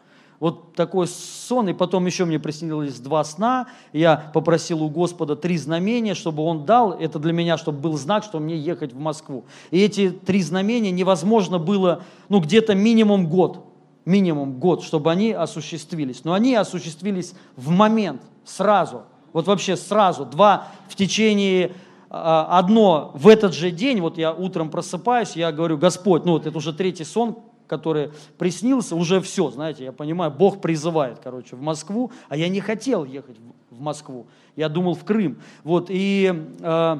Вот 0.44 0.74
такой 0.74 1.06
сон, 1.08 1.70
и 1.70 1.72
потом 1.72 2.04
еще 2.04 2.26
мне 2.26 2.38
приснилось 2.38 3.00
два 3.00 3.24
сна. 3.24 3.66
Я 3.94 4.30
попросил 4.34 4.82
у 4.82 4.90
Господа 4.90 5.36
три 5.36 5.56
знамения, 5.56 6.12
чтобы 6.12 6.42
Он 6.42 6.66
дал. 6.66 6.92
Это 6.92 7.18
для 7.18 7.32
меня, 7.32 7.56
чтобы 7.56 7.78
был 7.78 7.96
знак, 7.96 8.24
что 8.24 8.40
мне 8.40 8.58
ехать 8.58 8.92
в 8.92 8.98
Москву. 8.98 9.46
И 9.70 9.80
эти 9.80 10.10
три 10.10 10.42
знамения 10.42 10.90
невозможно 10.90 11.58
было, 11.58 12.02
ну, 12.28 12.40
где-то 12.40 12.74
минимум 12.74 13.26
год, 13.26 13.64
минимум 14.04 14.58
год, 14.58 14.82
чтобы 14.82 15.10
они 15.10 15.32
осуществились. 15.32 16.24
Но 16.24 16.34
они 16.34 16.54
осуществились 16.54 17.32
в 17.56 17.70
момент, 17.70 18.20
сразу. 18.44 19.04
Вот 19.32 19.46
вообще 19.46 19.78
сразу. 19.78 20.26
Два 20.26 20.68
в 20.90 20.94
течение 20.94 21.72
а, 22.10 22.58
одно 22.58 23.12
в 23.14 23.28
этот 23.28 23.54
же 23.54 23.70
день, 23.70 24.02
вот 24.02 24.18
я 24.18 24.34
утром 24.34 24.68
просыпаюсь, 24.68 25.36
я 25.36 25.52
говорю, 25.52 25.78
Господь, 25.78 26.26
ну 26.26 26.32
вот 26.32 26.44
это 26.46 26.58
уже 26.58 26.74
третий 26.74 27.04
сон, 27.04 27.38
который 27.76 28.10
приснился, 28.38 28.94
уже 28.94 29.20
все, 29.20 29.50
знаете, 29.50 29.84
я 29.84 29.92
понимаю, 29.92 30.30
Бог 30.30 30.60
призывает, 30.60 31.18
короче, 31.22 31.56
в 31.56 31.60
Москву, 31.60 32.12
а 32.28 32.36
я 32.36 32.48
не 32.48 32.60
хотел 32.60 33.04
ехать 33.04 33.36
в 33.70 33.80
Москву, 33.80 34.26
я 34.56 34.68
думал 34.68 34.94
в 34.94 35.04
Крым. 35.04 35.38
Вот, 35.64 35.86
и 35.88 36.32
э, 36.60 36.96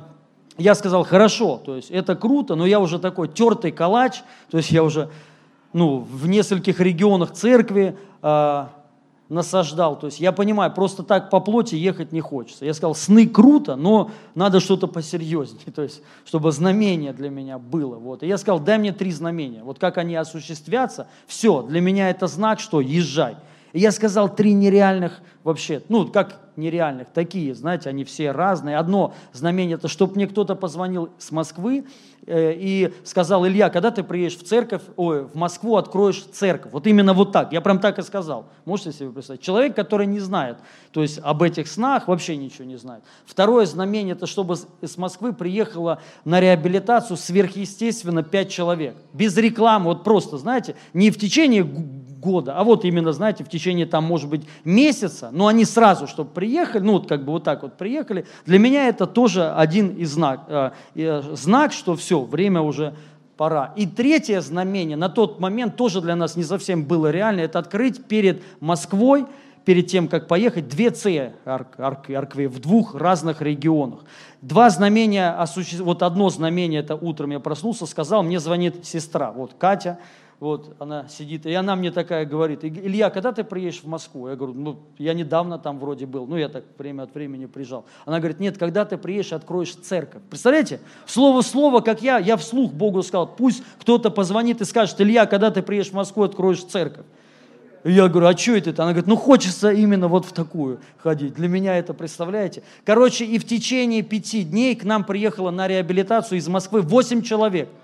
я 0.59 0.75
сказал, 0.75 1.05
хорошо, 1.05 1.61
то 1.65 1.77
есть 1.77 1.91
это 1.91 2.17
круто, 2.17 2.57
но 2.57 2.67
я 2.67 2.81
уже 2.81 2.99
такой 2.99 3.29
тертый 3.29 3.71
калач, 3.71 4.23
то 4.51 4.57
есть 4.57 4.73
я 4.73 4.83
уже, 4.83 5.09
ну, 5.73 5.99
в 5.99 6.27
нескольких 6.29 6.81
регионах 6.81 7.33
церкви, 7.33 7.97
э, 8.23 8.67
насаждал. 9.29 9.99
То 9.99 10.07
есть 10.07 10.21
я 10.21 10.33
понимаю, 10.33 10.73
просто 10.73 11.03
так 11.03 11.31
по 11.31 11.41
плоти 11.41 11.75
ехать 11.75 12.13
не 12.13 12.21
хочется. 12.21 12.65
Я 12.65 12.75
сказал, 12.75 12.95
сны 12.95 13.27
круто, 13.27 13.77
но 13.77 14.11
надо 14.35 14.61
что-то 14.61 14.87
посерьезнее, 14.87 15.73
то 15.75 15.83
есть 15.83 16.03
чтобы 16.25 16.53
знамение 16.53 17.13
для 17.13 17.31
меня 17.31 17.59
было. 17.59 17.97
Вот. 17.97 18.23
И 18.23 18.27
я 18.27 18.39
сказал, 18.39 18.61
дай 18.61 18.79
мне 18.79 18.93
три 18.93 19.13
знамения. 19.13 19.63
Вот 19.63 19.79
как 19.79 19.99
они 19.99 20.15
осуществятся, 20.17 21.09
все, 21.27 21.63
для 21.63 21.81
меня 21.81 22.11
это 22.11 22.27
знак, 22.27 22.61
что 22.61 22.81
езжай. 22.81 23.37
И 23.75 23.81
я 23.81 23.91
сказал 23.91 24.33
три 24.33 24.53
нереальных 24.53 25.21
вообще, 25.43 25.83
ну, 25.89 26.07
как 26.07 26.41
нереальных, 26.57 27.09
такие, 27.13 27.57
знаете, 27.57 27.89
они 27.89 28.05
все 28.05 28.31
разные. 28.31 28.79
Одно 28.79 29.15
знамение, 29.33 29.75
это 29.75 29.89
чтобы 29.89 30.15
мне 30.15 30.29
кто-то 30.29 30.55
позвонил 30.55 31.11
с 31.19 31.33
Москвы 31.33 31.85
э, 32.25 32.53
и 32.57 32.95
сказал, 33.03 33.45
Илья, 33.45 33.71
когда 33.71 33.91
ты 33.91 34.05
приедешь 34.05 34.39
в 34.39 34.45
церковь, 34.45 34.83
ой, 34.95 35.25
в 35.25 35.35
Москву 35.35 35.77
откроешь 35.77 36.23
церковь. 36.33 36.71
Вот 36.71 36.87
именно 36.87 37.15
вот 37.15 37.33
так. 37.33 37.53
Я 37.53 37.61
прям 37.61 37.81
так 37.81 37.99
и 37.99 38.03
сказал. 38.03 38.47
Можете 38.65 38.93
себе 38.93 39.11
представить? 39.11 39.43
Человек, 39.43 39.75
который 39.75 40.07
не 40.07 40.21
знает, 40.21 40.59
то 40.93 41.03
есть 41.03 41.19
об 41.21 41.43
этих 41.43 41.67
снах 41.67 42.07
вообще 42.07 42.37
ничего 42.37 42.67
не 42.67 42.77
знает. 42.77 43.03
Второе 43.27 43.67
знамение, 43.67 44.15
это 44.15 44.29
чтобы 44.29 44.55
с 44.55 44.97
Москвы 44.97 45.33
приехало 45.33 46.01
на 46.25 46.39
реабилитацию 46.39 47.17
сверхъестественно 47.17 48.23
пять 48.23 48.51
человек. 48.51 48.95
Без 49.13 49.37
рекламы, 49.37 49.87
вот 49.87 50.05
просто, 50.05 50.39
знаете, 50.39 50.77
не 50.93 51.11
в 51.11 51.19
течение 51.19 51.65
года, 52.25 52.55
а 52.57 52.65
вот 52.65 52.85
именно, 52.85 53.13
знаете, 53.13 53.45
в 53.45 53.49
течение 53.49 53.87
там, 53.87 54.05
может 54.05 54.31
быть, 54.31 54.43
месяца, 54.65 55.29
но 55.33 55.47
они 55.47 55.65
сразу, 55.65 56.07
чтобы 56.07 56.31
приехали, 56.31 56.83
ну 56.83 56.95
вот 56.95 57.07
как 57.07 57.25
бы 57.25 57.33
вот 57.33 57.45
так 57.45 57.63
вот 57.63 57.75
приехали, 57.75 58.27
для 58.47 58.59
меня 58.59 58.89
это 58.89 59.07
тоже 59.07 59.53
один 59.53 59.91
из 59.91 60.13
знак, 60.13 60.41
э, 60.49 60.71
э, 60.95 61.23
знак, 61.35 61.73
что 61.73 61.95
все, 61.95 62.23
время 62.23 62.63
уже 62.63 62.95
пора. 63.37 63.73
И 63.77 63.87
третье 63.87 64.41
знамение 64.41 64.97
на 64.97 65.09
тот 65.09 65.41
момент 65.41 65.77
тоже 65.77 66.01
для 66.01 66.17
нас 66.17 66.37
не 66.37 66.45
совсем 66.45 66.85
было 66.85 67.11
реально, 67.11 67.41
это 67.41 67.59
открыть 67.59 68.05
перед 68.05 68.43
Москвой, 68.61 69.27
перед 69.65 69.87
тем, 69.87 70.09
как 70.09 70.29
поехать, 70.29 70.69
две 70.69 70.91
церкви 70.91 72.47
в 72.47 72.59
двух 72.61 72.95
разных 72.95 73.43
регионах. 73.43 74.01
Два 74.43 74.71
знамения, 74.71 75.37
вот 75.81 76.03
одно 76.03 76.29
знамение, 76.29 76.81
это 76.81 76.95
утром 76.95 77.31
я 77.31 77.41
проснулся, 77.41 77.87
сказал, 77.87 78.23
мне 78.23 78.41
звонит 78.41 78.85
сестра, 78.85 79.33
вот 79.33 79.55
Катя, 79.59 79.99
вот 80.41 80.77
она 80.79 81.09
сидит, 81.09 81.47
и 81.47 81.55
она 81.55 81.77
мне 81.77 81.91
такая 81.91 82.27
говорит, 82.27 82.65
Илья, 82.65 83.11
когда 83.11 83.33
ты 83.33 83.45
приедешь 83.45 83.83
в 83.83 83.87
Москву? 83.87 84.29
Я 84.29 84.37
говорю, 84.37 84.55
ну, 84.55 84.79
я 84.99 85.15
недавно 85.15 85.59
там 85.59 85.79
вроде 85.79 86.07
был, 86.07 86.27
ну, 86.27 86.37
я 86.37 86.49
так 86.49 86.65
время 86.77 87.03
от 87.03 87.15
времени 87.15 87.47
приезжал. 87.47 87.85
Она 88.05 88.19
говорит, 88.19 88.41
нет, 88.41 88.59
когда 88.59 88.85
ты 88.85 88.99
приедешь, 88.99 89.33
откроешь 89.33 89.75
церковь. 89.75 90.23
Представляете? 90.29 90.81
Слово 91.07 91.43
слово, 91.43 91.81
как 91.81 92.03
я, 92.03 92.19
я 92.19 92.37
вслух 92.37 92.73
Богу 92.73 93.03
сказал, 93.03 93.29
пусть 93.29 93.63
кто-то 93.81 94.11
позвонит 94.11 94.61
и 94.61 94.65
скажет, 94.65 95.01
Илья, 95.01 95.27
когда 95.27 95.51
ты 95.51 95.63
приедешь 95.63 95.91
в 95.91 95.95
Москву, 95.95 96.25
откроешь 96.25 96.65
церковь. 96.65 97.07
Я 97.85 98.09
говорю, 98.09 98.29
а 98.29 98.37
что 98.37 98.57
это? 98.57 98.71
Она 98.83 98.93
говорит, 98.93 99.07
ну 99.07 99.17
хочется 99.17 99.71
именно 99.71 100.09
вот 100.09 100.25
в 100.25 100.33
такую 100.33 100.81
ходить. 100.97 101.35
Для 101.35 101.49
меня 101.49 101.77
это, 101.77 101.93
представляете? 101.93 102.63
Короче, 102.85 103.27
и 103.27 103.39
в 103.39 103.47
течение 103.47 104.03
пяти 104.03 104.43
дней 104.43 104.75
к 104.75 104.85
нам 104.85 105.05
приехало 105.05 105.51
на 105.51 105.69
реабилитацию 105.69 106.39
из 106.39 106.49
Москвы 106.49 106.81
восемь 106.81 107.23
человек– 107.23 107.69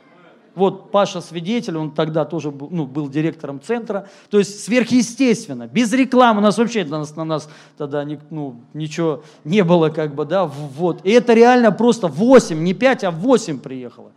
Вот 0.54 0.90
Паша 0.90 1.20
свидетель, 1.20 1.76
он 1.76 1.92
тогда 1.92 2.24
тоже 2.24 2.50
был, 2.50 2.68
ну, 2.70 2.86
был 2.86 3.08
директором 3.08 3.60
центра. 3.60 4.08
То 4.30 4.38
есть 4.38 4.64
сверхъестественно, 4.64 5.66
без 5.66 5.92
рекламы, 5.92 6.40
у 6.40 6.42
нас 6.42 6.58
вообще 6.58 6.84
на 6.84 6.98
нас, 6.98 7.14
на 7.16 7.24
нас 7.24 7.48
тогда 7.78 8.02
ни, 8.04 8.18
ну, 8.30 8.56
ничего 8.74 9.22
не 9.44 9.62
было, 9.62 9.90
как 9.90 10.14
бы, 10.14 10.24
да, 10.24 10.46
вот. 10.46 11.04
И 11.04 11.10
это 11.10 11.34
реально 11.34 11.70
просто 11.70 12.08
8, 12.08 12.62
не 12.62 12.74
5, 12.74 13.04
а 13.04 13.10
8 13.10 13.60
приехало. 13.60 14.10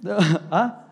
Да, 0.00 0.20
а? 0.50 0.84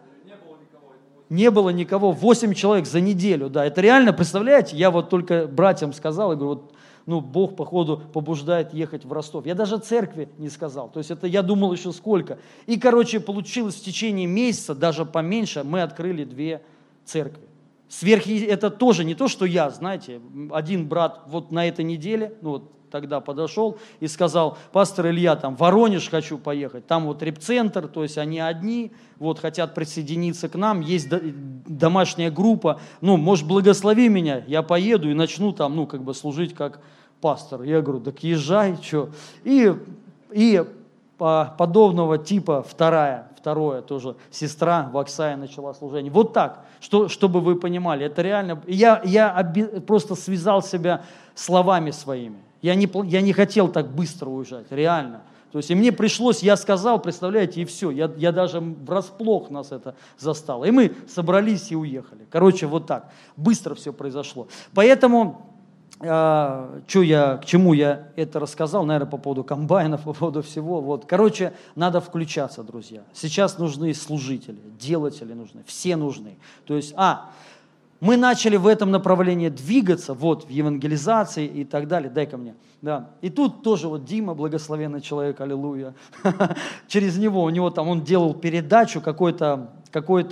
Не 1.31 1.51
было 1.51 1.71
никого, 1.71 2.13
8 2.13 2.53
человек 2.53 2.87
за 2.87 3.01
неделю, 3.01 3.49
да. 3.49 3.65
Это 3.65 3.81
реально, 3.81 4.13
представляете, 4.13 4.77
я 4.77 4.91
вот 4.91 5.09
только 5.09 5.47
братьям 5.47 5.95
сказал, 5.95 6.33
я 6.33 6.37
говорю, 6.37 6.61
вот 6.61 6.72
ну, 7.07 7.21
Бог, 7.21 7.57
походу, 7.57 8.01
побуждает 8.13 8.73
ехать 8.73 9.05
в 9.05 9.13
Ростов. 9.13 9.47
Я 9.47 9.55
даже 9.55 9.79
церкви 9.79 10.29
не 10.39 10.49
сказал. 10.49 10.89
То 10.89 10.99
есть 10.99 11.11
это 11.11 11.27
я 11.27 11.43
думал 11.43 11.73
еще 11.73 11.93
сколько. 11.93 12.39
И, 12.67 12.79
короче, 12.79 13.21
получилось 13.21 13.77
в 13.77 13.85
течение 13.85 14.27
месяца, 14.27 14.75
даже 14.75 15.05
поменьше, 15.05 15.65
мы 15.65 15.83
открыли 15.83 16.25
две 16.25 16.63
церкви. 17.05 17.49
Сверх, 17.89 18.27
это 18.27 18.71
тоже 18.71 19.05
не 19.05 19.15
то, 19.15 19.29
что 19.29 19.45
я, 19.45 19.69
знаете, 19.71 20.21
один 20.51 20.89
брат 20.89 21.23
вот 21.27 21.51
на 21.51 21.69
этой 21.69 21.85
неделе, 21.85 22.35
ну 22.41 22.51
вот 22.51 22.73
тогда 22.93 23.20
подошел 23.20 23.78
и 23.99 24.07
сказал, 24.07 24.59
пастор 24.70 25.09
Илья, 25.09 25.34
там, 25.34 25.57
Воронеж 25.57 26.09
хочу 26.09 26.38
поехать, 26.38 26.86
там 26.86 27.07
вот 27.07 27.22
репцентр, 27.22 27.88
то 27.88 28.03
есть 28.05 28.18
они 28.18 28.38
одни, 28.38 28.93
вот 29.18 29.40
хотят 29.40 29.74
присоединиться 29.74 30.49
к 30.49 30.55
нам, 30.55 30.80
есть 30.82 31.09
домашняя 31.66 32.30
группа, 32.30 32.80
ну, 33.01 33.16
может, 33.16 33.47
благослови 33.47 34.09
меня, 34.09 34.45
я 34.47 34.62
поеду 34.62 35.11
и 35.11 35.14
начну 35.14 35.53
там, 35.53 35.74
ну, 35.74 35.86
как 35.86 36.03
бы 36.03 36.14
служить 36.14 36.55
как 36.55 36.80
пастор. 37.20 37.62
Я 37.62 37.80
говорю, 37.80 38.01
так 38.01 38.22
езжай, 38.22 38.76
что. 38.82 39.09
И, 39.45 39.74
и 40.30 40.64
по 41.16 41.55
подобного 41.57 42.18
типа 42.18 42.62
вторая, 42.62 43.28
второе 43.38 43.80
тоже, 43.80 44.16
сестра 44.30 44.90
в 44.93 44.99
Оксае 44.99 45.36
начала 45.36 45.72
служение. 45.72 46.12
Вот 46.12 46.32
так, 46.32 46.64
что, 46.80 47.09
чтобы 47.09 47.40
вы 47.40 47.55
понимали, 47.55 48.05
это 48.05 48.22
реально, 48.22 48.61
я, 48.66 49.01
я 49.05 49.34
оби, 49.38 49.80
просто 49.80 50.14
связал 50.14 50.62
себя 50.62 51.05
словами 51.34 51.90
своими. 51.93 52.38
Я 52.63 52.75
не, 52.75 52.89
я 53.05 53.21
не 53.21 53.33
хотел 53.33 53.69
так 53.69 53.93
быстро 53.95 54.31
уезжать, 54.31 54.67
реально. 54.71 55.23
То 55.51 55.59
есть 55.59 55.71
и 55.71 55.75
мне 55.75 55.93
пришлось, 55.93 56.43
я 56.43 56.57
сказал, 56.57 56.99
представляете, 57.01 57.61
и 57.61 57.65
все. 57.67 57.91
Я, 57.91 58.11
я 58.17 58.33
даже 58.33 58.61
врасплох 58.61 59.51
нас 59.51 59.71
это 59.71 59.95
застало. 60.17 60.65
И 60.65 60.71
мы 60.71 60.95
собрались 61.07 61.71
и 61.71 61.77
уехали. 61.77 62.27
Короче, 62.31 62.67
вот 62.67 62.87
так. 62.87 63.13
Быстро 63.37 63.75
все 63.75 63.93
произошло. 63.93 64.49
Поэтому 64.73 65.53
а, 66.05 66.81
что 66.89 67.03
я, 67.03 67.37
к 67.37 67.45
чему 67.45 67.75
я 67.75 68.09
это 68.17 68.41
рассказал, 68.41 68.85
наверное, 68.85 69.09
по 69.09 69.19
поводу 69.19 69.45
комбайнов, 69.45 70.03
по 70.03 70.13
поводу 70.13 70.43
всего. 70.43 70.81
Вот. 70.81 71.05
Короче, 71.07 71.53
надо 71.77 72.01
включаться, 72.01 72.65
друзья. 72.65 73.03
Сейчас 73.13 73.59
нужны 73.59 73.95
служители, 73.95 74.59
делатели 74.81 75.33
нужны, 75.33 75.63
все 75.67 75.95
нужны. 75.97 76.39
То 76.65 76.75
есть, 76.75 76.93
а, 76.97 77.31
мы 78.03 78.17
начали 78.17 78.57
в 78.57 78.67
этом 78.67 78.91
направлении 78.91 79.49
двигаться, 79.49 80.13
вот, 80.13 80.47
в 80.47 80.51
евангелизации 80.51 81.47
и 81.47 81.65
так 81.65 81.87
далее. 81.87 82.11
Дай 82.11 82.27
ко 82.27 82.37
мне. 82.37 82.57
Да. 82.81 83.11
И 83.21 83.31
тут 83.31 83.63
тоже 83.63 83.87
вот 83.87 84.05
Дима, 84.05 84.35
благословенный 84.35 85.01
человек, 85.01 85.41
аллилуйя. 85.41 85.95
Через 86.89 87.17
него, 87.17 87.45
у 87.45 87.49
него 87.49 87.71
там, 87.71 87.87
он 87.87 88.03
делал 88.03 88.35
передачу 88.35 89.01
какой-то 89.01 89.71
какой 89.93 90.27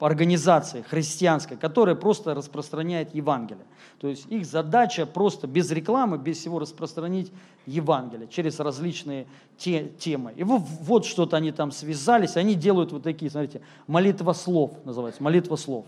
организации 0.00 0.82
христианской, 0.82 1.56
которая 1.56 1.94
просто 1.94 2.34
распространяет 2.34 3.14
Евангелие. 3.14 3.64
То 4.00 4.08
есть 4.08 4.26
их 4.28 4.44
задача 4.44 5.06
просто 5.06 5.46
без 5.46 5.70
рекламы, 5.70 6.18
без 6.18 6.38
всего 6.38 6.58
распространить 6.58 7.30
Евангелие 7.66 8.26
через 8.26 8.58
различные 8.58 9.28
те, 9.56 9.84
темы. 10.00 10.32
И 10.34 10.42
вот, 10.42 10.62
вот 10.80 11.06
что-то 11.06 11.36
они 11.36 11.52
там 11.52 11.70
связались, 11.70 12.36
они 12.36 12.56
делают 12.56 12.90
вот 12.90 13.04
такие, 13.04 13.30
смотрите, 13.30 13.60
молитва 13.86 14.32
слов 14.32 14.72
называется, 14.84 15.22
молитва 15.22 15.54
слов. 15.54 15.86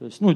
То 0.00 0.06
есть, 0.06 0.22
ну, 0.22 0.34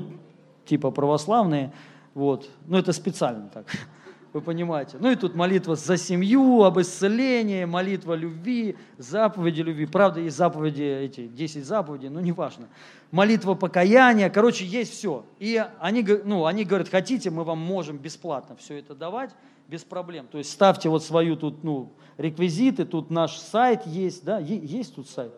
типа 0.66 0.90
православные, 0.90 1.72
вот. 2.12 2.48
Но 2.66 2.78
это 2.78 2.92
специально 2.92 3.48
так, 3.48 3.66
вы 4.34 4.42
понимаете. 4.42 4.98
Ну 5.00 5.10
и 5.10 5.16
тут 5.16 5.34
молитва 5.34 5.74
за 5.74 5.96
семью, 5.96 6.64
об 6.64 6.78
исцелении, 6.78 7.64
молитва 7.64 8.12
любви, 8.12 8.76
заповеди 8.98 9.62
любви. 9.62 9.86
Правда, 9.86 10.20
есть 10.20 10.36
заповеди, 10.36 10.82
эти 10.82 11.26
10 11.26 11.64
заповедей, 11.64 12.10
но 12.10 12.20
неважно. 12.20 12.68
Молитва 13.10 13.54
покаяния, 13.54 14.28
короче, 14.28 14.66
есть 14.66 14.92
все. 14.92 15.24
И 15.38 15.64
они, 15.80 16.06
ну, 16.24 16.44
они 16.44 16.64
говорят, 16.64 16.90
хотите, 16.90 17.30
мы 17.30 17.42
вам 17.42 17.58
можем 17.58 17.96
бесплатно 17.96 18.56
все 18.56 18.78
это 18.78 18.94
давать, 18.94 19.30
без 19.66 19.82
проблем. 19.82 20.26
То 20.30 20.36
есть 20.36 20.52
ставьте 20.52 20.90
вот 20.90 21.02
свою 21.02 21.36
тут, 21.36 21.64
ну, 21.64 21.90
реквизиты, 22.18 22.84
тут 22.84 23.10
наш 23.10 23.38
сайт 23.38 23.86
есть, 23.86 24.26
да, 24.26 24.38
есть 24.40 24.94
тут 24.94 25.08
сайт. 25.08 25.32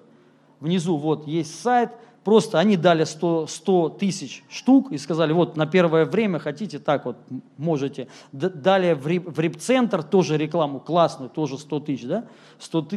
Внизу 0.59 0.97
вот 0.97 1.29
есть 1.29 1.61
сайт, 1.61 1.93
Просто 2.27 2.59
они 2.59 2.77
дали 2.77 3.05
100, 3.05 3.47
100 3.47 3.89
тысяч 4.01 4.43
штук 4.49 4.91
и 4.91 4.99
сказали, 4.99 5.33
вот 5.33 5.57
на 5.57 5.64
первое 5.64 6.05
время 6.05 6.41
хотите, 6.41 6.81
так 6.81 7.05
вот 7.05 7.16
можете. 7.57 8.09
Далее 8.33 8.97
в, 8.97 9.07
рип-центр 9.39 10.03
тоже 10.03 10.37
рекламу 10.37 10.81
классную, 10.81 11.31
тоже 11.31 11.57
100 11.57 11.81
тысяч, 11.81 12.05
да? 12.05 12.24
100 12.59 12.89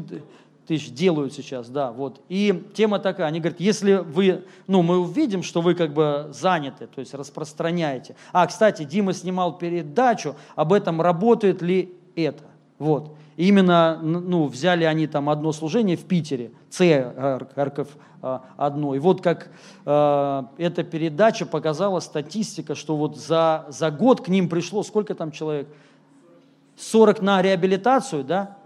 тысяч 0.65 0.89
делают 0.89 1.33
сейчас, 1.33 1.69
да, 1.69 1.91
вот. 1.91 2.23
И 2.27 2.71
тема 2.73 2.97
такая, 2.97 3.27
они 3.27 3.39
говорят, 3.39 3.59
если 3.59 3.97
вы, 3.97 4.45
ну, 4.65 4.81
мы 4.81 4.97
увидим, 4.97 5.43
что 5.43 5.61
вы 5.61 5.75
как 5.75 5.93
бы 5.93 6.31
заняты, 6.33 6.87
то 6.87 6.99
есть 6.99 7.13
распространяете. 7.13 8.15
А, 8.33 8.47
кстати, 8.47 8.81
Дима 8.83 9.13
снимал 9.13 9.59
передачу, 9.59 10.37
об 10.55 10.73
этом 10.73 11.01
работает 11.01 11.61
ли 11.61 11.93
это, 12.15 12.45
вот. 12.79 13.15
Именно 13.37 13.99
ну, 14.01 14.47
взяли 14.47 14.83
они 14.83 15.07
там 15.07 15.29
одно 15.29 15.51
служение 15.51 15.95
в 15.95 16.03
Питере, 16.05 16.51
церковь 16.69 17.87
а, 18.21 18.43
одно. 18.57 18.95
И 18.95 18.99
вот 18.99 19.21
как 19.21 19.49
э, 19.85 20.43
эта 20.57 20.83
передача 20.83 21.45
показала 21.45 22.01
статистика, 22.01 22.75
что 22.75 22.97
вот 22.97 23.17
за, 23.17 23.65
за 23.69 23.91
год 23.91 24.21
к 24.21 24.27
ним 24.27 24.49
пришло, 24.49 24.83
сколько 24.83 25.15
там 25.15 25.31
человек? 25.31 25.69
40 26.75 27.21
на 27.21 27.41
реабилитацию, 27.41 28.25
да? 28.25 28.57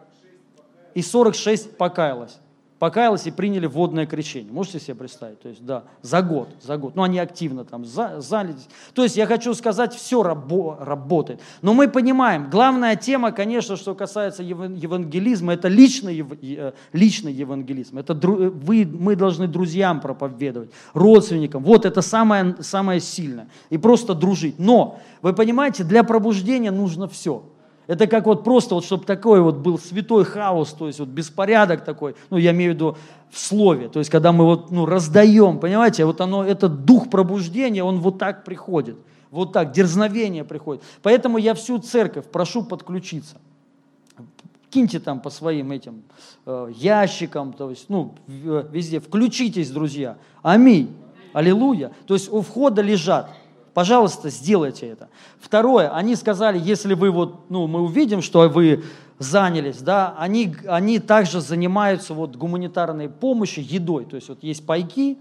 И 0.95 1.03
46 1.03 1.77
покаялось 1.77 2.39
покаялась 2.83 3.25
и 3.27 3.31
приняли 3.31 3.65
водное 3.65 4.05
крещение. 4.05 4.51
Можете 4.51 4.77
себе 4.77 4.95
представить? 4.95 5.39
То 5.39 5.47
есть, 5.47 5.65
да, 5.65 5.85
за 6.01 6.21
год, 6.21 6.49
за 6.61 6.75
год. 6.75 6.97
Ну, 6.97 7.03
они 7.03 7.17
активно 7.17 7.63
там 7.63 7.85
за, 7.85 8.19
занялись. 8.19 8.67
То 8.93 9.03
есть, 9.03 9.15
я 9.15 9.25
хочу 9.25 9.53
сказать, 9.53 9.93
все 9.93 10.21
рабо, 10.21 10.75
работает. 10.81 11.39
Но 11.61 11.73
мы 11.73 11.87
понимаем, 11.87 12.49
главная 12.49 12.97
тема, 12.97 13.31
конечно, 13.31 13.77
что 13.77 13.95
касается 13.95 14.43
евангелизма, 14.43 15.53
это 15.53 15.69
личный, 15.69 16.27
э, 16.41 16.73
личный 16.91 17.31
евангелизм. 17.31 17.99
Это 17.99 18.13
вы, 18.15 18.85
мы 18.85 19.15
должны 19.15 19.47
друзьям 19.47 20.01
проповедовать, 20.01 20.69
родственникам. 20.93 21.63
Вот 21.63 21.85
это 21.85 22.01
самое, 22.01 22.57
самое 22.59 22.99
сильное. 22.99 23.47
И 23.69 23.77
просто 23.77 24.13
дружить. 24.13 24.59
Но, 24.59 24.99
вы 25.21 25.31
понимаете, 25.31 25.85
для 25.85 26.03
пробуждения 26.03 26.71
нужно 26.71 27.07
все. 27.07 27.45
Это 27.87 28.07
как 28.07 28.25
вот 28.25 28.43
просто, 28.43 28.75
вот, 28.75 28.85
чтобы 28.85 29.03
такой 29.03 29.41
вот 29.41 29.57
был 29.57 29.77
святой 29.77 30.23
хаос, 30.23 30.73
то 30.73 30.87
есть 30.87 30.99
вот 30.99 31.09
беспорядок 31.09 31.83
такой, 31.83 32.15
ну, 32.29 32.37
я 32.37 32.51
имею 32.51 32.71
в 32.71 32.75
виду 32.75 32.97
в 33.29 33.39
слове, 33.39 33.89
то 33.89 33.99
есть 33.99 34.09
когда 34.09 34.31
мы 34.31 34.45
вот, 34.45 34.71
ну, 34.71 34.85
раздаем, 34.85 35.59
понимаете, 35.59 36.05
вот 36.05 36.21
оно, 36.21 36.45
этот 36.45 36.85
дух 36.85 37.09
пробуждения, 37.09 37.83
он 37.83 37.99
вот 37.99 38.19
так 38.19 38.45
приходит, 38.45 38.97
вот 39.31 39.51
так, 39.51 39.71
дерзновение 39.71 40.43
приходит. 40.43 40.83
Поэтому 41.01 41.37
я 41.37 41.55
всю 41.55 41.79
церковь 41.79 42.25
прошу 42.25 42.63
подключиться. 42.63 43.37
Киньте 44.69 44.99
там 44.99 45.19
по 45.19 45.29
своим 45.29 45.71
этим 45.71 46.03
э, 46.45 46.71
ящикам, 46.75 47.53
то 47.53 47.69
есть, 47.69 47.89
ну, 47.89 48.15
везде. 48.27 48.99
Включитесь, 48.99 49.69
друзья. 49.69 50.17
Аминь. 50.41 50.95
Аллилуйя. 51.31 51.91
То 52.07 52.13
есть 52.13 52.31
у 52.31 52.41
входа 52.41 52.81
лежат 52.81 53.29
Пожалуйста, 53.73 54.29
сделайте 54.29 54.87
это. 54.87 55.09
Второе, 55.39 55.89
они 55.89 56.15
сказали, 56.15 56.59
если 56.59 56.93
вы 56.93 57.09
вот, 57.09 57.49
ну, 57.49 57.67
мы 57.67 57.81
увидим, 57.81 58.21
что 58.21 58.47
вы 58.47 58.83
занялись, 59.17 59.77
да, 59.77 60.15
они, 60.17 60.55
они 60.67 60.99
также 60.99 61.41
занимаются 61.41 62.13
вот 62.13 62.35
гуманитарной 62.35 63.09
помощью, 63.09 63.65
едой, 63.67 64.05
то 64.05 64.15
есть 64.15 64.29
вот 64.29 64.43
есть 64.43 64.65
пайки, 64.65 65.17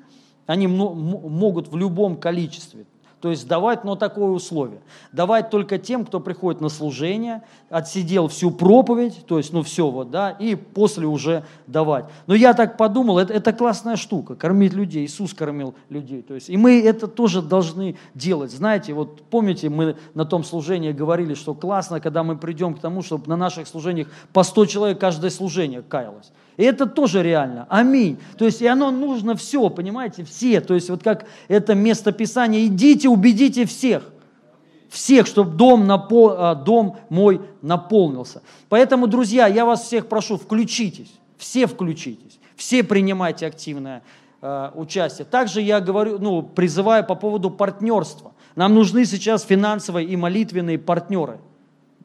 они 0.46 0.66
могут 0.66 1.68
в 1.68 1.76
любом 1.76 2.16
количестве, 2.16 2.84
то 3.22 3.30
есть 3.30 3.46
давать, 3.46 3.84
но 3.84 3.94
такое 3.94 4.30
условие. 4.30 4.80
Давать 5.12 5.48
только 5.48 5.78
тем, 5.78 6.04
кто 6.04 6.18
приходит 6.18 6.60
на 6.60 6.68
служение, 6.68 7.42
отсидел 7.70 8.26
всю 8.26 8.50
проповедь, 8.50 9.24
то 9.28 9.38
есть, 9.38 9.52
ну 9.52 9.62
все 9.62 9.88
вот, 9.88 10.10
да, 10.10 10.30
и 10.30 10.56
после 10.56 11.06
уже 11.06 11.44
давать. 11.68 12.06
Но 12.26 12.34
я 12.34 12.52
так 12.52 12.76
подумал, 12.76 13.20
это, 13.20 13.32
это 13.32 13.52
классная 13.52 13.94
штука, 13.94 14.34
кормить 14.34 14.72
людей. 14.72 15.06
Иисус 15.06 15.34
кормил 15.34 15.76
людей. 15.88 16.22
То 16.22 16.34
есть, 16.34 16.50
и 16.50 16.56
мы 16.56 16.82
это 16.82 17.06
тоже 17.06 17.42
должны 17.42 17.96
делать. 18.12 18.50
Знаете, 18.50 18.92
вот 18.92 19.22
помните, 19.30 19.68
мы 19.68 19.96
на 20.14 20.24
том 20.24 20.42
служении 20.42 20.90
говорили, 20.90 21.34
что 21.34 21.54
классно, 21.54 22.00
когда 22.00 22.24
мы 22.24 22.36
придем 22.36 22.74
к 22.74 22.80
тому, 22.80 23.02
чтобы 23.02 23.28
на 23.28 23.36
наших 23.36 23.68
служениях 23.68 24.08
по 24.32 24.42
100 24.42 24.66
человек 24.66 24.98
каждое 24.98 25.30
служение 25.30 25.82
каялось. 25.82 26.32
И 26.56 26.64
это 26.64 26.86
тоже 26.86 27.22
реально. 27.22 27.66
Аминь. 27.68 28.18
То 28.36 28.44
есть 28.44 28.60
и 28.60 28.66
оно 28.66 28.90
нужно 28.90 29.34
все, 29.34 29.70
понимаете, 29.70 30.24
все. 30.24 30.60
То 30.60 30.74
есть 30.74 30.90
вот 30.90 31.02
как 31.02 31.26
это 31.48 31.74
место 31.74 32.12
Писания, 32.12 32.66
идите, 32.66 33.08
убедите 33.08 33.64
всех. 33.64 34.04
Всех, 34.90 35.26
чтобы 35.26 35.56
дом, 35.56 35.86
напол, 35.86 36.34
а, 36.36 36.54
дом 36.54 36.98
мой 37.08 37.40
наполнился. 37.62 38.42
Поэтому, 38.68 39.06
друзья, 39.06 39.46
я 39.46 39.64
вас 39.64 39.84
всех 39.84 40.06
прошу, 40.06 40.36
включитесь. 40.36 41.12
Все 41.38 41.66
включитесь. 41.66 42.38
Все 42.56 42.84
принимайте 42.84 43.46
активное 43.46 44.02
э, 44.42 44.70
участие. 44.74 45.24
Также 45.24 45.62
я 45.62 45.80
говорю, 45.80 46.18
ну, 46.18 46.42
призываю 46.42 47.04
по 47.04 47.14
поводу 47.14 47.50
партнерства. 47.50 48.32
Нам 48.54 48.74
нужны 48.74 49.06
сейчас 49.06 49.42
финансовые 49.42 50.06
и 50.06 50.14
молитвенные 50.14 50.78
партнеры. 50.78 51.40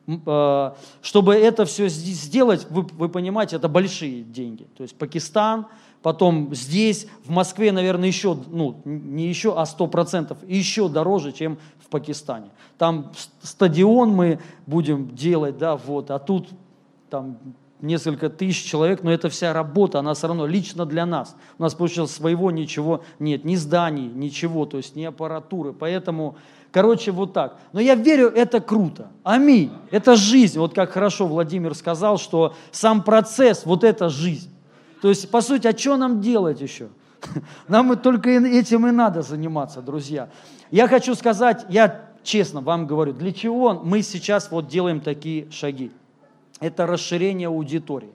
Э, 0.08 0.72
чтобы 1.02 1.36
это 1.36 1.66
все 1.66 1.90
сделать, 1.90 2.68
вы, 2.70 2.84
вы 2.84 3.10
понимаете, 3.10 3.58
это 3.58 3.68
большие 3.68 4.24
деньги. 4.24 4.68
То 4.78 4.84
есть 4.84 4.96
Пакистан, 4.98 5.68
потом 6.02 6.56
здесь, 6.56 7.08
в 7.26 7.30
Москве, 7.30 7.72
наверное, 7.74 8.08
еще, 8.08 8.38
ну, 8.48 8.82
не 8.86 9.28
еще, 9.28 9.60
а 9.60 9.66
сто 9.66 9.88
процентов, 9.88 10.38
еще 10.48 10.88
дороже, 10.88 11.34
чем 11.34 11.58
в 11.80 11.90
Пакистане. 11.90 12.50
Там 12.78 13.12
стадион 13.42 14.12
мы 14.12 14.40
будем 14.66 15.14
делать, 15.14 15.58
да, 15.58 15.76
вот, 15.76 16.10
а 16.10 16.20
тут 16.20 16.48
там 17.10 17.38
несколько 17.82 18.30
тысяч 18.30 18.64
человек, 18.64 19.04
но 19.04 19.12
это 19.12 19.30
вся 19.30 19.54
работа, 19.54 20.00
она 20.00 20.14
все 20.14 20.28
равно 20.28 20.48
лично 20.48 20.86
для 20.86 21.06
нас. 21.06 21.36
У 21.60 21.64
нас, 21.64 21.76
получилось, 21.76 22.12
своего 22.12 22.50
ничего 22.52 23.04
нет, 23.20 23.44
ни 23.44 23.56
зданий, 23.56 24.08
ничего, 24.08 24.66
то 24.66 24.78
есть 24.78 24.96
ни 24.96 25.04
аппаратуры. 25.04 25.74
Поэтому, 25.74 26.38
короче, 26.78 27.12
вот 27.12 27.34
так. 27.34 27.58
Но 27.74 27.80
я 27.80 27.96
верю, 27.96 28.28
это 28.28 28.62
круто. 28.62 29.08
Аминь. 29.24 29.72
Это 29.90 30.16
жизнь. 30.16 30.60
Вот 30.60 30.76
как 30.76 30.92
хорошо 30.92 31.26
Владимир 31.26 31.74
сказал, 31.74 32.20
что 32.20 32.54
сам 32.70 33.02
процесс, 33.02 33.66
вот 33.66 33.84
это 33.84 34.10
жизнь. 34.10 34.52
То 35.02 35.10
есть, 35.10 35.32
по 35.32 35.42
сути, 35.42 35.66
а 35.66 35.76
что 35.76 35.98
нам 35.98 36.22
делать 36.22 36.62
еще? 36.62 36.90
Нам 37.68 37.98
только 37.98 38.30
этим 38.30 38.86
и 38.86 38.92
надо 38.92 39.24
заниматься, 39.24 39.82
друзья. 39.82 40.30
Я 40.70 40.88
хочу 40.88 41.16
сказать, 41.16 41.66
я 41.68 42.12
честно 42.22 42.62
вам 42.62 42.86
говорю, 42.86 43.12
для 43.12 43.32
чего 43.32 43.74
мы 43.74 44.04
сейчас 44.04 44.52
вот 44.52 44.68
делаем 44.68 45.02
такие 45.02 45.50
шаги? 45.50 45.92
Это 46.60 46.86
расширение 46.86 47.48
аудитории. 47.48 48.14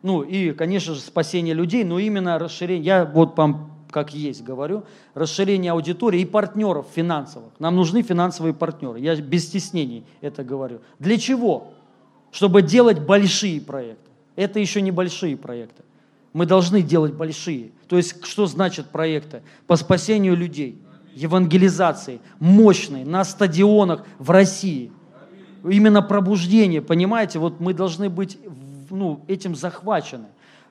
Ну 0.00 0.22
и, 0.22 0.52
конечно 0.52 0.94
же, 0.94 1.00
спасение 1.00 1.52
людей, 1.52 1.84
но 1.84 1.98
именно 1.98 2.38
расширение, 2.38 2.82
я 2.82 3.04
вот 3.04 3.36
вам 3.36 3.75
как 3.90 4.14
есть 4.14 4.42
говорю, 4.42 4.84
расширение 5.14 5.72
аудитории 5.72 6.20
и 6.20 6.24
партнеров 6.24 6.86
финансовых. 6.94 7.52
Нам 7.58 7.76
нужны 7.76 8.02
финансовые 8.02 8.54
партнеры. 8.54 9.00
Я 9.00 9.16
без 9.16 9.46
стеснений 9.46 10.04
это 10.20 10.44
говорю. 10.44 10.80
Для 10.98 11.18
чего? 11.18 11.72
Чтобы 12.32 12.62
делать 12.62 13.00
большие 13.00 13.60
проекты. 13.60 14.10
Это 14.34 14.60
еще 14.60 14.82
не 14.82 14.90
большие 14.90 15.36
проекты. 15.36 15.82
Мы 16.32 16.44
должны 16.44 16.82
делать 16.82 17.14
большие. 17.14 17.70
То 17.88 17.96
есть, 17.96 18.24
что 18.24 18.46
значит 18.46 18.86
проекты? 18.90 19.42
По 19.66 19.76
спасению 19.76 20.36
людей, 20.36 20.78
евангелизации, 21.14 22.20
мощные, 22.38 23.06
на 23.06 23.24
стадионах 23.24 24.04
в 24.18 24.30
России. 24.30 24.92
Именно 25.64 26.02
пробуждение, 26.02 26.82
понимаете? 26.82 27.38
Вот 27.38 27.58
мы 27.58 27.72
должны 27.72 28.10
быть 28.10 28.38
ну, 28.90 29.24
этим 29.26 29.54
захвачены. 29.54 30.26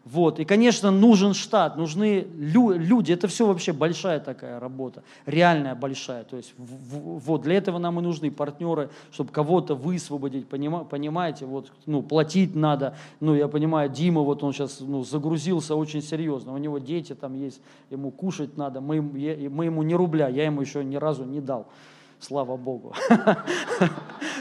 Вот. 0.06 0.40
И, 0.40 0.46
конечно, 0.46 0.92
нужен 0.92 1.34
штат, 1.34 1.78
нужны 1.78 2.28
лю- 2.38 2.74
люди. 2.78 3.12
Это 3.12 3.28
все 3.28 3.48
вообще 3.48 3.74
большая 3.74 4.20
такая 4.20 4.60
работа, 4.60 5.04
реальная 5.26 5.74
большая. 5.74 6.24
То 6.24 6.38
есть 6.38 6.54
в- 6.58 6.96
в- 6.96 7.20
вот 7.26 7.42
для 7.42 7.56
этого 7.56 7.80
нам 7.80 8.00
и 8.00 8.04
нужны 8.04 8.30
партнеры, 8.30 8.92
чтобы 9.12 9.32
кого-то 9.32 9.74
высвободить, 9.74 10.48
понима- 10.48 10.86
понимаете, 10.86 11.48
вот, 11.48 11.72
ну, 11.88 12.04
платить 12.04 12.56
надо. 12.56 12.96
Ну, 13.20 13.34
я 13.34 13.48
понимаю, 13.48 13.90
Дима, 13.90 14.22
вот 14.22 14.44
он 14.44 14.54
сейчас 14.54 14.80
ну, 14.80 15.04
загрузился 15.04 15.76
очень 15.76 16.04
серьезно, 16.04 16.54
у 16.54 16.58
него 16.60 16.78
дети 16.78 17.16
там 17.16 17.34
есть, 17.34 17.60
ему 17.90 18.12
кушать 18.12 18.58
надо, 18.58 18.82
мы, 18.82 19.02
мы 19.02 19.66
ему 19.66 19.82
не 19.82 19.96
рубля, 19.96 20.28
я 20.30 20.46
ему 20.46 20.62
еще 20.62 20.84
ни 20.84 20.98
разу 20.98 21.24
не 21.26 21.42
дал 21.42 21.66
слава 22.20 22.58
Богу. 22.58 22.94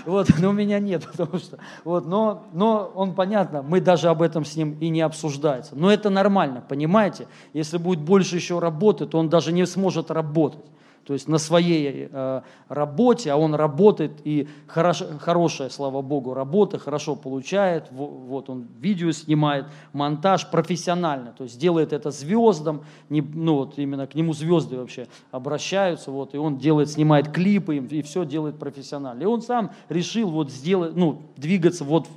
Вот, 0.06 0.28
но 0.38 0.50
у 0.50 0.52
меня 0.52 0.80
нет, 0.80 1.06
потому 1.10 1.38
что, 1.38 1.58
вот, 1.82 2.04
но, 2.06 2.44
но 2.52 2.92
он, 2.94 3.14
понятно, 3.14 3.62
мы 3.62 3.80
даже 3.80 4.08
об 4.08 4.20
этом 4.20 4.44
с 4.44 4.54
ним 4.54 4.76
и 4.78 4.90
не 4.90 5.00
обсуждается. 5.00 5.74
Но 5.76 5.90
это 5.90 6.10
нормально, 6.10 6.62
понимаете? 6.68 7.26
Если 7.54 7.78
будет 7.78 8.00
больше 8.00 8.36
еще 8.36 8.58
работы, 8.58 9.06
то 9.06 9.18
он 9.18 9.30
даже 9.30 9.50
не 9.50 9.64
сможет 9.64 10.10
работать 10.10 10.64
то 11.06 11.12
есть 11.12 11.28
на 11.28 11.38
своей 11.38 12.08
э, 12.10 12.42
работе, 12.68 13.30
а 13.30 13.36
он 13.36 13.54
работает 13.54 14.12
и 14.24 14.48
хорош, 14.66 15.02
хорошая, 15.20 15.68
слава 15.68 16.02
Богу, 16.02 16.34
работа, 16.34 16.78
хорошо 16.78 17.14
получает, 17.14 17.90
вот 17.92 18.48
он 18.48 18.66
видео 18.80 19.12
снимает, 19.12 19.66
монтаж 19.92 20.50
профессионально, 20.50 21.34
то 21.36 21.44
есть 21.44 21.58
делает 21.58 21.92
это 21.92 22.10
звездам, 22.10 22.84
не, 23.08 23.20
ну 23.20 23.56
вот 23.56 23.78
именно 23.78 24.06
к 24.06 24.14
нему 24.14 24.32
звезды 24.32 24.76
вообще 24.76 25.06
обращаются, 25.30 26.10
вот, 26.10 26.34
и 26.34 26.38
он 26.38 26.58
делает, 26.58 26.90
снимает 26.90 27.30
клипы 27.30 27.76
и 27.76 28.02
все 28.02 28.24
делает 28.24 28.58
профессионально. 28.58 29.22
И 29.22 29.26
он 29.26 29.42
сам 29.42 29.72
решил 29.88 30.30
вот 30.30 30.50
сделать, 30.50 30.96
ну, 30.96 31.22
двигаться 31.36 31.84
вот, 31.84 32.08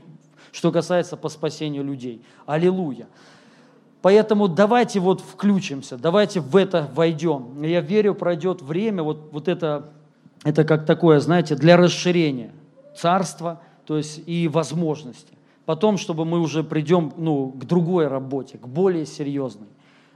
что 0.52 0.72
касается 0.72 1.18
по 1.18 1.30
спасению 1.30 1.84
людей. 1.84 2.24
Аллилуйя. 2.46 3.08
Поэтому 4.02 4.48
давайте 4.48 5.00
вот 5.00 5.22
включимся, 5.22 5.98
давайте 5.98 6.40
в 6.40 6.56
это 6.56 6.90
войдем. 6.94 7.62
Я 7.64 7.82
верю, 7.82 8.14
пройдет 8.14 8.62
время, 8.62 9.04
вот, 9.04 9.30
вот 9.32 9.48
это, 9.48 9.90
это 10.44 10.64
как 10.64 10.86
такое, 10.86 11.20
знаете, 11.20 11.56
для 11.56 11.78
расширения 11.78 12.52
царства, 12.96 13.62
то 13.86 13.98
есть 13.98 14.22
и 14.26 14.48
возможности. 14.48 15.38
Потом, 15.66 15.98
чтобы 15.98 16.26
мы 16.26 16.40
уже 16.40 16.64
придем 16.64 17.12
ну, 17.18 17.50
к 17.50 17.66
другой 17.66 18.08
работе, 18.08 18.58
к 18.58 18.68
более 18.68 19.06
серьезной. 19.06 19.68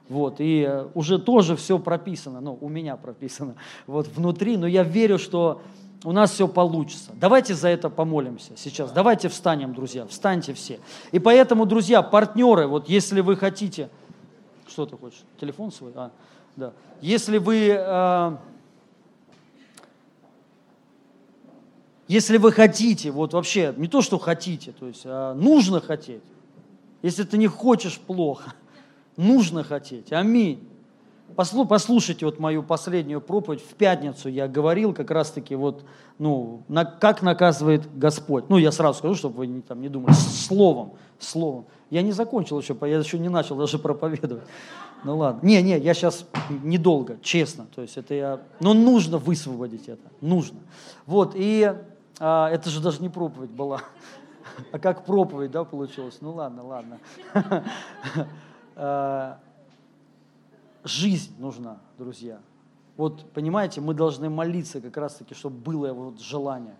Вот, 0.07 0.35
и 0.39 0.65
э, 0.67 0.87
уже 0.93 1.19
тоже 1.19 1.55
все 1.55 1.79
прописано, 1.79 2.41
ну, 2.41 2.57
у 2.59 2.67
меня 2.67 2.97
прописано 2.97 3.55
вот 3.87 4.07
внутри, 4.07 4.57
но 4.57 4.67
я 4.67 4.83
верю, 4.83 5.17
что 5.17 5.61
у 6.03 6.11
нас 6.11 6.31
все 6.31 6.47
получится. 6.47 7.11
Давайте 7.13 7.53
за 7.53 7.69
это 7.69 7.89
помолимся 7.89 8.53
сейчас. 8.55 8.91
Давайте 8.91 9.29
встанем, 9.29 9.73
друзья, 9.73 10.05
встаньте 10.07 10.53
все. 10.53 10.79
И 11.11 11.19
поэтому, 11.19 11.65
друзья, 11.65 12.01
партнеры, 12.01 12.67
вот 12.67 12.89
если 12.89 13.21
вы 13.21 13.35
хотите, 13.35 13.89
что 14.67 14.85
ты 14.85 14.97
хочешь, 14.97 15.23
телефон 15.39 15.71
свой? 15.71 15.91
А, 15.95 16.11
да. 16.55 16.73
Если 17.01 17.37
вы, 17.37 17.75
э, 17.77 18.37
если 22.07 22.37
вы 22.37 22.51
хотите, 22.51 23.11
вот 23.11 23.33
вообще, 23.33 23.73
не 23.77 23.87
то, 23.87 24.01
что 24.01 24.17
хотите, 24.17 24.71
то 24.71 24.87
есть 24.87 25.03
а 25.05 25.33
нужно 25.35 25.81
хотеть. 25.81 26.23
Если 27.03 27.23
ты 27.23 27.37
не 27.37 27.47
хочешь 27.47 27.99
плохо, 27.99 28.53
нужно 29.17 29.63
хотеть. 29.63 30.11
Аминь. 30.11 30.67
Послушайте 31.35 32.25
вот 32.25 32.39
мою 32.39 32.63
последнюю 32.63 33.21
проповедь. 33.21 33.61
В 33.61 33.73
пятницу 33.75 34.29
я 34.29 34.47
говорил 34.47 34.93
как 34.93 35.11
раз-таки 35.11 35.55
вот, 35.55 35.83
ну, 36.19 36.63
на, 36.67 36.85
как 36.85 37.21
наказывает 37.21 37.97
Господь. 37.97 38.49
Ну, 38.49 38.57
я 38.57 38.71
сразу 38.71 38.99
скажу, 38.99 39.15
чтобы 39.15 39.37
вы 39.37 39.47
не, 39.47 39.61
там, 39.61 39.81
не 39.81 39.89
думали, 39.89 40.13
словом, 40.13 40.93
словом. 41.19 41.65
Я 41.89 42.01
не 42.01 42.11
закончил 42.11 42.59
еще, 42.59 42.75
я 42.81 42.97
еще 42.97 43.19
не 43.19 43.29
начал 43.29 43.55
даже 43.55 43.79
проповедовать. 43.79 44.43
Ну 45.03 45.17
ладно. 45.17 45.45
Не, 45.45 45.61
не, 45.61 45.77
я 45.79 45.93
сейчас 45.93 46.25
недолго, 46.63 47.17
честно. 47.21 47.65
То 47.73 47.81
есть 47.81 47.97
это 47.97 48.13
я... 48.13 48.39
Но 48.59 48.73
нужно 48.73 49.17
высвободить 49.17 49.89
это. 49.89 50.07
Нужно. 50.21 50.59
Вот, 51.05 51.33
и 51.35 51.73
а, 52.19 52.49
это 52.49 52.69
же 52.69 52.81
даже 52.81 53.01
не 53.01 53.09
проповедь 53.09 53.51
была. 53.51 53.81
А 54.71 54.79
как 54.79 55.05
проповедь, 55.05 55.51
да, 55.51 55.63
получилось? 55.63 56.17
Ну 56.19 56.33
ладно, 56.33 56.63
ладно. 56.63 56.99
Жизнь 60.83 61.33
нужна, 61.37 61.77
друзья. 61.97 62.39
Вот, 62.97 63.31
понимаете, 63.33 63.81
мы 63.81 63.93
должны 63.93 64.29
молиться 64.29 64.81
как 64.81 64.97
раз-таки, 64.97 65.35
чтобы 65.35 65.57
было 65.57 65.93
вот 65.93 66.19
желание, 66.19 66.75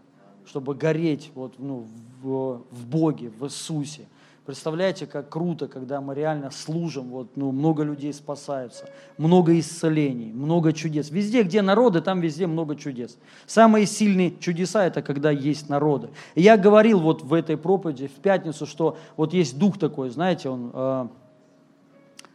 чтобы 0.46 0.74
гореть 0.74 1.32
вот, 1.36 1.60
ну, 1.60 1.86
в, 2.22 2.64
в 2.72 2.88
Боге, 2.88 3.30
в 3.30 3.46
Иисусе. 3.46 4.08
Представляете, 4.44 5.06
как 5.06 5.30
круто, 5.30 5.68
когда 5.68 6.02
мы 6.02 6.16
реально 6.16 6.50
служим, 6.50 7.10
вот, 7.10 7.38
ну, 7.38 7.52
много 7.52 7.84
людей 7.84 8.12
спасаются, 8.12 8.90
много 9.18 9.58
исцелений, 9.60 10.34
много 10.34 10.74
чудес. 10.74 11.12
Везде, 11.12 11.44
где 11.44 11.62
народы, 11.62 12.02
там 12.02 12.22
везде 12.22 12.48
много 12.48 12.76
чудес. 12.76 13.20
Самые 13.46 13.86
сильные 13.86 14.36
чудеса– 14.40 14.84
это 14.88 15.04
когда 15.04 15.30
есть 15.30 15.70
народы. 15.70 16.10
И 16.34 16.42
я 16.42 16.58
говорил 16.58 17.00
вот 17.00 17.22
в 17.22 17.34
этой 17.34 17.56
проповеди 17.56 18.08
в 18.08 18.20
пятницу, 18.20 18.66
что 18.66 18.98
вот 19.16 19.32
есть 19.34 19.60
дух 19.60 19.78
такой, 19.78 20.10
знаете, 20.10 20.50
он… 20.50 21.12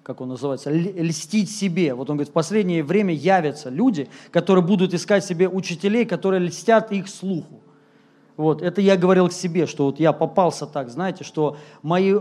Как 0.06 0.20
он 0.20 0.28
называется, 0.28 0.70
льстить 0.70 1.50
себе. 1.50 1.92
Вот 1.92 2.08
он 2.08 2.16
говорит, 2.16 2.28
в 2.28 2.32
последнее 2.32 2.84
время 2.84 3.12
явятся 3.12 3.70
люди, 3.70 4.08
которые 4.30 4.64
будут 4.64 4.94
искать 4.94 5.24
себе 5.24 5.48
учителей, 5.48 6.04
которые 6.04 6.46
льстят 6.46 6.92
их 6.92 7.08
слуху. 7.08 7.60
Вот, 8.36 8.62
это 8.62 8.80
я 8.80 8.96
говорил 8.96 9.28
к 9.28 9.32
себе, 9.32 9.66
что 9.66 9.86
вот 9.86 9.98
я 9.98 10.12
попался 10.12 10.66
так, 10.66 10.90
знаете, 10.90 11.24
что 11.24 11.56
мои 11.82 12.14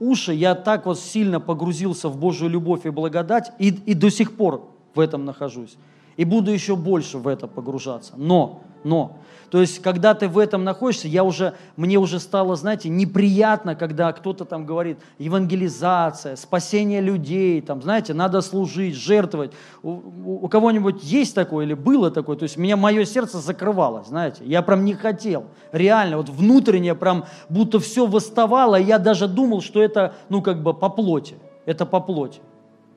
уши, 0.00 0.32
я 0.32 0.54
так 0.54 0.86
вот 0.86 0.98
сильно 0.98 1.38
погрузился 1.38 2.08
в 2.08 2.16
Божью 2.16 2.48
любовь 2.48 2.86
и 2.86 2.88
благодать, 2.88 3.52
и, 3.58 3.68
и 3.68 3.92
до 3.92 4.10
сих 4.10 4.34
пор 4.34 4.70
в 4.94 4.98
этом 4.98 5.26
нахожусь. 5.26 5.76
И 6.16 6.24
буду 6.24 6.50
еще 6.50 6.76
больше 6.76 7.18
в 7.18 7.28
это 7.28 7.46
погружаться. 7.46 8.14
Но, 8.16 8.62
но, 8.84 9.18
то 9.52 9.60
есть, 9.60 9.82
когда 9.82 10.14
ты 10.14 10.28
в 10.28 10.38
этом 10.38 10.64
находишься, 10.64 11.08
я 11.08 11.24
уже, 11.24 11.52
мне 11.76 11.98
уже 11.98 12.20
стало, 12.20 12.56
знаете, 12.56 12.88
неприятно, 12.88 13.74
когда 13.74 14.10
кто-то 14.14 14.46
там 14.46 14.64
говорит, 14.64 14.98
евангелизация, 15.18 16.36
спасение 16.36 17.02
людей, 17.02 17.60
там, 17.60 17.82
знаете, 17.82 18.14
надо 18.14 18.40
служить, 18.40 18.94
жертвовать. 18.94 19.52
У, 19.82 20.44
у, 20.44 20.48
кого-нибудь 20.48 21.04
есть 21.04 21.34
такое 21.34 21.66
или 21.66 21.74
было 21.74 22.10
такое? 22.10 22.38
То 22.38 22.44
есть, 22.44 22.56
меня 22.56 22.78
мое 22.78 23.04
сердце 23.04 23.40
закрывалось, 23.40 24.06
знаете, 24.06 24.42
я 24.46 24.62
прям 24.62 24.86
не 24.86 24.94
хотел. 24.94 25.44
Реально, 25.70 26.16
вот 26.16 26.30
внутренне 26.30 26.94
прям 26.94 27.26
будто 27.50 27.78
все 27.78 28.06
восставало, 28.06 28.80
и 28.80 28.84
я 28.84 28.98
даже 28.98 29.28
думал, 29.28 29.60
что 29.60 29.82
это, 29.82 30.14
ну, 30.30 30.40
как 30.40 30.62
бы 30.62 30.72
по 30.72 30.88
плоти. 30.88 31.34
это 31.66 31.84
по 31.84 32.00
плоти. 32.00 32.40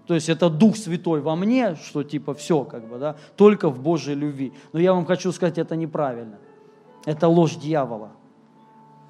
То 0.08 0.14
есть 0.14 0.30
это 0.30 0.50
Дух 0.50 0.78
Святой 0.78 1.22
во 1.22 1.36
мне, 1.36 1.76
что 1.76 2.04
типа 2.04 2.34
все 2.34 2.64
как 2.64 2.88
бы, 2.88 2.98
да, 2.98 3.16
только 3.36 3.70
в 3.70 3.80
Божьей 3.80 4.16
любви. 4.16 4.54
Но 4.74 4.80
я 4.80 4.94
вам 4.94 5.06
хочу 5.06 5.32
сказать, 5.32 5.58
это 5.58 5.76
неправильно. 5.76 6.38
Это 7.06 7.28
ложь 7.28 7.56
дьявола. 7.56 8.12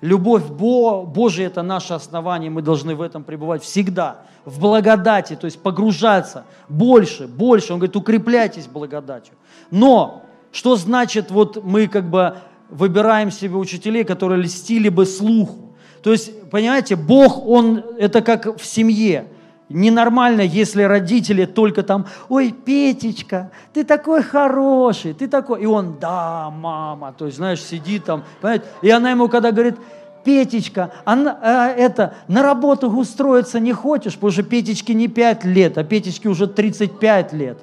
Любовь 0.01 0.43
Бо, 0.45 1.03
Божия– 1.03 1.47
это 1.47 1.63
наше 1.63 1.93
основание, 1.93 2.49
мы 2.49 2.61
должны 2.61 2.95
в 2.95 3.01
этом 3.01 3.23
пребывать 3.23 3.63
всегда, 3.63 4.25
в 4.43 4.59
благодати, 4.59 5.35
то 5.35 5.45
есть 5.45 5.59
погружаться 5.61 6.45
больше, 6.69 7.27
больше. 7.27 7.73
Он 7.73 7.79
говорит, 7.79 7.95
укрепляйтесь 7.95 8.67
благодатью. 8.67 9.33
Но 9.71 10.23
что 10.51 10.75
значит, 10.75 11.31
вот 11.31 11.63
мы 11.63 11.87
как 11.87 12.09
бы 12.09 12.37
выбираем 12.69 13.31
себе 13.31 13.55
учителей, 13.55 14.03
которые 14.03 14.41
льстили 14.41 14.89
бы 14.89 15.05
слуху? 15.05 15.75
То 16.03 16.11
есть, 16.11 16.49
понимаете, 16.51 16.95
Бог, 16.95 17.45
Он, 17.47 17.83
это 17.97 18.21
как 18.21 18.59
в 18.59 18.65
семье. 18.65 19.27
Ненормально, 19.69 20.41
если 20.41 20.83
родители 20.83 21.45
только 21.45 21.81
там, 21.81 22.05
ой, 22.29 22.51
Петечка, 22.51 23.49
ты 23.73 23.83
такой 23.83 24.21
хороший, 24.21 25.13
ты 25.13 25.27
такой. 25.27 25.63
И 25.63 25.65
он, 25.65 25.97
да, 25.99 26.51
мама, 26.51 27.15
то 27.17 27.25
есть, 27.25 27.37
знаешь, 27.37 27.61
сидит 27.61 28.05
там, 28.05 28.23
понимаете? 28.41 28.65
И 28.83 28.89
она 28.91 29.09
ему 29.09 29.27
когда 29.27 29.51
говорит, 29.51 29.75
Петечка, 30.23 30.91
а, 31.03 31.15
а, 31.41 31.69
это, 31.69 32.15
на 32.27 32.43
работу 32.43 32.89
устроиться 32.89 33.59
не 33.59 33.73
хочешь, 33.73 34.13
потому 34.15 34.31
что 34.31 34.43
Петечке 34.43 34.93
не 34.93 35.07
5 35.07 35.45
лет, 35.45 35.77
а 35.77 35.83
Петечке 35.83 36.29
уже 36.29 36.47
35 36.47 37.33
лет. 37.33 37.57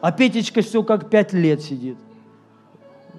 А 0.00 0.12
Петечка 0.12 0.62
все 0.62 0.82
как 0.82 1.10
5 1.10 1.32
лет 1.34 1.62
сидит 1.62 1.96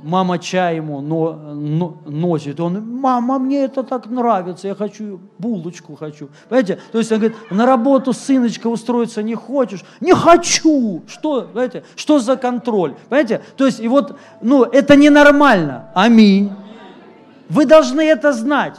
мама 0.03 0.39
чай 0.39 0.77
ему 0.77 1.01
но, 1.01 1.33
но, 1.33 1.97
носит, 2.05 2.59
он, 2.59 2.85
мама, 2.99 3.39
мне 3.39 3.63
это 3.63 3.83
так 3.83 4.07
нравится, 4.07 4.67
я 4.67 4.75
хочу 4.75 5.19
булочку 5.37 5.95
хочу. 5.95 6.29
Понимаете? 6.49 6.79
То 6.91 6.99
есть 6.99 7.11
он 7.11 7.19
говорит, 7.19 7.37
на 7.51 7.65
работу, 7.65 8.13
сыночка, 8.13 8.67
устроиться 8.67 9.23
не 9.23 9.35
хочешь? 9.35 9.83
Не 9.99 10.13
хочу! 10.13 11.01
Что, 11.07 11.47
знаете, 11.51 11.83
что 11.95 12.19
за 12.19 12.35
контроль? 12.35 12.95
Понимаете? 13.09 13.41
То 13.57 13.65
есть, 13.65 13.79
и 13.79 13.87
вот, 13.87 14.17
ну, 14.41 14.63
это 14.63 14.95
ненормально. 14.95 15.89
Аминь. 15.93 16.51
Вы 17.49 17.65
должны 17.65 18.01
это 18.01 18.33
знать. 18.33 18.75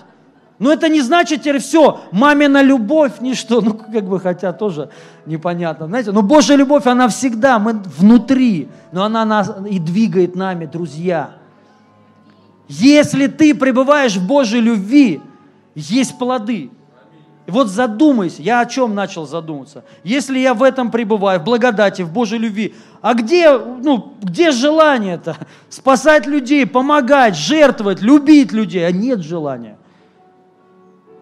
Но 0.62 0.72
это 0.72 0.88
не 0.88 1.00
значит 1.00 1.40
теперь 1.40 1.58
все, 1.58 2.02
мамина 2.12 2.62
любовь, 2.62 3.14
ничто. 3.20 3.60
Ну, 3.60 3.74
как 3.74 4.04
бы, 4.04 4.20
хотя 4.20 4.52
тоже 4.52 4.90
непонятно, 5.26 5.88
знаете. 5.88 6.12
Но 6.12 6.22
Божья 6.22 6.54
любовь, 6.54 6.86
она 6.86 7.08
всегда, 7.08 7.58
мы 7.58 7.82
внутри, 7.98 8.68
но 8.92 9.02
она 9.02 9.24
нас 9.24 9.52
и 9.68 9.80
двигает 9.80 10.36
нами, 10.36 10.66
друзья. 10.66 11.30
Если 12.68 13.26
ты 13.26 13.56
пребываешь 13.56 14.14
в 14.14 14.24
Божьей 14.24 14.60
любви, 14.60 15.20
есть 15.74 16.16
плоды. 16.16 16.70
И 17.48 17.50
вот 17.50 17.66
задумайся, 17.66 18.40
я 18.40 18.60
о 18.60 18.66
чем 18.66 18.94
начал 18.94 19.26
задуматься. 19.26 19.82
Если 20.04 20.38
я 20.38 20.54
в 20.54 20.62
этом 20.62 20.92
пребываю, 20.92 21.40
в 21.40 21.44
благодати, 21.44 22.02
в 22.02 22.12
Божьей 22.12 22.38
любви, 22.38 22.76
а 23.00 23.14
где, 23.14 23.58
ну, 23.58 24.14
где 24.22 24.52
желание-то? 24.52 25.36
Спасать 25.68 26.26
людей, 26.26 26.66
помогать, 26.66 27.36
жертвовать, 27.36 28.00
любить 28.00 28.52
людей, 28.52 28.86
а 28.86 28.92
нет 28.92 29.22
желания. 29.22 29.76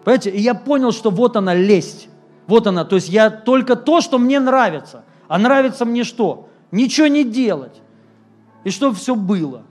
Понимаете, 0.03 0.29
и 0.29 0.39
я 0.39 0.53
понял, 0.53 0.91
что 0.91 1.09
вот 1.09 1.35
она 1.35 1.53
лесть. 1.53 2.09
Вот 2.47 2.67
она, 2.67 2.85
то 2.85 2.95
есть 2.95 3.09
я 3.09 3.29
только 3.29 3.75
то, 3.75 4.01
что 4.01 4.17
мне 4.17 4.39
нравится. 4.39 5.03
А 5.27 5.37
нравится 5.37 5.85
мне 5.85 6.03
что? 6.03 6.49
Ничего 6.71 7.07
не 7.07 7.23
делать. 7.23 7.81
И 8.63 8.69
чтобы 8.69 8.95
все 8.95 9.15
было. 9.15 9.63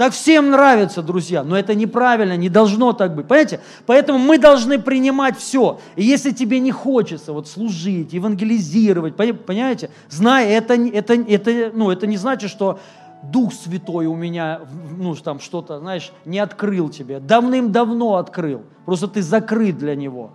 Так 0.00 0.14
всем 0.14 0.50
нравится, 0.50 1.02
друзья, 1.02 1.44
но 1.44 1.58
это 1.58 1.74
неправильно, 1.74 2.34
не 2.34 2.48
должно 2.48 2.94
так 2.94 3.14
быть. 3.14 3.28
Понимаете? 3.28 3.60
Поэтому 3.84 4.18
мы 4.18 4.38
должны 4.38 4.78
принимать 4.78 5.36
все. 5.36 5.78
И 5.94 6.02
если 6.02 6.30
тебе 6.30 6.58
не 6.58 6.70
хочется 6.70 7.34
вот 7.34 7.46
служить, 7.48 8.14
евангелизировать, 8.14 9.14
понимаете, 9.14 9.90
знай, 10.08 10.48
это, 10.52 10.72
это, 10.72 11.12
это, 11.12 11.70
ну, 11.74 11.90
это 11.90 12.06
не 12.06 12.16
значит, 12.16 12.50
что 12.50 12.80
Дух 13.22 13.52
Святой 13.52 14.06
у 14.06 14.14
меня, 14.14 14.60
ну, 14.96 15.14
там 15.14 15.40
что-то, 15.40 15.78
знаешь, 15.78 16.12
не 16.24 16.38
открыл 16.38 16.88
тебе. 16.88 17.20
Давным-давно 17.20 18.16
открыл. 18.16 18.62
Просто 18.86 19.08
ты 19.08 19.22
закрыт 19.22 19.76
для 19.76 19.94
Него. 19.94 20.30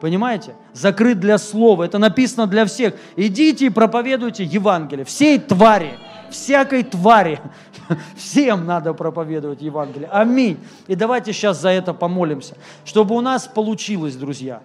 Понимаете? 0.00 0.54
Закрыт 0.72 1.18
для 1.18 1.38
Слова. 1.38 1.82
Это 1.82 1.98
написано 1.98 2.46
для 2.46 2.66
всех. 2.66 2.94
Идите 3.16 3.66
и 3.66 3.70
проповедуйте 3.70 4.44
Евангелие. 4.44 5.04
Всей 5.04 5.38
твари, 5.40 5.94
всякой 6.30 6.84
твари. 6.84 7.40
Всем 8.16 8.64
надо 8.64 8.94
проповедовать 8.94 9.60
Евангелие. 9.60 10.08
Аминь. 10.10 10.58
И 10.86 10.94
давайте 10.94 11.32
сейчас 11.32 11.60
за 11.60 11.70
это 11.70 11.92
помолимся. 11.94 12.56
Чтобы 12.84 13.16
у 13.16 13.20
нас 13.20 13.46
получилось, 13.46 14.16
друзья, 14.16 14.62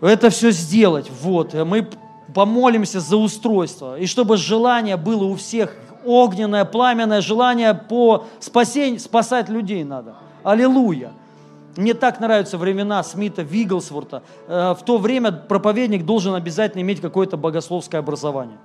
это 0.00 0.30
все 0.30 0.50
сделать. 0.50 1.10
Вот. 1.22 1.54
Мы 1.54 1.88
помолимся 2.34 3.00
за 3.00 3.16
устройство. 3.16 3.98
И 3.98 4.06
чтобы 4.06 4.36
желание 4.36 4.96
было 4.96 5.24
у 5.24 5.34
всех 5.34 5.74
огненное, 6.08 6.64
пламенное 6.64 7.20
желание 7.20 7.74
по 7.74 8.26
спасению, 8.40 8.98
спасать 9.00 9.48
людей 9.48 9.84
надо. 9.84 10.14
Аллилуйя. 10.42 11.12
Мне 11.76 11.94
так 11.94 12.18
нравятся 12.18 12.58
времена 12.58 13.02
Смита, 13.04 13.42
Вигглсворта. 13.42 14.22
Э, 14.48 14.74
в 14.74 14.84
то 14.84 14.98
время 14.98 15.30
проповедник 15.30 16.04
должен 16.04 16.34
обязательно 16.34 16.80
иметь 16.80 17.00
какое-то 17.00 17.36
богословское 17.36 18.00
образование. 18.00 18.58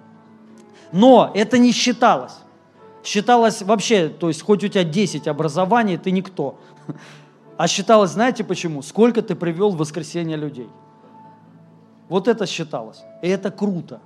Но 0.92 1.32
это 1.36 1.58
не 1.58 1.72
считалось. 1.72 2.34
Считалось 3.04 3.62
вообще, 3.62 4.08
то 4.08 4.30
есть 4.30 4.42
хоть 4.42 4.64
у 4.64 4.68
тебя 4.68 4.84
10 4.84 5.28
образований, 5.28 5.98
ты 5.98 6.12
никто. 6.12 6.58
А 7.56 7.68
считалось, 7.68 8.10
знаете 8.10 8.44
почему? 8.44 8.82
Сколько 8.82 9.22
ты 9.22 9.36
привел 9.36 9.70
в 9.70 9.78
воскресенье 9.78 10.36
людей. 10.36 10.68
Вот 12.10 12.28
это 12.28 12.48
считалось. 12.48 13.04
И 13.22 13.28
это 13.28 13.52
круто. 13.52 14.02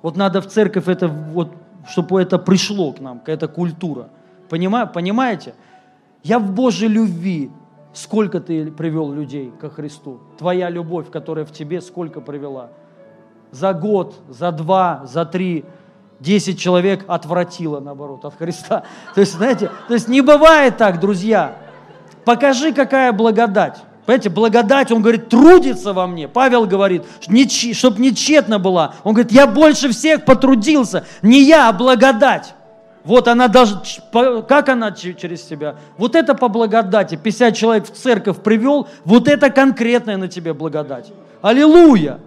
Вот 0.00 0.16
надо 0.16 0.40
в 0.40 0.46
церковь 0.46 0.86
это 0.86 1.08
вот 1.08 1.52
чтобы 1.88 2.20
это 2.20 2.38
пришло 2.38 2.92
к 2.92 3.00
нам, 3.00 3.18
какая-то 3.18 3.48
культура. 3.48 4.08
Понимаю, 4.48 4.88
понимаете? 4.88 5.54
Я 6.22 6.38
в 6.38 6.52
Божьей 6.52 6.88
любви. 6.88 7.50
Сколько 7.94 8.40
ты 8.40 8.70
привел 8.70 9.10
людей 9.10 9.52
ко 9.60 9.70
Христу? 9.70 10.20
Твоя 10.36 10.70
любовь, 10.70 11.10
которая 11.10 11.44
в 11.44 11.52
тебе, 11.52 11.80
сколько 11.80 12.20
привела? 12.20 12.68
За 13.50 13.72
год, 13.72 14.14
за 14.28 14.52
два, 14.52 15.02
за 15.06 15.24
три, 15.24 15.64
десять 16.20 16.58
человек 16.58 17.04
отвратило, 17.08 17.80
наоборот, 17.80 18.24
от 18.24 18.34
Христа. 18.36 18.84
То 19.14 19.20
есть, 19.20 19.34
знаете, 19.34 19.70
то 19.88 19.94
есть 19.94 20.08
не 20.08 20.20
бывает 20.20 20.76
так, 20.76 21.00
друзья. 21.00 21.56
Покажи, 22.24 22.72
какая 22.72 23.12
благодать. 23.12 23.82
Понимаете, 24.08 24.30
благодать, 24.30 24.90
он 24.90 25.02
говорит, 25.02 25.28
трудится 25.28 25.92
во 25.92 26.06
мне. 26.06 26.28
Павел 26.28 26.64
говорит, 26.64 27.02
чтобы 27.20 28.00
не 28.00 28.14
тщетно 28.14 28.58
была. 28.58 28.94
Он 29.04 29.12
говорит, 29.12 29.30
я 29.32 29.46
больше 29.46 29.90
всех 29.90 30.24
потрудился. 30.24 31.04
Не 31.20 31.42
я, 31.42 31.68
а 31.68 31.74
благодать. 31.74 32.54
Вот 33.04 33.28
она 33.28 33.48
даже, 33.48 33.82
как 34.48 34.70
она 34.70 34.92
через 34.92 35.42
тебя? 35.42 35.76
Вот 35.98 36.14
это 36.16 36.34
по 36.34 36.48
благодати. 36.48 37.20
50 37.22 37.54
человек 37.54 37.84
в 37.84 37.90
церковь 37.90 38.38
привел, 38.38 38.88
вот 39.04 39.28
это 39.28 39.50
конкретная 39.50 40.16
на 40.16 40.28
тебе 40.28 40.54
благодать. 40.54 41.12
Аллилуйя! 41.42 42.18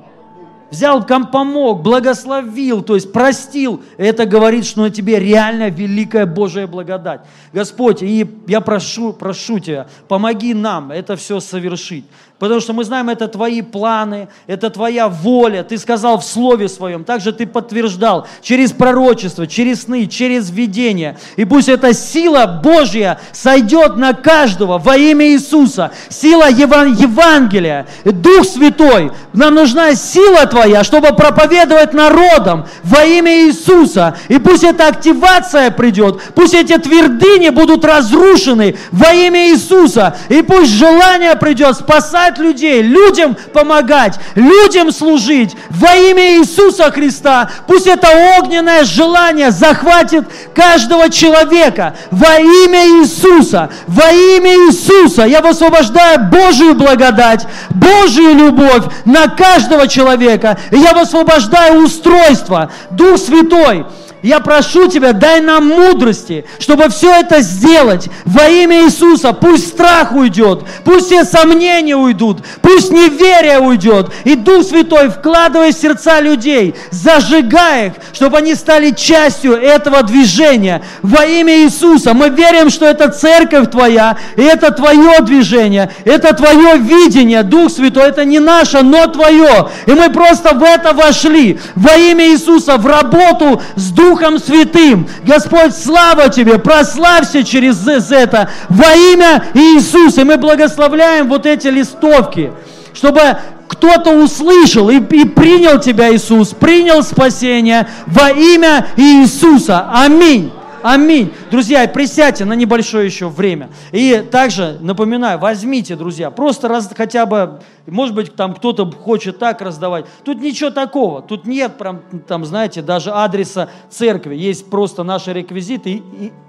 Взял, 0.72 1.06
помог, 1.06 1.84
благословил, 1.84 2.82
то 2.82 2.96
есть 2.96 3.12
простил. 3.12 3.84
Это 3.98 4.26
говорит, 4.26 4.66
что 4.66 4.82
на 4.82 4.90
тебе 4.90 5.20
реально 5.20 5.70
великая 5.70 6.26
Божья 6.26 6.66
благодать. 6.66 7.22
Господь, 7.54 8.02
и 8.02 8.28
я 8.48 8.62
прошу, 8.62 9.14
прошу 9.14 9.60
Тебя, 9.60 9.88
помоги 10.08 10.54
нам 10.54 10.92
это 10.92 11.16
все 11.16 11.40
совершить. 11.40 12.06
Потому 12.42 12.60
что 12.60 12.74
мы 12.74 12.84
знаем, 12.84 13.08
это 13.08 13.28
твои 13.28 13.62
планы, 13.62 14.28
это 14.48 14.72
твоя 14.72 15.08
воля. 15.10 15.62
Ты 15.62 15.78
сказал 15.78 16.18
в 16.18 16.26
Слове 16.26 16.70
Своем, 16.70 17.04
также 17.04 17.34
ты 17.34 17.46
подтверждал 17.46 18.26
через 18.42 18.72
пророчество, 18.72 19.46
через 19.46 19.84
сны, 19.84 20.08
через 20.08 20.50
видение. 20.50 21.20
И 21.36 21.46
пусть 21.46 21.70
эта 21.70 21.94
сила 21.94 22.60
Божья 22.64 23.20
сойдет 23.32 23.96
на 23.96 24.14
каждого 24.14 24.80
во 24.80 24.98
имя 24.98 25.28
Иисуса. 25.28 25.92
Сила 26.10 26.50
Еван- 26.50 26.96
Евангелия, 26.96 27.86
Дух 28.06 28.44
Святой. 28.48 29.12
Нам 29.34 29.54
нужна 29.54 29.94
сила 29.94 30.48
Твоя, 30.48 30.84
чтобы 30.84 31.10
проповедовать 31.10 31.94
народам 31.94 32.66
во 32.84 33.06
имя 33.06 33.46
Иисуса. 33.46 34.16
И 34.30 34.40
пусть 34.40 34.64
эта 34.64 34.88
активация 34.88 35.70
придет, 35.70 36.20
пусть 36.34 36.56
эти 36.56 36.76
твердыни 36.80 37.50
будут 37.50 37.86
разрушены 37.86 38.78
во 38.92 39.14
имя 39.14 39.52
Иисуса. 39.52 40.18
И 40.30 40.42
пусть 40.42 40.72
желание 40.72 41.36
придет 41.36 41.76
спасать 41.76 42.31
спасать 42.32 42.38
людей, 42.40 42.82
людям 42.82 43.36
помогать, 43.54 44.20
людям 44.36 44.92
служить 44.92 45.56
во 45.70 45.96
имя 45.96 46.40
Иисуса 46.40 46.92
Христа. 46.92 47.50
Пусть 47.68 47.88
это 47.88 48.08
огненное 48.40 48.84
желание 48.84 49.52
захватит 49.52 50.26
каждого 50.54 51.10
человека 51.10 51.96
во 52.12 52.40
имя 52.40 53.02
Иисуса, 53.02 53.70
во 53.88 54.12
имя 54.12 54.54
Иисуса. 54.68 55.24
Я 55.24 55.42
высвобождаю 55.42 56.30
Божию 56.30 56.76
благодать, 56.76 57.46
Божию 57.70 58.36
любовь 58.36 58.84
на 59.06 59.28
каждого 59.28 59.88
человека. 59.88 60.58
Я 60.72 60.94
высвобождаю 60.94 61.84
устройство, 61.84 62.72
Дух 62.92 63.18
Святой, 63.18 63.86
я 64.22 64.40
прошу 64.40 64.88
Тебя, 64.88 65.14
дай 65.14 65.42
нам 65.42 65.68
мудрости, 65.68 66.46
чтобы 66.60 66.90
все 66.90 67.12
это 67.22 67.42
сделать 67.42 68.08
во 68.26 68.48
имя 68.48 68.86
Иисуса. 68.86 69.34
Пусть 69.34 69.70
страх 69.70 70.14
уйдет, 70.14 70.64
пусть 70.84 71.08
все 71.08 71.24
сомнения 71.24 71.96
уйдут, 71.96 72.40
пусть 72.62 72.92
неверие 72.92 73.60
уйдет. 73.60 74.12
И 74.24 74.36
Дух 74.36 74.64
Святой, 74.66 75.10
вкладывай 75.10 75.72
в 75.72 75.76
сердца 75.76 76.20
людей, 76.20 76.76
зажигай 76.92 77.88
их, 77.88 77.94
чтобы 78.14 78.38
они 78.38 78.54
стали 78.56 78.92
частью 78.92 79.54
этого 79.54 80.04
движения. 80.04 80.84
Во 81.02 81.26
имя 81.26 81.64
Иисуса 81.64 82.14
мы 82.14 82.30
верим, 82.30 82.70
что 82.70 82.86
это 82.86 83.10
церковь 83.10 83.72
Твоя, 83.72 84.18
и 84.36 84.42
это 84.42 84.72
Твое 84.72 85.20
движение, 85.22 85.92
это 86.06 86.34
Твое 86.34 86.78
видение, 86.78 87.44
Дух 87.44 87.72
Святой, 87.72 88.10
это 88.10 88.26
не 88.26 88.40
наше, 88.40 88.82
но 88.82 89.08
Твое. 89.08 89.70
И 89.86 89.92
мы 89.92 90.10
просто 90.10 90.54
в 90.54 90.64
это 90.64 90.94
вошли, 90.94 91.60
во 91.76 91.96
имя 91.96 92.30
Иисуса, 92.30 92.78
в 92.78 92.86
работу 92.86 93.62
с 93.76 93.90
Духом 93.92 94.11
Святым. 94.40 95.08
Господь, 95.24 95.76
слава 95.76 96.30
Тебе, 96.30 96.60
прославься 96.60 97.44
через 97.44 97.88
это 98.12 98.50
во 98.70 98.94
имя 98.94 99.46
Иисуса. 99.54 100.22
И 100.22 100.24
мы 100.24 100.38
благословляем 100.38 101.28
вот 101.28 101.46
эти 101.46 101.68
листовки, 101.68 102.52
чтобы 102.94 103.22
кто-то 103.68 104.12
услышал 104.12 104.90
и, 104.90 104.98
и 104.98 105.26
принял 105.26 105.80
тебя, 105.80 106.14
Иисус, 106.14 106.50
принял 106.50 107.04
спасение 107.04 107.88
во 108.06 108.30
имя 108.30 108.88
Иисуса. 108.98 109.90
Аминь. 109.92 110.52
Аминь. 110.84 111.32
Друзья, 111.52 111.88
присядьте 111.88 112.46
на 112.46 112.54
небольшое 112.54 113.06
еще 113.06 113.28
время. 113.28 113.70
И 113.92 114.26
также 114.32 114.78
напоминаю, 114.82 115.40
возьмите, 115.40 115.96
друзья, 115.96 116.32
просто 116.32 116.68
раз, 116.68 116.92
хотя 116.96 117.26
бы, 117.26 117.60
может 117.86 118.16
быть, 118.16 118.36
там 118.36 118.54
кто-то 118.54 118.90
хочет 118.90 119.40
так 119.40 119.62
раздавать. 119.62 120.06
Тут 120.24 120.42
ничего 120.42 120.72
такого. 120.72 121.22
Тут 121.22 121.46
нет, 121.46 121.78
прям, 121.78 122.02
там, 122.28 122.46
знаете, 122.46 122.82
даже 122.82 123.12
адреса 123.12 123.70
церкви. 123.90 124.36
Есть 124.36 124.70
просто 124.70 125.04
наши 125.04 125.34
реквизиты 125.34 125.92
и, 125.92 125.98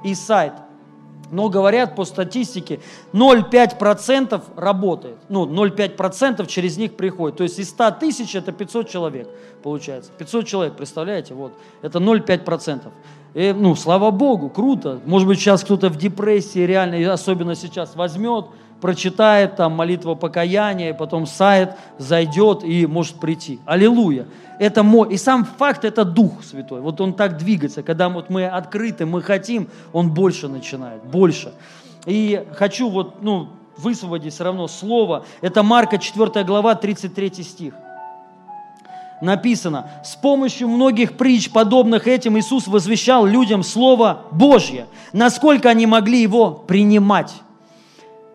и, 0.05 0.11
и 0.11 0.15
сайт. 0.15 0.53
Но 1.33 1.49
говорят 1.49 1.97
по 1.97 2.05
статистике, 2.05 2.79
0,5% 3.13 4.41
работает. 4.55 5.17
Ну, 5.29 5.47
0,5% 5.47 6.47
через 6.47 6.77
них 6.77 6.95
приходит. 6.95 7.39
То 7.39 7.43
есть 7.43 7.59
из 7.59 7.71
100 7.71 7.91
тысяч 7.93 8.37
это 8.37 8.53
500 8.53 8.89
человек 8.89 9.29
получается. 9.63 10.11
500 10.19 10.47
человек, 10.47 10.77
представляете? 10.77 11.35
Вот. 11.35 11.53
Это 11.81 11.99
0,5%. 11.99 12.83
И, 13.35 13.55
ну, 13.57 13.75
слава 13.75 14.11
Богу, 14.11 14.51
круто. 14.51 15.01
Может 15.07 15.27
быть, 15.27 15.39
сейчас 15.39 15.65
кто-то 15.65 15.89
в 15.89 15.97
депрессии 15.97 16.61
реально, 16.61 17.13
особенно 17.13 17.55
сейчас, 17.55 17.97
возьмет, 17.97 18.47
прочитает 18.83 19.57
там 19.57 19.73
молитву 19.73 20.17
покаяния, 20.17 20.93
потом 20.93 21.25
сайт 21.25 21.77
зайдет 21.99 22.65
и 22.65 22.85
может 22.87 23.21
прийти. 23.21 23.61
Аллилуйя. 23.65 24.27
Это 24.59 24.83
мой. 24.83 25.15
И 25.15 25.17
сам 25.17 25.45
факт– 25.45 25.85
это 25.87 26.05
Дух 26.05 26.43
Святой. 26.45 26.81
Вот 26.81 27.01
он 27.01 27.15
так 27.15 27.39
двигается. 27.39 27.83
Когда 27.85 28.09
вот 28.09 28.29
мы 28.29 28.47
открыты, 28.47 29.07
мы 29.07 29.23
хотим, 29.23 29.69
он 29.93 30.11
больше 30.11 30.49
начинает, 30.49 31.05
больше. 31.05 31.55
И 32.07 32.45
хочу 32.55 32.91
вот, 32.91 33.23
ну, 33.23 33.51
высвободить 33.77 34.35
все 34.35 34.45
равно 34.45 34.67
слово. 34.67 35.25
Это 35.41 35.63
Марка 35.63 35.99
4 35.99 36.45
глава, 36.45 36.75
33 36.75 37.43
стих 37.45 37.75
написано, 39.21 39.89
с 40.05 40.17
помощью 40.17 40.67
многих 40.67 41.17
притч, 41.17 41.49
подобных 41.51 42.09
этим, 42.09 42.37
Иисус 42.37 42.67
возвещал 42.67 43.25
людям 43.25 43.63
Слово 43.63 44.23
Божье, 44.33 44.89
насколько 45.13 45.71
они 45.71 45.87
могли 45.87 46.21
его 46.21 46.51
принимать. 46.51 47.33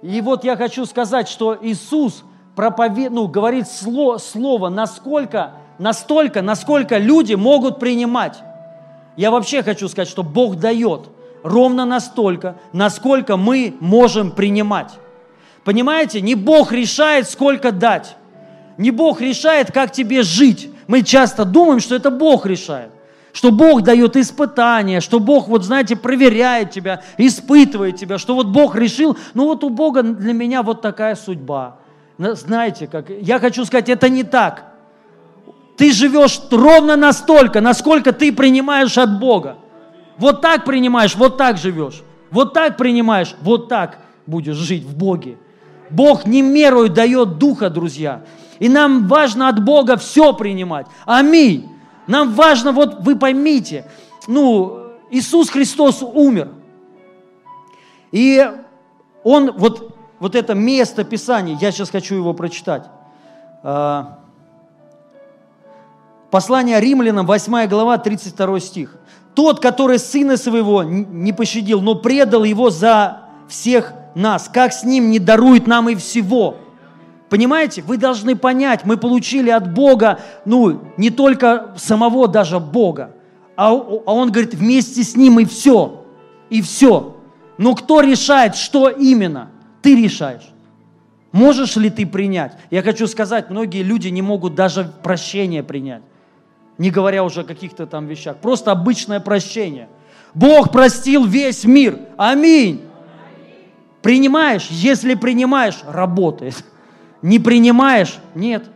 И 0.08 0.22
вот 0.22 0.46
я 0.46 0.56
хочу 0.56 0.86
сказать, 0.86 1.28
что 1.28 1.58
Иисус 1.62 2.24
проповед... 2.56 3.12
ну, 3.12 3.28
говорит 3.28 3.68
слово, 3.68 4.20
слово 4.20 4.70
насколько, 4.70 5.52
настолько, 5.80 6.42
насколько 6.42 6.98
люди 6.98 7.34
могут 7.34 7.78
принимать. 7.78 8.38
Я 9.18 9.32
вообще 9.32 9.64
хочу 9.64 9.90
сказать, 9.90 10.08
что 10.08 10.24
Бог 10.24 10.56
дает 10.56 11.10
ровно 11.44 11.84
настолько, 11.84 12.56
насколько 12.72 13.36
мы 13.36 13.76
можем 13.82 14.32
принимать. 14.32 14.94
Понимаете, 15.66 16.22
не 16.22 16.36
Бог 16.36 16.72
решает, 16.72 17.28
сколько 17.30 17.74
дать. 17.74 18.16
Не 18.78 18.92
Бог 18.92 19.20
решает, 19.20 19.74
как 19.74 19.92
тебе 19.92 20.24
жить. 20.24 20.72
Мы 20.88 21.02
часто 21.02 21.44
думаем, 21.44 21.82
что 21.82 21.96
это 21.96 22.12
Бог 22.12 22.46
решает, 22.46 22.92
что 23.34 23.52
Бог 23.52 23.84
дает 23.84 24.16
испытания, 24.16 25.00
что 25.02 25.20
Бог, 25.20 25.48
вот 25.48 25.64
знаете, 25.64 25.96
проверяет 25.96 26.72
тебя, 26.72 27.04
испытывает 27.18 27.96
тебя, 27.98 28.18
что 28.18 28.36
вот 28.36 28.48
Бог 28.48 28.76
решил, 28.76 29.18
ну 29.34 29.46
вот 29.46 29.64
у 29.64 29.70
Бога 29.70 30.04
для 30.04 30.34
меня 30.34 30.64
вот 30.64 30.82
такая 30.82 31.16
судьба. 31.16 31.78
Знаете, 32.18 32.88
как, 32.88 33.10
я 33.10 33.40
хочу 33.40 33.64
сказать, 33.66 33.90
это 33.90 34.10
не 34.10 34.24
так. 34.24 34.74
Ты 35.78 35.92
живешь 35.92 36.42
ровно 36.50 36.96
настолько, 36.96 37.62
насколько 37.62 38.12
ты 38.12 38.34
принимаешь 38.34 38.98
от 38.98 39.20
Бога. 39.20 39.58
Вот 40.18 40.42
так 40.42 40.66
принимаешь, 40.66 41.16
вот 41.16 41.38
так 41.38 41.58
живешь. 41.58 42.02
Вот 42.32 42.54
так 42.54 42.76
принимаешь, 42.78 43.36
вот 43.42 43.70
так 43.70 44.00
будешь 44.26 44.56
жить 44.56 44.84
в 44.84 44.98
Боге. 44.98 45.38
Бог 45.90 46.26
не 46.26 46.42
меру 46.42 46.90
дает 46.90 47.38
духа, 47.38 47.70
друзья. 47.70 48.24
И 48.60 48.68
нам 48.68 49.08
важно 49.08 49.48
от 49.48 49.64
Бога 49.64 49.96
все 49.98 50.34
принимать. 50.34 50.88
Аминь. 51.06 51.70
Нам 52.08 52.34
важно, 52.34 52.72
вот 52.72 53.02
вы 53.02 53.16
поймите, 53.16 53.86
ну, 54.28 54.94
Иисус 55.10 55.50
Христос 55.50 56.02
умер. 56.02 56.50
И 58.12 58.46
Он, 59.24 59.52
вот, 59.52 59.96
вот 60.20 60.36
это 60.36 60.56
место 60.56 61.04
Писания, 61.04 61.58
я 61.60 61.72
сейчас 61.72 61.90
хочу 61.90 62.16
его 62.16 62.34
прочитать. 62.34 62.86
А, 63.64 64.20
послание 66.32 66.80
римлянам, 66.80 67.26
8 67.26 67.68
глава, 67.68 67.98
32 67.98 68.60
стих. 68.62 68.96
Тот, 69.36 69.60
который 69.60 70.00
сына 70.00 70.38
своего 70.38 70.84
не 70.84 71.34
пощадил, 71.34 71.82
но 71.82 71.96
предал 71.96 72.44
его 72.44 72.70
за 72.70 73.24
всех 73.48 73.94
нас, 74.16 74.50
как 74.52 74.74
с 74.74 74.84
ним 74.84 75.12
не 75.12 75.20
дарует 75.20 75.68
нам 75.68 75.90
и 75.90 75.96
всего– 75.96 76.58
Понимаете, 77.30 77.82
вы 77.82 77.98
должны 77.98 78.36
понять, 78.36 78.86
мы 78.86 78.96
получили 78.98 79.50
от 79.50 79.74
Бога, 79.74 80.20
ну, 80.46 80.82
не 80.96 81.10
только 81.10 81.74
самого 81.76 82.28
даже 82.28 82.60
Бога, 82.60 83.12
а, 83.58 83.72
а 83.72 84.14
Он 84.14 84.32
говорит, 84.32 84.54
вместе 84.54 85.04
с 85.04 85.16
Ним 85.16 85.40
и 85.40 85.46
все, 85.46 86.06
и 86.50 86.62
все. 86.62 87.18
Но 87.58 87.76
кто 87.76 88.02
решает, 88.02 88.56
что 88.56 88.88
именно? 88.90 89.50
Ты 89.82 90.02
решаешь. 90.02 90.48
Можешь 91.32 91.76
ли 91.76 91.90
ты 91.90 92.06
принять? 92.06 92.54
Я 92.72 92.82
хочу 92.82 93.08
сказать, 93.08 93.50
многие 93.50 93.84
люди 93.84 94.08
не 94.08 94.22
могут 94.22 94.56
даже 94.56 94.92
прощение 95.04 95.64
принять, 95.64 96.04
не 96.78 96.92
говоря 96.92 97.24
уже 97.24 97.42
о 97.42 97.44
каких-то 97.44 97.88
там 97.88 98.08
вещах. 98.08 98.38
Просто 98.38 98.72
обычное 98.72 99.20
прощение. 99.20 99.90
Бог 100.34 100.72
простил 100.72 101.26
весь 101.26 101.66
мир. 101.66 102.00
Аминь. 102.16 102.84
Принимаешь? 104.02 104.68
Если 104.70 105.16
принимаешь, 105.16 105.80
работает. 105.86 106.64
Не 107.28 107.40
принимаешь? 107.40 108.20
Нет. 108.36 108.70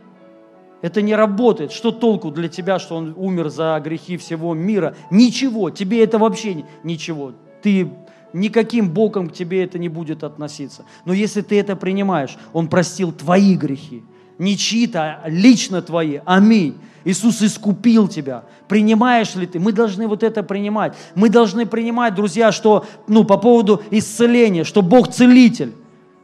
Это 0.82 1.00
не 1.00 1.14
работает. 1.14 1.72
Что 1.72 1.90
толку 1.90 2.30
для 2.30 2.48
тебя, 2.48 2.78
что 2.78 2.96
он 2.96 3.14
умер 3.16 3.48
за 3.48 3.80
грехи 3.82 4.18
всего 4.18 4.52
мира? 4.52 4.94
Ничего. 5.10 5.70
Тебе 5.70 6.04
это 6.04 6.18
вообще 6.18 6.62
ничего. 6.82 7.32
Ты 7.62 7.90
никаким 8.34 8.90
боком 8.90 9.30
к 9.30 9.32
тебе 9.32 9.64
это 9.64 9.78
не 9.78 9.88
будет 9.88 10.22
относиться. 10.22 10.84
Но 11.06 11.14
если 11.14 11.40
ты 11.40 11.58
это 11.58 11.76
принимаешь, 11.76 12.36
он 12.52 12.68
простил 12.68 13.10
твои 13.10 13.54
грехи. 13.54 14.02
Не 14.36 14.58
чьи-то, 14.58 15.22
а 15.24 15.30
лично 15.30 15.80
твои. 15.80 16.20
Аминь. 16.26 16.76
Иисус 17.06 17.40
искупил 17.40 18.06
тебя. 18.06 18.44
Принимаешь 18.68 19.34
ли 19.34 19.46
ты? 19.46 19.60
Мы 19.60 19.72
должны 19.72 20.06
вот 20.06 20.22
это 20.22 20.42
принимать. 20.42 20.92
Мы 21.14 21.30
должны 21.30 21.64
принимать, 21.64 22.14
друзья, 22.14 22.52
что, 22.52 22.84
ну, 23.08 23.24
по 23.24 23.38
поводу 23.38 23.82
исцеления, 23.90 24.64
что 24.64 24.82
Бог 24.82 25.08
целитель. 25.08 25.72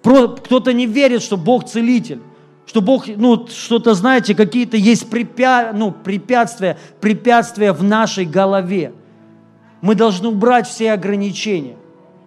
Кто-то 0.03 0.73
не 0.73 0.87
верит, 0.87 1.23
что 1.23 1.37
Бог 1.37 1.65
целитель, 1.65 2.21
что 2.67 2.81
Бог, 2.81 3.07
ну, 3.09 3.47
что-то, 3.49 3.95
знаете, 3.95 4.35
какие-то 4.35 4.77
есть 4.77 5.09
препя, 5.09 5.73
ну, 5.75 5.91
препятствия, 5.91 6.79
препятствия 7.01 7.73
в 7.73 7.83
нашей 7.83 8.25
голове. 8.25 8.93
Мы 9.81 9.95
должны 9.95 10.29
убрать 10.29 10.69
все 10.69 10.93
ограничения 10.93 11.77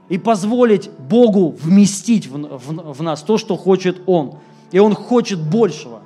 и 0.10 0.18
позволить 0.18 0.90
Богу 0.98 1.56
вместить 1.62 2.28
в, 2.28 2.38
в, 2.38 2.94
в 2.94 3.04
нас 3.04 3.22
то, 3.22 3.38
что 3.38 3.56
хочет 3.56 4.02
Он. 4.06 4.36
И 4.72 4.80
Он 4.80 4.94
хочет 4.94 5.40
большего. 5.40 6.02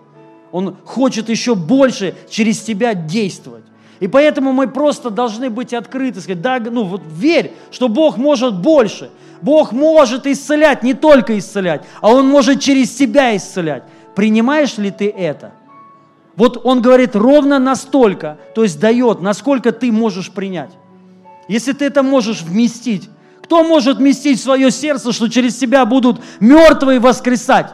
Он 0.52 0.76
хочет 0.86 1.30
еще 1.30 1.56
больше 1.56 2.16
через 2.30 2.62
тебя 2.62 2.94
действовать. 2.94 3.64
И 4.00 4.08
поэтому 4.08 4.52
мы 4.52 4.68
просто 4.68 5.10
должны 5.10 5.50
быть 5.50 5.74
открыты, 5.74 6.20
сказать, 6.20 6.42
да, 6.42 6.60
ну 6.60 6.84
вот 6.84 7.02
верь, 7.08 7.54
что 7.72 7.88
Бог 7.88 8.18
может 8.18 8.62
больше. 8.62 9.10
Бог 9.42 9.72
может 9.72 10.26
исцелять, 10.28 10.84
не 10.84 10.94
только 10.94 11.38
исцелять, 11.38 11.84
а 12.02 12.12
Он 12.12 12.28
может 12.28 12.60
через 12.62 12.96
себя 12.96 13.36
исцелять. 13.36 13.84
Принимаешь 14.16 14.78
ли 14.78 14.92
ты 14.92 15.10
это? 15.10 15.52
Вот 16.36 16.66
Он 16.66 16.82
говорит 16.82 17.16
ровно 17.16 17.60
настолько, 17.60 18.38
то 18.54 18.64
есть 18.64 18.80
дает, 18.80 19.22
насколько 19.22 19.72
ты 19.72 19.92
можешь 19.92 20.32
принять. 20.32 20.72
Если 21.48 21.74
ты 21.74 21.86
это 21.86 22.04
можешь 22.04 22.42
вместить, 22.42 23.10
кто 23.44 23.64
может 23.64 23.98
вместить 23.98 24.40
в 24.40 24.44
свое 24.44 24.72
сердце, 24.72 25.12
что 25.12 25.28
через 25.28 25.58
себя 25.58 25.86
будут 25.86 26.20
мертвые 26.40 27.00
воскресать? 27.00 27.72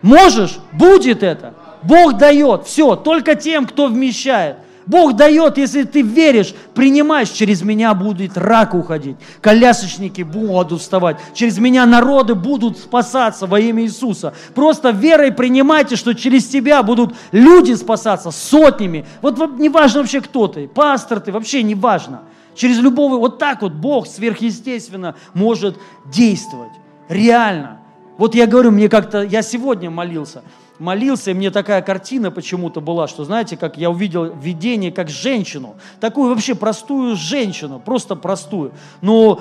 Можешь? 0.00 0.58
Будет 0.72 1.22
это. 1.22 1.54
Бог 1.82 2.16
дает. 2.16 2.64
Все. 2.64 2.96
Только 2.96 3.34
тем, 3.34 3.66
кто 3.66 3.86
вмещает. 3.88 4.56
Бог 4.86 5.14
дает, 5.16 5.58
если 5.58 5.84
ты 5.84 6.02
веришь, 6.02 6.54
принимаешь, 6.74 7.30
через 7.30 7.62
меня 7.62 7.94
будет 7.94 8.36
рак 8.36 8.74
уходить, 8.74 9.16
колясочники 9.40 10.22
будут 10.22 10.80
вставать, 10.80 11.16
через 11.34 11.58
меня 11.58 11.86
народы 11.86 12.34
будут 12.34 12.78
спасаться 12.78 13.46
во 13.46 13.60
имя 13.60 13.84
Иисуса. 13.84 14.34
Просто 14.54 14.90
верой 14.90 15.32
принимайте, 15.32 15.96
что 15.96 16.14
через 16.14 16.46
тебя 16.46 16.82
будут 16.82 17.14
люди 17.30 17.74
спасаться 17.74 18.30
сотнями. 18.30 19.06
Вот, 19.20 19.58
не 19.58 19.68
важно 19.68 20.00
вообще 20.00 20.20
кто 20.20 20.48
ты, 20.48 20.68
пастор 20.68 21.20
ты, 21.20 21.32
вообще 21.32 21.62
не 21.62 21.74
важно. 21.74 22.22
Через 22.54 22.78
любого, 22.78 23.16
вот 23.18 23.38
так 23.38 23.62
вот 23.62 23.72
Бог 23.72 24.06
сверхъестественно 24.06 25.14
может 25.32 25.78
действовать. 26.04 26.72
Реально. 27.08 27.78
Вот 28.18 28.34
я 28.34 28.46
говорю, 28.46 28.70
мне 28.70 28.88
как-то, 28.88 29.22
я 29.22 29.42
сегодня 29.42 29.90
молился, 29.90 30.42
молился, 30.82 31.30
и 31.30 31.34
мне 31.34 31.50
такая 31.50 31.80
картина 31.80 32.30
почему-то 32.30 32.80
была, 32.80 33.06
что, 33.08 33.24
знаете, 33.24 33.56
как 33.56 33.78
я 33.78 33.88
увидел 33.88 34.34
видение, 34.34 34.90
как 34.90 35.08
женщину, 35.08 35.76
такую 36.00 36.28
вообще 36.28 36.54
простую 36.54 37.16
женщину, 37.16 37.80
просто 37.80 38.16
простую, 38.16 38.72
но 39.00 39.40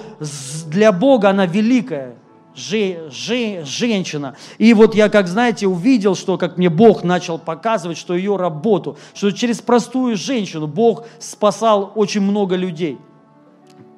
для 0.68 0.92
Бога 0.92 1.32
она 1.32 1.46
великая, 1.46 2.16
же, 2.56 3.10
же, 3.10 3.64
женщина. 3.66 4.36
И 4.58 4.74
вот 4.74 4.94
я, 4.94 5.10
как 5.10 5.28
знаете, 5.28 5.68
увидел, 5.68 6.16
что 6.16 6.38
как 6.38 6.58
мне 6.58 6.70
Бог 6.70 7.04
начал 7.04 7.40
показывать, 7.40 7.98
что 7.98 8.14
ее 8.14 8.36
работу, 8.36 8.98
что 9.14 9.32
через 9.32 9.62
простую 9.62 10.18
женщину 10.18 10.68
Бог 10.68 11.06
спасал 11.20 11.92
очень 11.96 12.22
много 12.22 12.56
людей. 12.56 13.00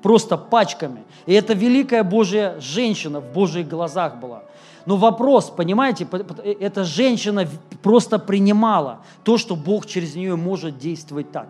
Просто 0.01 0.37
пачками. 0.37 1.03
И 1.25 1.33
это 1.33 1.53
великая 1.53 2.03
Божья 2.03 2.57
женщина 2.59 3.21
в 3.21 3.33
Божьих 3.33 3.67
глазах 3.67 4.17
была. 4.17 4.43
Но 4.85 4.97
вопрос, 4.97 5.49
понимаете, 5.49 6.07
эта 6.59 6.83
женщина 6.83 7.47
просто 7.81 8.19
принимала 8.19 8.99
то, 9.23 9.37
что 9.37 9.55
Бог 9.55 9.85
через 9.85 10.15
нее 10.15 10.35
может 10.35 10.77
действовать 10.77 11.31
так. 11.31 11.47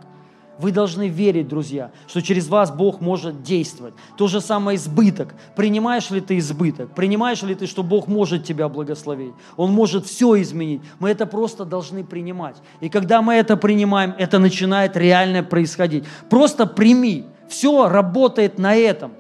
Вы 0.60 0.72
должны 0.72 1.08
верить, 1.08 1.48
друзья, 1.48 1.92
что 2.08 2.22
через 2.22 2.48
вас 2.48 2.70
Бог 2.70 3.02
может 3.02 3.42
действовать. 3.42 3.96
То 4.18 4.28
же 4.28 4.40
самое 4.40 4.78
избыток. 4.78 5.34
Принимаешь 5.56 6.12
ли 6.12 6.22
ты 6.22 6.38
избыток? 6.38 6.92
Принимаешь 6.94 7.42
ли 7.42 7.56
ты, 7.56 7.66
что 7.66 7.82
Бог 7.82 8.08
может 8.08 8.44
тебя 8.44 8.70
благословить? 8.70 9.34
Он 9.58 9.72
может 9.72 10.06
все 10.06 10.40
изменить. 10.42 10.82
Мы 11.00 11.10
это 11.10 11.26
просто 11.26 11.66
должны 11.66 12.04
принимать. 12.04 12.58
И 12.82 12.90
когда 12.90 13.24
мы 13.24 13.34
это 13.34 13.58
принимаем, 13.58 14.14
это 14.20 14.38
начинает 14.38 14.96
реально 14.96 15.42
происходить. 15.44 16.04
Просто 16.30 16.68
прими. 16.68 17.26
Все 17.50 17.90
работает 17.90 18.60
на 18.60 18.76
этом. 18.76 19.14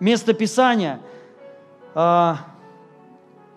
Место 0.00 0.32
Писания 0.32 0.98
а, 1.94 2.38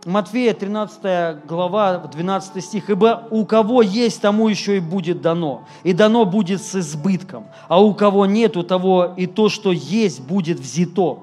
Матфея 0.06 0.56
13 0.56 1.46
глава, 1.46 1.98
12 1.98 2.64
стих. 2.64 2.90
«Ибо 2.90 3.28
у 3.30 3.46
кого 3.46 3.84
есть, 3.84 4.22
тому 4.22 4.48
еще 4.48 4.78
и 4.78 4.80
будет 4.80 5.22
дано, 5.22 5.68
и 5.84 5.94
дано 5.94 6.26
будет 6.26 6.62
с 6.64 6.76
избытком, 6.76 7.46
а 7.68 7.82
у 7.82 7.94
кого 7.94 8.26
нет, 8.26 8.58
у 8.58 8.64
того 8.64 9.14
и 9.16 9.28
то, 9.28 9.50
что 9.50 9.72
есть, 9.72 10.22
будет 10.22 10.60
взято». 10.60 11.20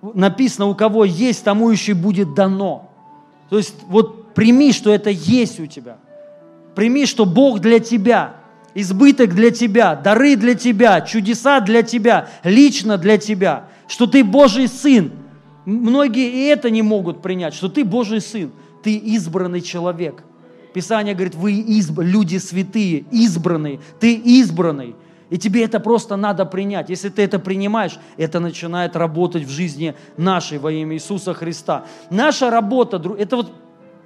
Написано, 0.00 0.66
у 0.66 0.74
кого 0.74 1.04
есть, 1.04 1.44
тому 1.44 1.70
еще 1.70 1.92
и 1.92 1.94
будет 1.94 2.34
дано. 2.34 2.90
То 3.50 3.58
есть 3.58 3.74
вот 3.88 4.32
прими, 4.34 4.72
что 4.72 4.90
это 4.90 5.10
есть 5.10 5.60
у 5.60 5.66
тебя. 5.66 5.98
Прими, 6.74 7.04
что 7.06 7.26
Бог 7.26 7.60
для 7.60 7.78
тебя, 7.78 8.36
избыток 8.74 9.34
для 9.34 9.50
тебя, 9.50 9.94
дары 9.94 10.34
для 10.36 10.54
тебя, 10.54 11.02
чудеса 11.02 11.60
для 11.60 11.82
тебя, 11.82 12.30
лично 12.42 12.96
для 12.96 13.18
тебя, 13.18 13.66
что 13.86 14.06
ты 14.06 14.24
Божий 14.24 14.66
Сын– 14.66 15.12
Многие 15.64 16.28
и 16.28 16.46
это 16.46 16.70
не 16.70 16.82
могут 16.82 17.22
принять, 17.22 17.54
что 17.54 17.68
ты 17.68 17.84
Божий 17.84 18.20
Сын, 18.20 18.50
ты 18.82 18.96
избранный 18.96 19.60
человек. 19.60 20.24
Писание 20.74 21.14
говорит, 21.14 21.34
вы 21.34 21.52
изб... 21.52 22.00
люди 22.00 22.38
святые, 22.38 23.04
избранные, 23.10 23.80
ты 24.00 24.14
избранный. 24.14 24.96
И 25.30 25.38
тебе 25.38 25.64
это 25.64 25.80
просто 25.80 26.16
надо 26.16 26.44
принять. 26.44 26.90
Если 26.90 27.08
ты 27.08 27.22
это 27.22 27.38
принимаешь, 27.38 27.98
это 28.16 28.40
начинает 28.40 28.96
работать 28.96 29.44
в 29.44 29.50
жизни 29.50 29.94
нашей 30.16 30.58
во 30.58 30.72
имя 30.72 30.96
Иисуса 30.96 31.32
Христа. 31.32 31.84
Наша 32.10 32.50
работа, 32.50 33.00
это 33.18 33.36
вот 33.36 33.52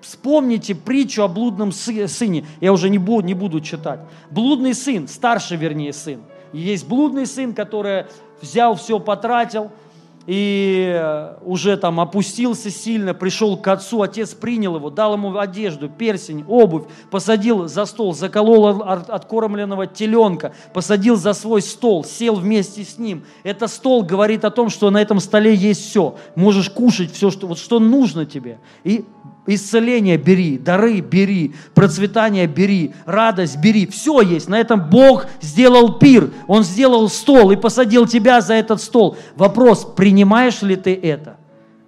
вспомните 0.02 0.74
притчу 0.74 1.22
о 1.22 1.28
блудном 1.28 1.72
сыне. 1.72 2.46
Я 2.60 2.72
уже 2.72 2.90
не 2.90 2.98
буду, 2.98 3.26
не 3.26 3.34
буду 3.34 3.60
читать. 3.60 4.00
Блудный 4.30 4.74
сын, 4.74 5.08
старший 5.08 5.56
вернее 5.56 5.92
сын. 5.92 6.20
Есть 6.52 6.86
блудный 6.86 7.26
сын, 7.26 7.54
который 7.54 8.04
взял 8.40 8.76
все, 8.76 9.00
потратил– 9.00 9.70
и 10.26 10.92
э, 10.92 11.36
уже 11.44 11.76
там 11.76 12.00
опустился 12.00 12.70
сильно, 12.70 13.14
пришел 13.14 13.56
к 13.56 13.68
отцу, 13.68 14.02
отец 14.02 14.34
принял 14.34 14.76
его, 14.76 14.90
дал 14.90 15.14
ему 15.14 15.38
одежду, 15.38 15.88
персень, 15.88 16.44
обувь, 16.48 16.84
посадил 17.10 17.68
за 17.68 17.86
стол, 17.86 18.12
заколол 18.12 18.82
откормленного 18.82 19.86
теленка, 19.86 20.52
посадил 20.72 21.16
за 21.16 21.32
свой 21.32 21.62
стол, 21.62 22.04
сел 22.04 22.34
вместе 22.34 22.84
с 22.84 22.98
ним. 22.98 23.24
Это 23.44 23.68
стол 23.68 24.02
говорит 24.02 24.44
о 24.44 24.50
том, 24.50 24.68
что 24.68 24.90
на 24.90 25.00
этом 25.00 25.20
столе 25.20 25.54
есть 25.54 25.88
все. 25.88 26.16
Можешь 26.34 26.70
кушать 26.70 27.12
все, 27.12 27.30
что, 27.30 27.46
вот 27.46 27.58
что 27.58 27.78
нужно 27.78 28.26
тебе. 28.26 28.58
И 28.82 29.04
Исцеление 29.46 30.16
бери, 30.16 30.58
дары 30.58 31.00
бери, 31.00 31.54
процветание 31.74 32.46
бери, 32.46 32.94
радость 33.04 33.58
бери. 33.58 33.86
Все 33.86 34.20
есть. 34.20 34.48
На 34.48 34.58
этом 34.58 34.90
Бог 34.90 35.26
сделал 35.40 35.98
пир. 35.98 36.30
Он 36.48 36.64
сделал 36.64 37.08
стол 37.08 37.52
и 37.52 37.56
посадил 37.56 38.06
тебя 38.06 38.40
за 38.40 38.54
этот 38.54 38.80
стол. 38.82 39.16
Вопрос, 39.36 39.84
принимаешь 39.96 40.62
ли 40.62 40.74
ты 40.74 40.94
это? 40.94 41.36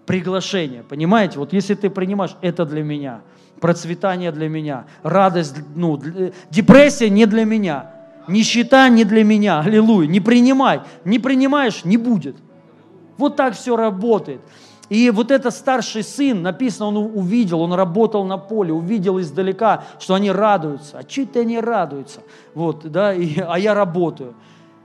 Приглашение. 0.06 0.84
Понимаете? 0.84 1.38
Вот 1.38 1.52
если 1.52 1.74
ты 1.74 1.90
принимаешь, 1.90 2.36
это 2.40 2.64
для 2.64 2.82
меня. 2.82 3.22
Процветание 3.60 4.30
для 4.30 4.48
меня. 4.48 4.86
Радость, 5.02 5.56
ну, 5.74 6.00
депрессия 6.50 7.10
не 7.10 7.26
для 7.26 7.44
меня. 7.44 7.90
Нищета 8.28 8.88
не 8.88 9.04
для 9.04 9.24
меня. 9.24 9.60
Аллилуйя. 9.60 10.06
Не 10.06 10.20
принимай. 10.20 10.82
Не 11.04 11.18
принимаешь, 11.18 11.84
не 11.84 11.96
будет. 11.96 12.36
Вот 13.16 13.34
так 13.34 13.54
все 13.54 13.76
работает. 13.76 14.40
И 14.88 15.10
вот 15.10 15.30
этот 15.30 15.54
старший 15.54 16.02
сын, 16.02 16.40
написано, 16.40 16.86
он 16.86 16.96
увидел, 16.96 17.60
он 17.60 17.74
работал 17.74 18.24
на 18.24 18.38
поле, 18.38 18.72
увидел 18.72 19.20
издалека, 19.20 19.84
что 19.98 20.14
они 20.14 20.30
радуются. 20.30 20.98
А 20.98 21.04
чуть-то 21.04 21.40
они 21.40 21.60
радуются. 21.60 22.22
Вот, 22.54 22.90
да, 22.90 23.12
и, 23.12 23.38
а 23.38 23.58
я 23.58 23.74
работаю. 23.74 24.34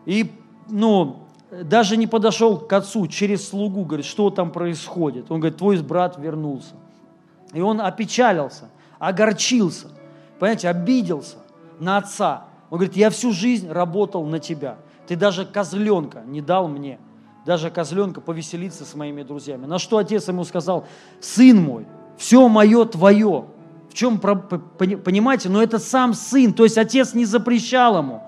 И, 0.06 0.32
ну, 0.70 1.24
даже 1.64 1.96
не 1.96 2.08
подошел 2.08 2.58
к 2.58 2.74
отцу 2.74 3.08
через 3.08 3.48
слугу, 3.48 3.86
говорит, 3.86 4.06
что 4.06 4.30
там 4.30 4.52
происходит. 4.52 5.32
Он 5.32 5.40
говорит, 5.40 5.58
твой 5.58 5.78
брат 5.82 6.18
вернулся. 6.18 6.76
И 7.54 7.62
он 7.62 7.80
опечалился, 7.80 8.70
огорчился, 9.00 9.88
понимаете, 10.40 10.68
обиделся 10.68 11.38
на 11.80 11.98
отца. 11.98 12.48
Он 12.70 12.80
говорит, 12.80 12.98
я 12.98 13.10
всю 13.10 13.32
жизнь 13.32 13.70
работал 13.70 14.26
на 14.26 14.40
тебя. 14.40 14.78
Ты 15.08 15.16
даже 15.16 15.46
козленка 15.46 16.24
не 16.26 16.42
дал 16.42 16.68
мне 16.68 17.00
даже 17.46 17.70
козленка 17.70 18.22
повеселиться 18.22 18.86
с 18.86 18.96
моими 18.96 19.24
друзьями. 19.24 19.66
На 19.66 19.80
что 19.80 19.98
отец 19.98 20.28
ему 20.28 20.44
сказал, 20.44 20.86
сын 21.20 21.62
мой, 21.62 21.86
все 22.18 22.48
мое 22.48 22.86
твое. 22.86 23.46
В 23.90 23.94
чем, 23.94 24.18
понимаете, 24.18 25.50
но 25.50 25.62
это 25.62 25.78
сам 25.78 26.14
сын, 26.14 26.54
то 26.54 26.64
есть 26.64 26.78
отец 26.78 27.14
не 27.14 27.26
запрещал 27.26 27.98
ему. 28.00 28.24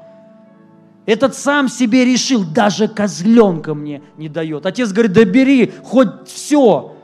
Этот 1.05 1.35
сам 1.35 1.69
себе 1.69 2.03
решил, 2.03 2.43
даже 2.43 2.87
козленка 2.87 3.73
мне 3.73 4.01
не 4.17 4.27
дает. 4.27 4.65
Отец 4.65 4.91
говорит, 4.91 5.13
да 5.13 5.23
бери 5.23 5.71
хоть 5.83 6.27
все, 6.27 6.95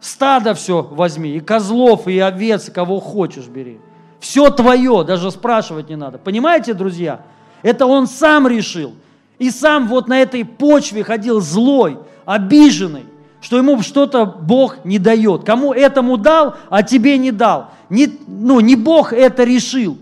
стадо 0.00 0.54
все 0.54 0.82
возьми, 0.82 1.36
и 1.36 1.40
козлов, 1.40 2.08
и 2.08 2.18
овец, 2.18 2.70
кого 2.70 3.00
хочешь 3.00 3.46
бери. 3.46 3.80
Все 4.20 4.50
твое, 4.50 5.04
даже 5.04 5.30
спрашивать 5.30 5.90
не 5.90 5.96
надо. 5.96 6.18
Понимаете, 6.18 6.72
друзья? 6.72 7.22
Это 7.62 7.86
он 7.86 8.06
сам 8.06 8.48
решил. 8.48 8.94
И 9.38 9.50
сам 9.50 9.88
вот 9.88 10.08
на 10.08 10.20
этой 10.20 10.44
почве 10.44 11.02
ходил 11.02 11.40
злой, 11.40 11.98
обиженный, 12.24 13.04
что 13.40 13.58
ему 13.58 13.82
что-то 13.82 14.24
Бог 14.24 14.84
не 14.84 14.98
дает. 14.98 15.44
Кому 15.44 15.72
этому 15.72 16.16
дал, 16.16 16.54
а 16.70 16.82
тебе 16.82 17.18
не 17.18 17.32
дал. 17.32 17.70
Не, 17.90 18.08
ну, 18.26 18.60
не 18.60 18.76
Бог 18.76 19.12
это 19.12 19.44
решил. 19.44 19.98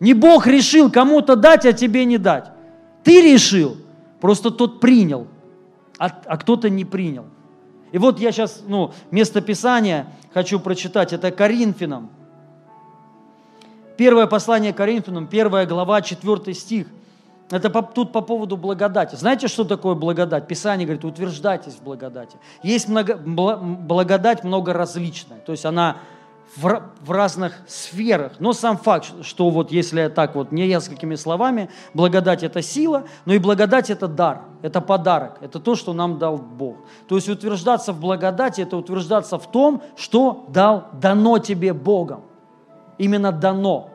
Не 0.00 0.12
Бог 0.12 0.46
решил 0.46 0.90
кому-то 0.90 1.36
дать, 1.36 1.64
а 1.64 1.72
тебе 1.72 2.04
не 2.04 2.18
дать. 2.18 2.50
Ты 3.04 3.20
решил, 3.20 3.76
просто 4.20 4.50
тот 4.50 4.80
принял, 4.80 5.26
а, 5.98 6.10
а 6.26 6.36
кто-то 6.36 6.68
не 6.68 6.84
принял. 6.84 7.26
И 7.92 7.98
вот 7.98 8.18
я 8.18 8.32
сейчас, 8.32 8.62
ну, 8.66 8.92
место 9.10 9.40
Писания 9.40 10.08
хочу 10.32 10.58
прочитать, 10.58 11.12
это 11.12 11.30
Коринфянам. 11.30 12.10
Первое 13.96 14.26
послание 14.26 14.72
Коринфянам, 14.72 15.28
первая 15.28 15.64
глава, 15.64 16.02
четвертый 16.02 16.54
стих– 16.54 16.88
это 17.50 17.70
по, 17.70 17.82
тут 17.82 18.12
по 18.12 18.20
поводу 18.20 18.56
благодати. 18.56 19.16
Знаете, 19.16 19.48
что 19.48 19.64
такое 19.64 19.94
благодать? 19.94 20.46
Писание 20.46 20.86
говорит, 20.86 21.04
утверждайтесь 21.04 21.74
в 21.74 21.82
благодати. 21.82 22.36
Есть 22.62 22.88
много, 22.88 23.16
благодать 23.16 24.44
много 24.44 24.72
различная, 24.72 25.38
то 25.38 25.52
есть 25.52 25.64
она 25.64 25.98
в, 26.56 26.82
в 27.00 27.10
разных 27.10 27.52
сферах. 27.66 28.32
Но 28.38 28.52
сам 28.52 28.76
факт, 28.76 29.12
что 29.22 29.50
вот 29.50 29.72
если 29.72 30.08
так 30.08 30.34
вот 30.34 30.52
не 30.52 30.68
несколькими 30.68 31.16
словами, 31.16 31.70
благодать– 31.94 32.42
это 32.44 32.62
сила, 32.62 33.04
но 33.24 33.34
и 33.34 33.38
благодать– 33.38 33.90
это 33.90 34.08
дар, 34.08 34.42
это 34.62 34.80
подарок, 34.80 35.38
это 35.40 35.58
то, 35.60 35.74
что 35.74 35.92
нам 35.92 36.18
дал 36.18 36.38
Бог. 36.38 36.76
То 37.08 37.16
есть 37.16 37.28
утверждаться 37.28 37.92
в 37.92 38.00
благодати– 38.00 38.60
это 38.62 38.76
утверждаться 38.76 39.38
в 39.38 39.50
том, 39.50 39.82
что 39.96 40.46
дал, 40.48 40.88
дано 40.92 41.38
тебе 41.38 41.72
Богом. 41.72 42.22
Именно 42.98 43.32
дано. 43.32 43.90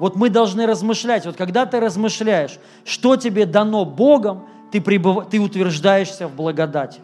Вот 0.00 0.16
мы 0.16 0.30
должны 0.30 0.66
размышлять. 0.66 1.26
Вот 1.26 1.36
когда 1.36 1.66
ты 1.66 1.78
размышляешь, 1.78 2.58
что 2.84 3.16
тебе 3.16 3.44
дано 3.44 3.84
Богом, 3.84 4.46
ты, 4.72 4.80
пребыв... 4.80 5.28
ты 5.30 5.38
утверждаешься 5.38 6.26
в 6.26 6.34
благодати. 6.34 7.00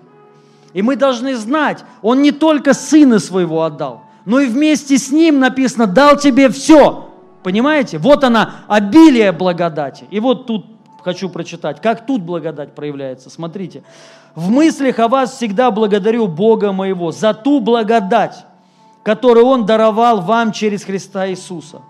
И 0.72 0.80
мы 0.80 0.96
должны 0.96 1.36
знать, 1.36 1.84
Он 2.00 2.22
не 2.22 2.32
только 2.32 2.72
Сына 2.72 3.18
Своего 3.18 3.62
отдал, 3.62 4.02
но 4.24 4.40
и 4.40 4.48
вместе 4.48 4.96
с 4.96 5.12
Ним 5.12 5.40
написано, 5.40 5.86
дал 5.86 6.16
тебе 6.16 6.48
все. 6.48 7.10
Понимаете? 7.42 7.98
Вот 7.98 8.24
она, 8.24 8.56
обилие 8.66 9.30
благодати. 9.30 10.06
И 10.10 10.18
вот 10.18 10.46
тут 10.46 10.66
хочу 11.04 11.28
прочитать, 11.28 11.80
как 11.80 12.06
тут 12.06 12.22
благодать 12.22 12.74
проявляется. 12.74 13.30
Смотрите. 13.30 13.84
«В 14.34 14.50
мыслях 14.50 14.98
о 14.98 15.08
вас 15.08 15.36
всегда 15.36 15.70
благодарю 15.70 16.26
Бога 16.26 16.72
моего 16.72 17.12
за 17.12 17.32
ту 17.32 17.60
благодать, 17.60 18.44
которую 19.02 19.46
Он 19.46 19.66
даровал 19.66 20.20
вам 20.22 20.52
через 20.52 20.82
Христа 20.82 21.28
Иисуса. 21.28 21.82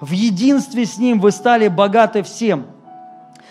В 0.00 0.10
единстве 0.10 0.84
с 0.84 0.98
Ним 0.98 1.20
вы 1.20 1.30
стали 1.30 1.68
богаты 1.68 2.22
всем, 2.22 2.66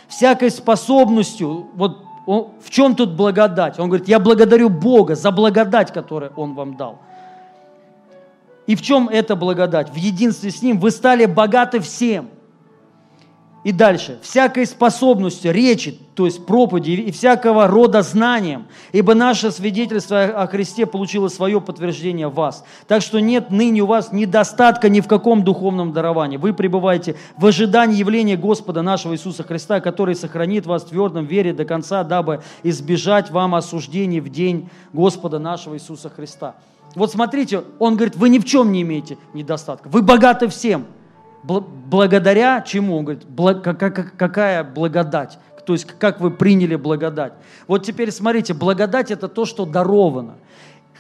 всякой 0.08 0.52
способностью, 0.52 1.68
вот 1.74 2.06
он, 2.26 2.52
в 2.60 2.70
чем 2.70 2.96
тут 2.96 3.16
благодать? 3.16 3.80
Он 3.80 3.88
говорит, 3.90 4.08
я 4.08 4.20
благодарю 4.20 4.70
Бога 4.70 5.16
за 5.16 5.32
благодать, 5.32 5.94
которую 5.94 6.34
Он 6.36 6.56
вам 6.56 6.76
дал. 6.76 7.00
И 8.66 8.76
в 8.76 8.82
чем 8.82 9.10
эта 9.10 9.36
благодать? 9.36 9.92
В 9.92 9.96
единстве 9.96 10.50
с 10.50 10.62
Ним 10.62 10.80
вы 10.80 10.90
стали 10.90 11.26
богаты 11.26 11.80
всем. 11.80 12.30
И 13.66 13.72
дальше. 13.72 14.20
Всякой 14.22 14.68
способностью 14.68 15.52
речи, 15.52 15.98
то 16.14 16.28
есть 16.28 16.46
проповеди 16.46 16.92
и 16.92 17.12
всякого 17.12 17.66
рода 17.66 18.04
знанием, 18.04 18.68
ибо 18.92 19.16
наше 19.16 19.50
свидетельство 19.50 20.26
о 20.26 20.46
Христе 20.46 20.86
получило 20.86 21.30
свое 21.30 21.60
подтверждение 21.60 22.28
в 22.28 22.36
вас. 22.36 22.64
Так 22.88 23.02
что 23.02 23.20
нет 23.20 23.50
ныне 23.50 23.82
у 23.82 23.88
вас 23.88 24.12
недостатка 24.12 24.88
ни 24.88 25.02
в 25.02 25.08
каком 25.08 25.44
духовном 25.44 25.94
даровании. 25.94 26.38
Вы 26.38 26.54
пребываете 26.54 27.16
в 27.38 27.46
ожидании 27.48 27.98
явления 27.98 28.38
Господа 28.38 28.84
нашего 28.84 29.14
Иисуса 29.16 29.42
Христа, 29.42 29.80
который 29.82 30.14
сохранит 30.14 30.68
вас 30.68 30.84
в 30.84 30.90
твердом 30.90 31.26
вере 31.26 31.52
до 31.52 31.66
конца, 31.66 32.04
дабы 32.04 32.44
избежать 32.62 33.32
вам 33.32 33.56
осуждений 33.56 34.20
в 34.20 34.30
день 34.30 34.70
Господа 34.94 35.40
нашего 35.40 35.74
Иисуса 35.74 36.12
Христа. 36.12 36.54
Вот 36.94 37.12
смотрите, 37.12 37.64
он 37.80 37.96
говорит, 37.96 38.16
вы 38.16 38.30
ни 38.30 38.38
в 38.38 38.46
чем 38.46 38.72
не 38.72 38.84
имеете 38.84 39.18
недостатка. 39.34 39.90
Вы 39.90 40.04
богаты 40.04 40.50
всем– 40.50 40.86
благодаря 41.48 42.62
чему? 42.62 42.98
Он 42.98 43.06
говорит, 43.06 43.26
какая 44.18 44.64
благодать? 44.64 45.40
То 45.66 45.74
есть, 45.74 45.86
как 45.86 46.20
вы 46.20 46.32
приняли 46.32 46.76
благодать? 46.76 47.34
Вот 47.68 47.84
теперь 47.84 48.12
смотрите, 48.12 48.54
благодать 48.54 49.10
это 49.10 49.28
то, 49.28 49.46
что 49.46 49.66
даровано. 49.66 50.36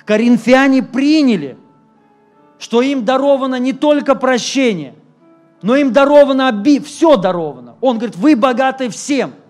Коринфяне 0.05 0.81
приняли, 0.81 1.57
что 2.57 2.81
им 2.81 3.05
даровано 3.05 3.59
не 3.59 3.73
только 3.73 4.15
прощение, 4.15 4.95
но 5.61 5.75
им 5.75 5.93
даровано 5.93 6.49
оби, 6.49 6.79
все 6.79 7.17
даровано. 7.17 7.75
Он 7.81 7.97
говорит, 7.97 8.15
вы 8.15 8.35
богаты 8.35 8.89
всем– 8.89 9.33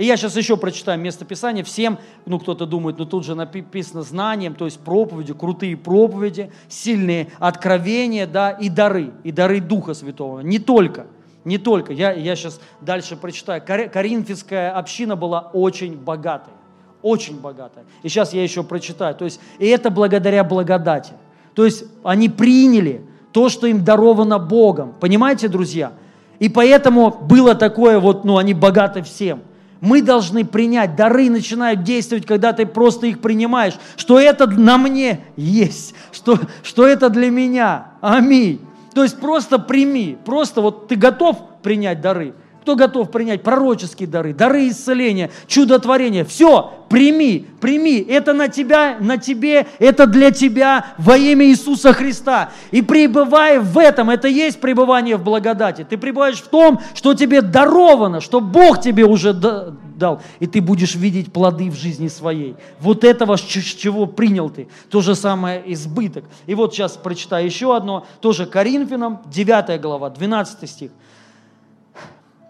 и 0.00 0.06
я 0.06 0.16
сейчас 0.16 0.34
еще 0.34 0.56
прочитаю 0.56 0.98
место 0.98 1.26
Писания 1.26 1.62
всем, 1.62 1.98
ну 2.24 2.38
кто-то 2.38 2.64
думает, 2.64 2.96
ну 2.98 3.04
тут 3.04 3.26
же 3.26 3.34
написано 3.34 4.00
знанием, 4.00 4.54
то 4.54 4.64
есть 4.64 4.80
проповеди, 4.80 5.34
крутые 5.34 5.76
проповеди, 5.76 6.50
сильные 6.70 7.28
откровения, 7.38 8.26
да, 8.26 8.50
и 8.50 8.70
дары, 8.70 9.12
и 9.24 9.30
дары 9.30 9.60
Духа 9.60 9.92
Святого. 9.92 10.40
Не 10.40 10.58
только, 10.58 11.06
не 11.44 11.58
только. 11.58 11.92
Я, 11.92 12.12
я 12.12 12.34
сейчас 12.34 12.62
дальше 12.80 13.14
прочитаю. 13.14 13.62
Коринфянская 13.62 14.74
община 14.74 15.16
была 15.16 15.50
очень 15.52 15.98
богатой, 15.98 16.54
очень 17.02 17.38
богатая. 17.38 17.84
И 18.02 18.08
сейчас 18.08 18.32
я 18.32 18.42
еще 18.42 18.62
прочитаю. 18.62 19.14
То 19.14 19.26
есть, 19.26 19.38
и 19.58 19.66
это 19.66 19.90
благодаря 19.90 20.44
благодати. 20.44 21.12
То 21.54 21.66
есть 21.66 21.84
они 22.04 22.30
приняли 22.30 23.04
то, 23.32 23.50
что 23.50 23.66
им 23.66 23.84
даровано 23.84 24.38
Богом. 24.38 24.94
Понимаете, 24.98 25.48
друзья? 25.48 25.92
И 26.38 26.48
поэтому 26.48 27.10
было 27.10 27.54
такое 27.54 28.00
вот, 28.00 28.24
ну, 28.24 28.38
они 28.38 28.54
богаты 28.54 29.02
всем 29.02 29.42
мы 29.80 30.02
должны 30.02 30.44
принять. 30.44 30.96
Дары 30.96 31.30
начинают 31.30 31.82
действовать, 31.82 32.26
когда 32.26 32.52
ты 32.52 32.66
просто 32.66 33.06
их 33.06 33.20
принимаешь, 33.20 33.74
что 33.96 34.18
это 34.18 34.46
на 34.46 34.78
мне 34.78 35.20
есть, 35.36 35.94
что, 36.12 36.38
что 36.62 36.86
это 36.86 37.08
для 37.08 37.30
меня. 37.30 37.92
Аминь. 38.00 38.60
То 38.94 39.02
есть 39.02 39.18
просто 39.18 39.58
прими, 39.58 40.18
просто 40.24 40.60
вот 40.60 40.88
ты 40.88 40.96
готов 40.96 41.38
принять 41.62 42.00
дары. 42.00 42.34
Кто 42.62 42.76
готов 42.76 43.10
принять 43.10 43.42
пророческие 43.42 44.06
дары, 44.06 44.34
дары 44.34 44.68
исцеления, 44.68 45.30
чудотворения? 45.46 46.24
Все, 46.24 46.70
прими, 46.90 47.46
прими. 47.60 47.98
Это 48.00 48.34
на 48.34 48.48
тебя, 48.48 48.98
на 49.00 49.16
тебе, 49.16 49.66
это 49.78 50.06
для 50.06 50.30
тебя 50.30 50.86
во 50.98 51.16
имя 51.16 51.46
Иисуса 51.46 51.94
Христа. 51.94 52.50
И 52.70 52.82
пребывай 52.82 53.58
в 53.58 53.78
этом, 53.78 54.10
это 54.10 54.28
есть 54.28 54.60
пребывание 54.60 55.16
в 55.16 55.24
благодати. 55.24 55.86
Ты 55.88 55.96
пребываешь 55.96 56.42
в 56.42 56.48
том, 56.48 56.80
что 56.94 57.14
тебе 57.14 57.40
даровано, 57.40 58.20
что 58.20 58.40
Бог 58.40 58.82
тебе 58.82 59.06
уже 59.06 59.32
дал. 59.32 60.20
И 60.38 60.46
ты 60.46 60.60
будешь 60.60 60.94
видеть 60.94 61.32
плоды 61.32 61.70
в 61.70 61.76
жизни 61.76 62.08
своей. 62.08 62.56
Вот 62.80 63.04
этого, 63.04 63.36
с 63.36 63.40
чего 63.40 64.06
принял 64.06 64.50
ты. 64.50 64.68
То 64.90 65.00
же 65.00 65.14
самое 65.14 65.62
избыток. 65.72 66.24
И 66.46 66.54
вот 66.54 66.74
сейчас 66.74 66.98
прочитаю 66.98 67.46
еще 67.46 67.74
одно, 67.74 68.06
тоже 68.20 68.44
Коринфянам, 68.44 69.20
9 69.26 69.80
глава, 69.80 70.10
12 70.10 70.68
стих. 70.68 70.90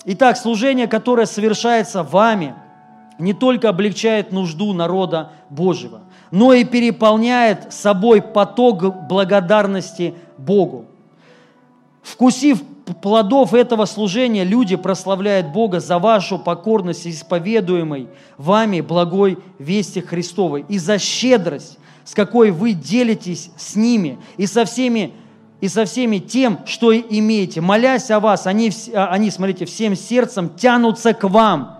Итак, 0.04 0.36
служение, 0.36 0.86
которое 0.86 1.26
совершается 1.26 2.02
вами, 2.02 2.54
не 3.18 3.34
только 3.34 3.68
облегчает 3.68 4.32
нужду 4.32 4.72
народа 4.72 5.32
Божьего, 5.50 6.00
но 6.30 6.54
и 6.54 6.64
переполняет 6.64 7.72
собой 7.72 8.22
поток 8.22 9.06
благодарности 9.08 10.14
Богу. 10.38 10.86
Вкусив 12.02 12.62
плодов 13.02 13.52
этого 13.52 13.84
служения, 13.84 14.42
люди 14.42 14.76
прославляют 14.76 15.48
Бога 15.48 15.80
за 15.80 15.98
вашу 15.98 16.38
покорность 16.38 17.06
исповедуемой 17.06 18.08
вами 18.38 18.80
благой 18.80 19.38
вести 19.58 20.00
Христовой 20.00 20.64
и 20.68 20.78
за 20.78 20.98
щедрость, 20.98 21.78
с 22.04 22.14
какой 22.14 22.50
вы 22.50 22.72
делитесь 22.72 23.50
с 23.58 23.76
ними 23.76 24.18
и 24.38 24.46
со 24.46 24.64
всеми 24.64 25.12
и 25.60 25.68
со 25.68 25.84
всеми 25.84 26.18
тем, 26.18 26.60
что 26.66 26.96
имеете. 26.96 27.60
Молясь 27.60 28.10
о 28.10 28.20
вас, 28.20 28.46
они, 28.46 28.70
а, 28.94 29.08
они, 29.08 29.30
смотрите, 29.30 29.66
всем 29.66 29.94
сердцем 29.94 30.50
тянутся 30.50 31.12
к 31.12 31.28
вам, 31.28 31.78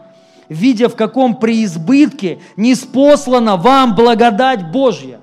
видя, 0.49 0.89
в 0.89 0.97
каком 0.97 1.37
преизбытке 1.37 2.41
не 2.57 2.75
спослана 2.75 3.57
вам 3.57 3.95
благодать 3.95 4.71
Божья. 4.71 5.21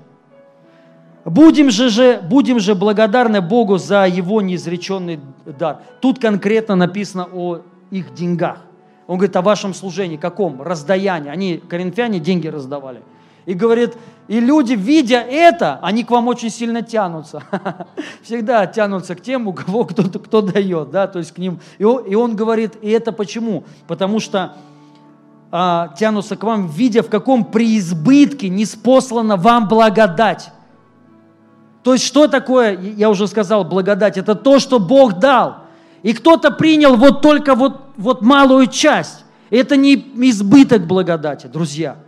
Будем 1.24 1.70
же, 1.70 1.90
же, 1.90 2.20
будем 2.22 2.58
же 2.58 2.74
благодарны 2.74 3.40
Богу 3.40 3.76
за 3.76 4.06
Его 4.06 4.40
неизреченный 4.40 5.20
дар. 5.44 5.82
Тут 6.00 6.18
конкретно 6.18 6.74
написано 6.74 7.28
о 7.32 7.60
их 7.90 8.14
деньгах. 8.14 8.58
Он 9.06 9.18
говорит 9.18 9.36
о 9.36 9.42
вашем 9.42 9.74
служении, 9.74 10.16
каком? 10.16 10.62
Раздаянии. 10.62 11.30
Они, 11.30 11.58
коринфяне, 11.58 12.18
деньги 12.18 12.48
раздавали– 12.48 13.02
и 13.48 13.54
говорит, 13.54 13.96
и 14.28 14.40
люди, 14.40 14.74
видя 14.74 15.20
это, 15.20 15.78
они 15.80 16.04
к 16.04 16.10
вам 16.10 16.28
очень 16.28 16.50
сильно 16.50 16.82
тянутся. 16.82 17.42
Всегда 18.22 18.66
тянутся 18.66 19.14
к 19.14 19.22
тем, 19.22 19.48
у 19.48 19.54
кого 19.54 19.84
кто, 19.86 20.02
кто 20.02 20.42
дает, 20.42 20.90
да, 20.90 21.06
то 21.06 21.18
есть 21.18 21.32
к 21.32 21.38
ним. 21.38 21.60
И 21.78 21.84
он, 21.84 22.04
и 22.04 22.14
он 22.14 22.36
говорит, 22.36 22.74
и 22.82 22.90
это 22.90 23.10
почему? 23.12 23.64
Потому 23.86 24.20
что 24.20 24.52
а, 25.50 25.94
тянутся 25.98 26.36
к 26.36 26.42
вам, 26.42 26.68
видя, 26.68 27.02
в 27.02 27.08
каком 27.08 27.42
преизбытке 27.42 28.50
не 28.50 28.66
спослана 28.66 29.36
вам 29.36 29.66
благодать. 29.66 30.50
То 31.82 31.94
есть 31.94 32.04
что 32.04 32.28
такое, 32.28 32.78
я 32.78 33.08
уже 33.08 33.28
сказал, 33.28 33.64
благодать? 33.64 34.18
Это 34.18 34.34
то, 34.34 34.58
что 34.58 34.78
Бог 34.78 35.18
дал. 35.20 35.60
И 36.02 36.12
кто-то 36.12 36.50
принял 36.50 36.96
вот 36.96 37.22
только 37.22 37.54
вот, 37.54 37.80
вот 37.96 38.20
малую 38.20 38.66
часть. 38.66 39.24
Это 39.48 39.78
не 39.78 39.94
избыток 39.94 40.86
благодати, 40.86 41.46
друзья– 41.46 41.96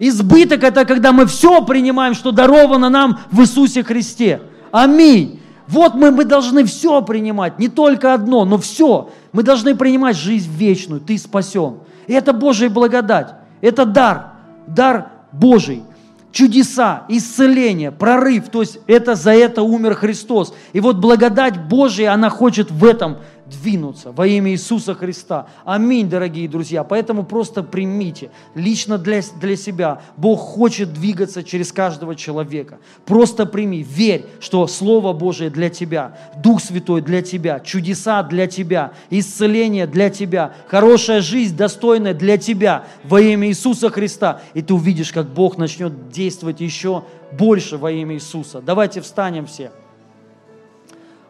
Избыток– 0.00 0.64
это 0.64 0.86
когда 0.86 1.12
мы 1.12 1.26
все 1.26 1.62
принимаем, 1.62 2.14
что 2.14 2.32
даровано 2.32 2.88
нам 2.88 3.20
в 3.30 3.42
Иисусе 3.42 3.84
Христе. 3.84 4.40
Аминь. 4.72 5.40
Вот 5.68 5.94
мы, 5.94 6.10
мы 6.10 6.24
должны 6.24 6.64
все 6.64 7.02
принимать, 7.02 7.58
не 7.58 7.68
только 7.68 8.14
одно, 8.14 8.44
но 8.46 8.56
все. 8.58 9.10
Мы 9.32 9.42
должны 9.42 9.76
принимать 9.76 10.16
жизнь 10.16 10.50
вечную, 10.50 11.00
ты 11.00 11.18
спасен. 11.18 11.80
И 12.06 12.14
это 12.14 12.32
Божья 12.32 12.68
благодать, 12.70 13.34
это 13.60 13.84
дар, 13.84 14.32
дар 14.66 15.10
Божий. 15.30 15.84
Чудеса, 16.32 17.04
исцеление, 17.08 17.90
прорыв, 17.90 18.48
то 18.50 18.60
есть 18.60 18.78
это 18.86 19.16
за 19.16 19.32
это 19.32 19.62
умер 19.62 19.94
Христос. 19.94 20.54
И 20.72 20.80
вот 20.80 20.96
благодать 20.96 21.60
Божия, 21.68 22.12
она 22.12 22.30
хочет 22.30 22.70
в 22.70 22.84
этом 22.84 23.18
двинуться 23.50 24.12
во 24.12 24.26
имя 24.26 24.52
Иисуса 24.52 24.94
Христа. 24.94 25.46
Аминь, 25.64 26.08
дорогие 26.08 26.48
друзья. 26.48 26.84
Поэтому 26.84 27.24
просто 27.24 27.62
примите 27.62 28.30
лично 28.54 28.96
для, 28.96 29.20
для 29.40 29.56
себя. 29.56 30.00
Бог 30.16 30.40
хочет 30.40 30.92
двигаться 30.92 31.42
через 31.42 31.72
каждого 31.72 32.14
человека. 32.14 32.78
Просто 33.04 33.46
прими, 33.46 33.82
верь, 33.82 34.24
что 34.40 34.66
Слово 34.66 35.12
Божие 35.12 35.50
для 35.50 35.68
тебя, 35.68 36.16
Дух 36.42 36.62
Святой 36.62 37.02
для 37.02 37.22
тебя, 37.22 37.60
чудеса 37.60 38.22
для 38.22 38.46
тебя, 38.46 38.92
исцеление 39.10 39.86
для 39.86 40.10
тебя, 40.10 40.54
хорошая 40.68 41.20
жизнь 41.20 41.56
достойная 41.56 42.14
для 42.14 42.38
тебя 42.38 42.84
во 43.04 43.20
имя 43.20 43.48
Иисуса 43.48 43.90
Христа. 43.90 44.40
И 44.54 44.62
ты 44.62 44.72
увидишь, 44.74 45.12
как 45.12 45.26
Бог 45.28 45.58
начнет 45.58 46.10
действовать 46.10 46.60
еще 46.60 47.04
больше 47.32 47.76
во 47.76 47.90
имя 47.90 48.14
Иисуса. 48.14 48.60
Давайте 48.60 49.00
встанем 49.00 49.46
все. 49.46 49.70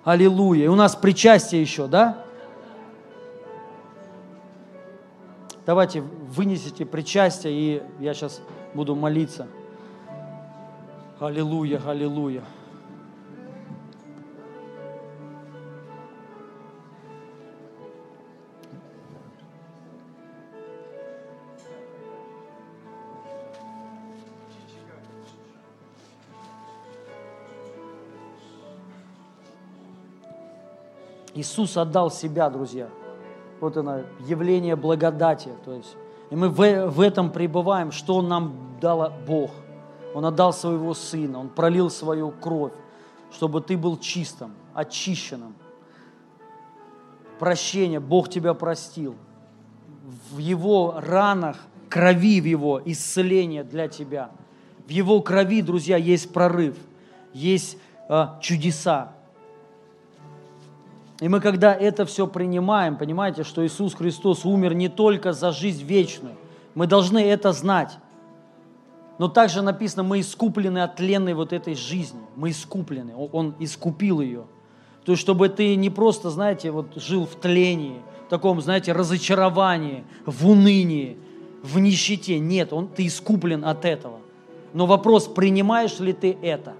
Аллилуйя. 0.04 0.64
И 0.64 0.68
у 0.68 0.74
нас 0.74 0.96
причастие 0.96 1.60
еще, 1.60 1.86
да? 1.86 2.24
Давайте 5.66 6.00
вынесите 6.00 6.86
причастие, 6.86 7.52
и 7.52 7.82
я 8.00 8.14
сейчас 8.14 8.40
буду 8.74 8.94
молиться. 8.94 9.46
Аллилуйя, 11.20 11.80
аллилуйя. 11.86 12.42
Иисус 31.34 31.76
отдал 31.76 32.10
себя, 32.10 32.50
друзья. 32.50 32.88
Вот 33.60 33.76
оно, 33.76 34.00
явление 34.26 34.76
благодати. 34.76 35.50
То 35.64 35.74
есть, 35.74 35.96
и 36.30 36.36
мы 36.36 36.48
в, 36.48 36.88
в 36.88 37.00
этом 37.00 37.30
пребываем, 37.30 37.92
что 37.92 38.16
Он 38.16 38.28
нам 38.28 38.54
дал 38.80 39.12
Бог. 39.26 39.50
Он 40.14 40.24
отдал 40.24 40.52
своего 40.52 40.94
Сына, 40.94 41.38
Он 41.38 41.48
пролил 41.48 41.90
свою 41.90 42.30
кровь, 42.30 42.72
чтобы 43.32 43.60
ты 43.60 43.76
был 43.76 43.96
чистым, 43.96 44.54
очищенным. 44.74 45.54
Прощение, 47.38 48.00
Бог 48.00 48.28
тебя 48.28 48.54
простил. 48.54 49.14
В 50.32 50.38
Его 50.38 50.96
ранах, 50.98 51.58
крови 51.88 52.40
в 52.40 52.44
Его, 52.44 52.80
исцеление 52.84 53.62
для 53.62 53.88
тебя. 53.88 54.30
В 54.86 54.90
Его 54.90 55.20
крови, 55.20 55.62
друзья, 55.62 55.96
есть 55.96 56.32
прорыв, 56.32 56.76
есть 57.32 57.78
э, 58.08 58.26
чудеса, 58.40 59.12
и 61.20 61.28
мы, 61.28 61.40
когда 61.40 61.74
это 61.74 62.06
все 62.06 62.26
принимаем, 62.26 62.96
понимаете, 62.96 63.44
что 63.44 63.64
Иисус 63.64 63.94
Христос 63.94 64.46
умер 64.46 64.74
не 64.74 64.88
только 64.88 65.32
за 65.34 65.52
жизнь 65.52 65.84
вечную, 65.84 66.34
мы 66.74 66.86
должны 66.86 67.18
это 67.18 67.52
знать. 67.52 67.98
Но 69.18 69.28
также 69.28 69.60
написано, 69.60 70.02
мы 70.02 70.20
искуплены 70.20 70.78
от 70.82 70.96
тленной 70.96 71.34
вот 71.34 71.52
этой 71.52 71.74
жизни. 71.74 72.20
Мы 72.36 72.50
искуплены. 72.50 73.14
Он 73.14 73.54
искупил 73.58 74.22
ее. 74.22 74.44
То 75.04 75.12
есть, 75.12 75.20
чтобы 75.20 75.50
ты 75.50 75.76
не 75.76 75.90
просто, 75.90 76.30
знаете, 76.30 76.70
вот 76.70 76.94
жил 76.96 77.26
в 77.26 77.34
тлении, 77.34 78.00
в 78.26 78.30
таком, 78.30 78.62
знаете, 78.62 78.92
разочаровании, 78.92 80.04
в 80.24 80.48
унынии, 80.48 81.18
в 81.62 81.78
нищете. 81.78 82.38
Нет, 82.38 82.72
он, 82.72 82.88
ты 82.88 83.06
искуплен 83.06 83.62
от 83.66 83.84
этого. 83.84 84.20
Но 84.72 84.86
вопрос, 84.86 85.26
принимаешь 85.26 85.98
ли 86.00 86.14
ты 86.14 86.38
это? 86.40 86.72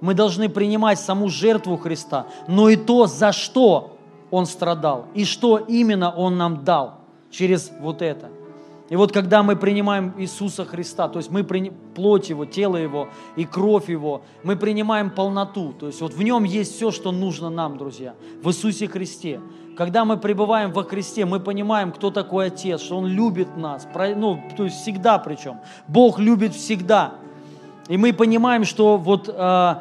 Мы 0.00 0.14
должны 0.14 0.48
принимать 0.48 0.98
саму 0.98 1.28
жертву 1.28 1.76
Христа, 1.76 2.26
но 2.48 2.68
и 2.68 2.76
то, 2.76 3.06
за 3.06 3.32
что 3.32 3.96
Он 4.30 4.46
страдал, 4.46 5.06
и 5.14 5.24
что 5.24 5.58
именно 5.58 6.10
Он 6.10 6.36
нам 6.36 6.64
дал 6.64 7.00
через 7.30 7.70
вот 7.80 8.02
это. 8.02 8.28
И 8.90 8.96
вот 8.96 9.12
когда 9.12 9.42
мы 9.42 9.56
принимаем 9.56 10.12
Иисуса 10.18 10.66
Христа, 10.66 11.08
то 11.08 11.18
есть 11.18 11.30
мы 11.30 11.42
при... 11.42 11.70
плоть 11.94 12.28
Его, 12.28 12.44
тело 12.44 12.76
Его 12.76 13.08
и 13.34 13.44
кровь 13.44 13.88
Его, 13.88 14.22
мы 14.42 14.56
принимаем 14.56 15.10
полноту. 15.10 15.72
То 15.72 15.86
есть 15.86 16.00
вот 16.02 16.12
в 16.12 16.22
Нем 16.22 16.44
есть 16.44 16.76
все, 16.76 16.90
что 16.90 17.10
нужно 17.10 17.48
нам, 17.48 17.78
друзья, 17.78 18.14
в 18.42 18.48
Иисусе 18.48 18.86
Христе. 18.86 19.40
Когда 19.76 20.04
мы 20.04 20.18
пребываем 20.18 20.70
во 20.70 20.84
Христе, 20.84 21.24
мы 21.24 21.40
понимаем, 21.40 21.92
кто 21.92 22.10
такой 22.10 22.46
Отец, 22.46 22.82
что 22.82 22.98
Он 22.98 23.06
любит 23.06 23.56
нас, 23.56 23.88
ну, 24.16 24.40
то 24.56 24.64
есть 24.64 24.76
всегда 24.82 25.18
причем. 25.18 25.60
Бог 25.88 26.18
любит 26.18 26.54
всегда. 26.54 27.14
И 27.88 27.96
мы 27.96 28.12
понимаем, 28.12 28.64
что 28.64 28.96
вот 28.96 29.28
э, 29.28 29.74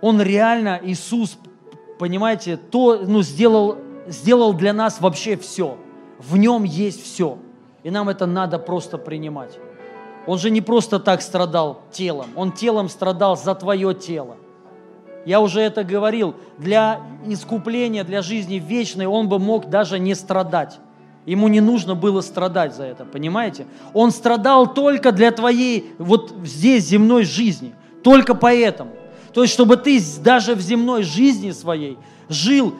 он 0.00 0.20
реально, 0.20 0.80
Иисус, 0.82 1.38
понимаете, 1.98 2.56
то, 2.56 2.98
ну, 3.06 3.22
сделал, 3.22 3.78
сделал 4.06 4.52
для 4.52 4.72
нас 4.72 5.00
вообще 5.00 5.36
все. 5.36 5.76
В 6.18 6.36
нем 6.36 6.64
есть 6.64 7.04
все. 7.04 7.38
И 7.82 7.90
нам 7.90 8.08
это 8.08 8.26
надо 8.26 8.58
просто 8.58 8.98
принимать. 8.98 9.58
Он 10.26 10.38
же 10.38 10.50
не 10.50 10.60
просто 10.60 10.98
так 10.98 11.22
страдал 11.22 11.82
телом, 11.90 12.26
он 12.36 12.52
телом 12.52 12.88
страдал 12.88 13.36
за 13.36 13.54
твое 13.54 13.94
тело. 13.94 14.36
Я 15.24 15.40
уже 15.40 15.60
это 15.60 15.84
говорил, 15.84 16.34
для 16.58 17.00
искупления, 17.26 18.04
для 18.04 18.22
жизни 18.22 18.56
вечной 18.56 19.06
он 19.06 19.28
бы 19.28 19.38
мог 19.38 19.70
даже 19.70 19.98
не 19.98 20.14
страдать. 20.14 20.78
Ему 21.28 21.48
не 21.48 21.60
нужно 21.60 21.94
было 21.94 22.22
страдать 22.22 22.74
за 22.74 22.84
это, 22.84 23.04
понимаете? 23.04 23.66
Он 23.92 24.12
страдал 24.12 24.72
только 24.72 25.12
для 25.12 25.30
твоей 25.30 25.92
вот 25.98 26.32
здесь 26.42 26.86
земной 26.86 27.24
жизни, 27.24 27.74
только 28.02 28.34
поэтому. 28.34 28.92
То 29.34 29.42
есть, 29.42 29.52
чтобы 29.52 29.76
ты 29.76 30.02
даже 30.22 30.54
в 30.54 30.60
земной 30.62 31.02
жизни 31.02 31.50
своей 31.50 31.98
жил, 32.30 32.74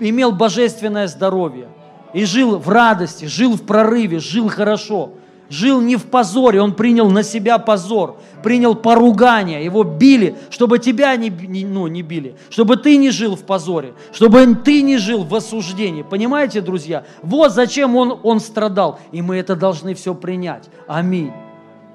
имел 0.00 0.32
божественное 0.32 1.06
здоровье, 1.06 1.68
и 2.12 2.24
жил 2.24 2.58
в 2.58 2.68
радости, 2.68 3.26
жил 3.26 3.54
в 3.54 3.62
прорыве, 3.62 4.18
жил 4.18 4.48
хорошо, 4.48 5.12
жил 5.48 5.80
не 5.80 5.96
в 5.96 6.04
позоре, 6.04 6.60
он 6.60 6.74
принял 6.74 7.10
на 7.10 7.22
себя 7.22 7.58
позор, 7.58 8.16
принял 8.42 8.74
поругание, 8.74 9.64
его 9.64 9.84
били, 9.84 10.36
чтобы 10.50 10.78
тебя 10.78 11.14
не, 11.16 11.28
не, 11.28 11.64
ну, 11.64 11.86
не 11.86 12.02
били, 12.02 12.36
чтобы 12.50 12.76
ты 12.76 12.96
не 12.96 13.10
жил 13.10 13.36
в 13.36 13.44
позоре, 13.44 13.94
чтобы 14.12 14.54
ты 14.54 14.82
не 14.82 14.98
жил 14.98 15.24
в 15.24 15.34
осуждении. 15.34 16.02
Понимаете, 16.02 16.60
друзья? 16.60 17.04
Вот 17.22 17.52
зачем 17.52 17.96
он, 17.96 18.18
он 18.22 18.40
страдал, 18.40 18.98
и 19.12 19.22
мы 19.22 19.36
это 19.36 19.56
должны 19.56 19.94
все 19.94 20.14
принять. 20.14 20.68
Аминь. 20.86 21.32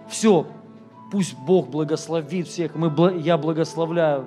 Все, 0.09 0.47
Пусть 1.09 1.37
Бог 1.37 1.69
благословит 1.69 2.47
всех. 2.47 2.75
Мы, 2.75 3.19
я 3.19 3.37
благословляю 3.37 4.25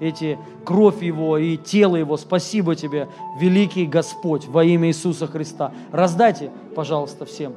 эти 0.00 0.38
кровь 0.64 1.02
Его 1.02 1.36
и 1.36 1.56
тело 1.56 1.96
Его. 1.96 2.16
Спасибо 2.16 2.74
Тебе, 2.74 3.08
великий 3.38 3.86
Господь, 3.86 4.46
во 4.46 4.64
имя 4.64 4.88
Иисуса 4.88 5.26
Христа. 5.26 5.72
Раздайте, 5.90 6.50
пожалуйста, 6.74 7.26
всем. 7.26 7.54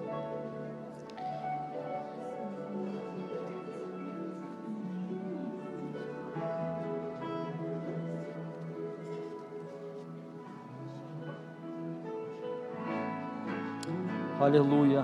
Аллилуйя. 14.45 15.03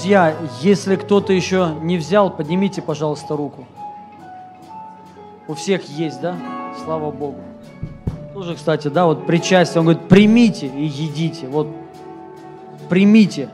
Друзья, 0.00 0.34
если 0.62 0.96
кто-то 0.96 1.34
еще 1.34 1.74
не 1.82 1.98
взял, 1.98 2.30
поднимите, 2.30 2.80
пожалуйста, 2.80 3.36
руку. 3.36 3.66
У 5.46 5.52
всех 5.52 5.86
есть, 5.90 6.22
да? 6.22 6.38
Слава 6.82 7.10
Богу. 7.10 7.36
Тоже, 8.32 8.54
кстати, 8.54 8.88
да, 8.88 9.04
вот 9.04 9.26
причастие, 9.26 9.80
он 9.80 9.84
говорит, 9.84 10.08
примите 10.08 10.68
и 10.68 10.84
едите. 10.84 11.48
Вот, 11.48 11.68
примите. 12.88 13.50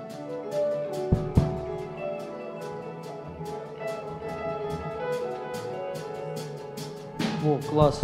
О, 7.45 7.59
класс. 7.69 8.01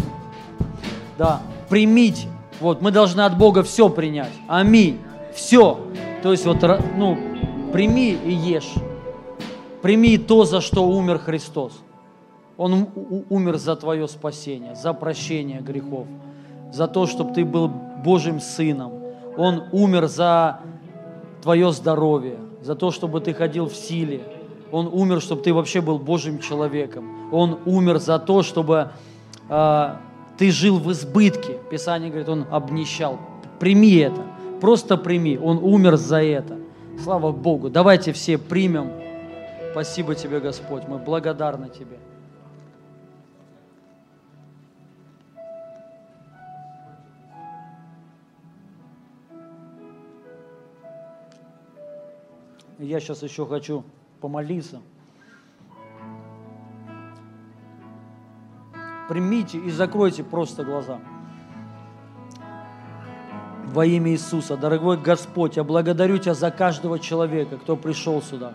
Да, 1.17 1.43
примите. 1.69 2.27
Вот, 2.59 2.83
мы 2.83 2.91
должны 2.91 3.21
от 3.21 3.39
Бога 3.39 3.63
все 3.63 3.89
принять. 3.89 4.33
Аминь. 4.49 4.99
Все. 5.33 5.79
То 6.25 6.33
есть 6.33 6.45
вот, 6.45 6.61
ну, 6.97 7.17
прими 7.73 8.13
и 8.13 8.33
ешь. 8.33 8.75
Прими 9.81 10.19
то, 10.19 10.45
за 10.45 10.61
что 10.61 10.85
умер 10.85 11.19
Христос. 11.19 11.73
Он 12.57 12.89
умер 13.31 13.57
за 13.57 13.75
твое 13.77 14.07
спасение, 14.07 14.77
за 14.77 14.93
прощение 14.93 15.61
грехов, 15.61 16.07
за 16.73 16.87
то, 16.87 17.07
чтобы 17.07 17.33
ты 17.33 17.45
был 17.45 17.69
Божьим 17.69 18.41
сыном. 18.41 18.93
Он 19.37 19.65
умер 19.73 20.07
за 20.07 20.61
твое 21.43 21.73
здоровье, 21.73 22.37
за 22.63 22.75
то, 22.75 22.91
чтобы 22.91 23.21
ты 23.21 23.35
ходил 23.35 23.67
в 23.67 23.75
силе. 23.75 24.21
Он 24.71 24.89
умер, 24.93 25.21
чтобы 25.21 25.43
ты 25.43 25.53
вообще 25.53 25.81
был 25.81 25.99
Божьим 25.99 26.39
человеком. 26.39 27.33
Он 27.33 27.59
умер 27.67 27.99
за 27.99 28.19
то, 28.19 28.43
чтобы 28.43 28.91
а, 29.49 30.01
ты 30.39 30.51
жил 30.51 30.79
в 30.79 30.93
избытке. 30.93 31.59
Писание 31.71 32.11
говорит, 32.11 32.29
он 32.29 32.47
обнищал. 32.51 33.19
Прими 33.59 33.97
это, 33.97 34.23
просто 34.61 34.97
прими. 34.97 35.39
Он 35.39 35.59
умер 35.59 35.97
за 35.97 36.23
это. 36.23 36.59
Слава 36.99 37.33
Богу. 37.33 37.71
Давайте 37.71 38.13
все 38.13 38.39
примем. 38.39 38.93
Спасибо 39.73 40.15
тебе, 40.15 40.41
Господь. 40.41 40.87
Мы 40.87 40.99
благодарны 40.99 41.69
тебе. 41.69 41.99
Я 52.79 53.01
сейчас 53.01 53.23
еще 53.23 53.47
хочу 53.47 53.85
помолиться. 54.21 54.83
Примите 59.09 59.59
и 59.59 59.71
закройте 59.71 60.25
просто 60.25 60.65
глаза. 60.65 61.01
Во 63.73 63.87
имя 63.87 64.13
Иисуса, 64.13 64.59
дорогой 64.59 64.99
Господь, 64.99 65.57
я 65.57 65.65
благодарю 65.65 66.19
Тебя 66.19 66.35
за 66.35 66.51
каждого 66.51 66.99
человека, 66.99 67.57
кто 67.57 67.75
пришел 67.75 68.21
сюда. 68.21 68.53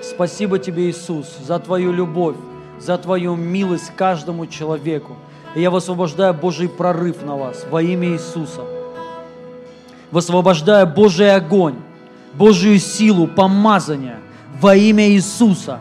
Спасибо 0.00 0.60
Тебе, 0.60 0.88
Иисус, 0.88 1.26
за 1.44 1.58
Твою 1.58 1.92
любовь, 1.92 2.36
за 2.78 2.98
Твою 2.98 3.34
милость 3.34 3.90
каждому 3.96 4.46
человеку. 4.46 5.16
И 5.56 5.60
я 5.60 5.72
высвобождаю 5.72 6.34
Божий 6.34 6.68
прорыв 6.68 7.24
на 7.24 7.34
вас 7.36 7.66
во 7.68 7.82
имя 7.82 8.10
Иисуса. 8.10 8.60
Высвобождаю 10.12 10.86
Божий 10.86 11.34
огонь, 11.34 11.74
Божию 12.34 12.78
силу, 12.78 13.26
помазание 13.26 14.18
во 14.60 14.76
имя 14.76 15.08
Иисуса. 15.08 15.80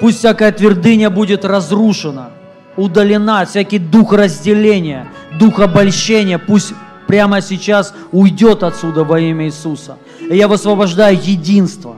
Пусть 0.00 0.18
всякая 0.20 0.52
твердыня 0.52 1.10
будет 1.10 1.44
разрушена, 1.44 2.30
удалена, 2.76 3.44
всякий 3.46 3.78
дух 3.78 4.12
разделения, 4.12 5.08
дух 5.38 5.60
обольщения, 5.60 6.38
пусть 6.38 6.74
прямо 7.06 7.40
сейчас 7.40 7.94
уйдет 8.12 8.62
отсюда 8.62 9.04
во 9.04 9.20
имя 9.20 9.46
Иисуса. 9.46 9.96
И 10.20 10.36
я 10.36 10.48
высвобождаю 10.48 11.16
единство. 11.16 11.96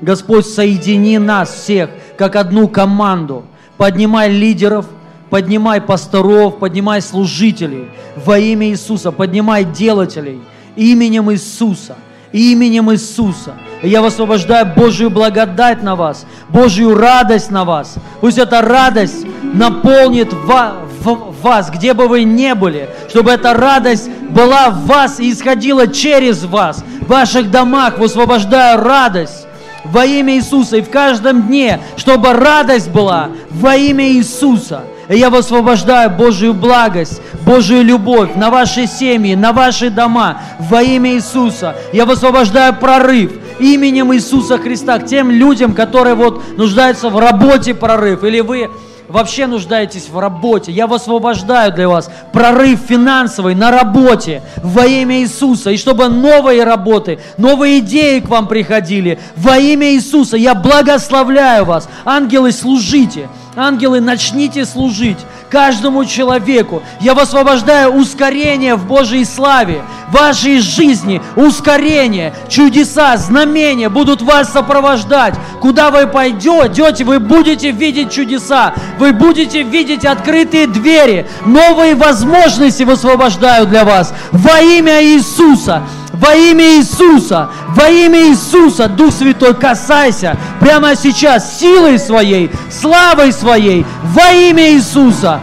Господь, 0.00 0.46
соедини 0.46 1.18
нас 1.18 1.52
всех, 1.52 1.90
как 2.16 2.36
одну 2.36 2.68
команду. 2.68 3.44
Поднимай 3.76 4.30
лидеров, 4.30 4.86
поднимай 5.30 5.80
пасторов, 5.80 6.58
поднимай 6.58 7.00
служителей 7.00 7.88
во 8.16 8.38
имя 8.38 8.68
Иисуса, 8.68 9.10
поднимай 9.12 9.64
делателей 9.64 10.40
именем 10.76 11.32
Иисуса, 11.32 11.96
именем 12.34 12.92
Иисуса. 12.92 13.54
И 13.80 13.88
я 13.88 14.02
высвобождаю 14.02 14.66
Божию 14.74 15.08
благодать 15.08 15.82
на 15.82 15.94
вас, 15.94 16.26
Божью 16.48 16.94
радость 16.94 17.50
на 17.50 17.64
вас. 17.64 17.94
Пусть 18.20 18.38
эта 18.38 18.60
радость 18.60 19.24
наполнит 19.42 20.32
вас, 20.32 21.70
где 21.70 21.94
бы 21.94 22.08
вы 22.08 22.24
ни 22.24 22.52
были, 22.52 22.90
чтобы 23.08 23.30
эта 23.30 23.54
радость 23.54 24.10
была 24.30 24.70
в 24.70 24.86
вас 24.86 25.20
и 25.20 25.30
исходила 25.30 25.86
через 25.86 26.44
вас, 26.44 26.84
в 27.02 27.06
ваших 27.06 27.52
домах. 27.52 27.98
Высвобождаю 27.98 28.82
радость 28.82 29.46
во 29.84 30.04
имя 30.04 30.34
Иисуса 30.34 30.78
и 30.78 30.82
в 30.82 30.90
каждом 30.90 31.42
дне, 31.42 31.78
чтобы 31.96 32.32
радость 32.32 32.90
была 32.90 33.28
во 33.50 33.76
имя 33.76 34.08
Иисуса. 34.08 34.82
И 35.08 35.18
я 35.18 35.30
высвобождаю 35.30 36.10
Божию 36.10 36.54
благость, 36.54 37.20
Божию 37.44 37.82
любовь 37.82 38.34
на 38.34 38.50
ваши 38.50 38.86
семьи, 38.86 39.34
на 39.34 39.52
ваши 39.52 39.90
дома 39.90 40.40
во 40.58 40.82
имя 40.82 41.14
Иисуса. 41.14 41.76
Я 41.92 42.06
высвобождаю 42.06 42.74
прорыв 42.74 43.32
именем 43.58 44.14
Иисуса 44.14 44.58
Христа 44.58 44.98
к 44.98 45.06
тем 45.06 45.30
людям, 45.30 45.74
которые 45.74 46.14
вот 46.14 46.42
нуждаются 46.56 47.10
в 47.10 47.18
работе 47.18 47.74
прорыв, 47.74 48.24
или 48.24 48.40
вы 48.40 48.70
вообще 49.08 49.46
нуждаетесь 49.46 50.08
в 50.08 50.18
работе, 50.18 50.72
я 50.72 50.86
высвобождаю 50.86 51.72
для 51.72 51.88
вас 51.88 52.10
прорыв 52.32 52.80
финансовый 52.80 53.54
на 53.54 53.70
работе 53.70 54.42
во 54.56 54.86
имя 54.86 55.20
Иисуса. 55.20 55.70
И 55.70 55.76
чтобы 55.76 56.08
новые 56.08 56.64
работы, 56.64 57.20
новые 57.36 57.78
идеи 57.80 58.20
к 58.20 58.28
вам 58.28 58.48
приходили 58.48 59.18
во 59.36 59.58
имя 59.58 59.92
Иисуса. 59.92 60.36
Я 60.36 60.54
благословляю 60.54 61.64
вас. 61.64 61.88
Ангелы, 62.04 62.52
служите. 62.52 63.28
Ангелы, 63.56 64.00
начните 64.00 64.64
служить 64.64 65.18
каждому 65.48 66.04
человеку. 66.04 66.82
Я 67.00 67.14
высвобождаю 67.14 67.92
ускорение 67.92 68.74
в 68.74 68.86
Божьей 68.86 69.24
славе, 69.24 69.82
в 70.08 70.12
вашей 70.14 70.58
жизни, 70.58 71.22
ускорение, 71.36 72.34
чудеса, 72.48 73.16
знамения 73.16 73.88
будут 73.88 74.22
вас 74.22 74.52
сопровождать. 74.52 75.34
Куда 75.60 75.90
вы 75.92 76.08
пойдете, 76.08 77.04
вы 77.04 77.20
будете 77.20 77.70
видеть 77.70 78.10
чудеса, 78.10 78.74
вы 78.98 79.12
будете 79.12 79.62
видеть 79.62 80.04
открытые 80.04 80.66
двери, 80.66 81.28
новые 81.46 81.94
возможности 81.94 82.82
высвобождаю 82.82 83.66
для 83.66 83.84
вас 83.84 84.12
во 84.32 84.60
имя 84.60 85.04
Иисуса. 85.04 85.84
Во 86.14 86.32
имя 86.32 86.76
Иисуса, 86.78 87.50
во 87.70 87.88
имя 87.88 88.28
Иисуса, 88.28 88.88
Дух 88.88 89.12
Святой, 89.12 89.52
касайся 89.54 90.36
прямо 90.60 90.94
сейчас 90.94 91.58
силой 91.58 91.98
своей, 91.98 92.50
славой 92.70 93.32
своей, 93.32 93.84
во 94.04 94.30
имя 94.30 94.74
Иисуса. 94.74 95.40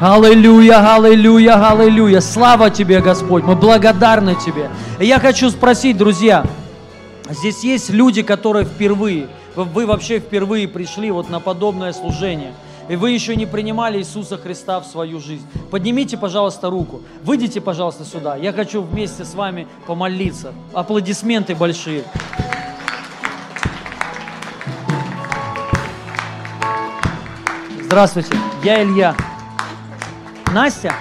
Аллилуйя, 0.00 0.94
аллилуйя, 0.94 1.70
аллилуйя. 1.70 2.20
Слава 2.20 2.70
Тебе, 2.70 3.00
Господь. 3.00 3.42
Мы 3.42 3.56
благодарны 3.56 4.36
Тебе. 4.36 4.70
Я 5.00 5.18
хочу 5.18 5.50
спросить, 5.50 5.96
друзья, 5.96 6.44
здесь 7.28 7.64
есть 7.64 7.90
люди, 7.90 8.22
которые 8.22 8.64
впервые, 8.64 9.26
вы, 9.56 9.64
вы 9.64 9.86
вообще 9.86 10.20
впервые 10.20 10.68
пришли 10.68 11.10
вот 11.10 11.30
на 11.30 11.40
подобное 11.40 11.92
служение, 11.92 12.52
и 12.88 12.96
вы 12.96 13.10
еще 13.10 13.36
не 13.36 13.46
принимали 13.46 13.98
Иисуса 13.98 14.38
Христа 14.38 14.80
в 14.80 14.86
свою 14.86 15.20
жизнь. 15.20 15.46
Поднимите, 15.70 16.16
пожалуйста, 16.16 16.70
руку. 16.70 17.02
Выйдите, 17.22 17.60
пожалуйста, 17.60 18.04
сюда. 18.04 18.36
Я 18.36 18.52
хочу 18.52 18.82
вместе 18.82 19.24
с 19.24 19.34
вами 19.34 19.66
помолиться. 19.86 20.52
Аплодисменты 20.72 21.54
большие. 21.54 22.04
Здравствуйте, 27.82 28.36
я 28.64 28.82
Илья. 28.82 29.14
Настя? 30.52 30.92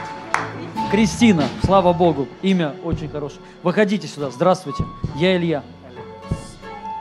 Кристина, 0.91 1.45
слава 1.63 1.93
Богу, 1.93 2.27
имя 2.41 2.75
очень 2.83 3.09
хорошее. 3.09 3.41
Выходите 3.63 4.07
сюда, 4.07 4.29
здравствуйте, 4.29 4.83
я 5.15 5.35
Илья. 5.35 5.63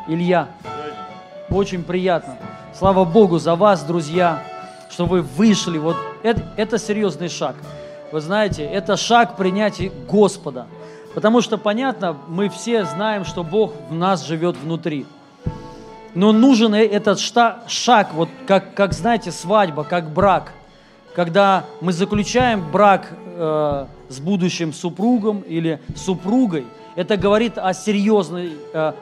Илья, 0.09 0.49
очень 1.51 1.85
приятно. 1.85 2.39
Слава 2.77 3.05
Богу 3.05 3.39
за 3.39 3.55
вас, 3.55 3.85
друзья, 3.85 4.43
что 4.95 5.07
вы 5.07 5.23
вышли. 5.23 5.77
Вот 5.77 5.97
это, 6.23 6.41
это 6.57 6.79
серьезный 6.79 7.29
шаг. 7.29 7.57
Вы 8.13 8.21
знаете, 8.21 8.65
это 8.65 8.97
шаг 8.97 9.37
принятия 9.37 9.91
Господа. 10.09 10.67
Потому 11.15 11.41
что, 11.41 11.59
понятно, 11.59 12.17
мы 12.29 12.49
все 12.49 12.85
знаем, 12.85 13.25
что 13.25 13.43
Бог 13.43 13.73
в 13.91 13.95
нас 13.95 14.25
живет 14.25 14.57
внутри. 14.57 15.05
Но 16.15 16.31
нужен 16.31 16.75
э- 16.77 16.87
этот 16.87 17.19
шаг, 17.19 18.15
вот 18.15 18.29
как, 18.47 18.75
как, 18.75 18.93
знаете, 18.93 19.33
свадьба, 19.33 19.83
как 19.83 20.11
брак. 20.11 20.53
Когда 21.17 21.65
мы 21.81 21.93
заключаем 21.93 22.65
брак 22.71 23.09
э, 23.11 23.87
с 24.09 24.21
будущим 24.21 24.73
супругом 24.73 25.41
или 25.41 25.81
супругой, 25.97 26.67
это 26.97 27.17
говорит 27.17 27.59
о 27.59 27.73
серьезной, 27.75 28.57
э, 28.73 28.93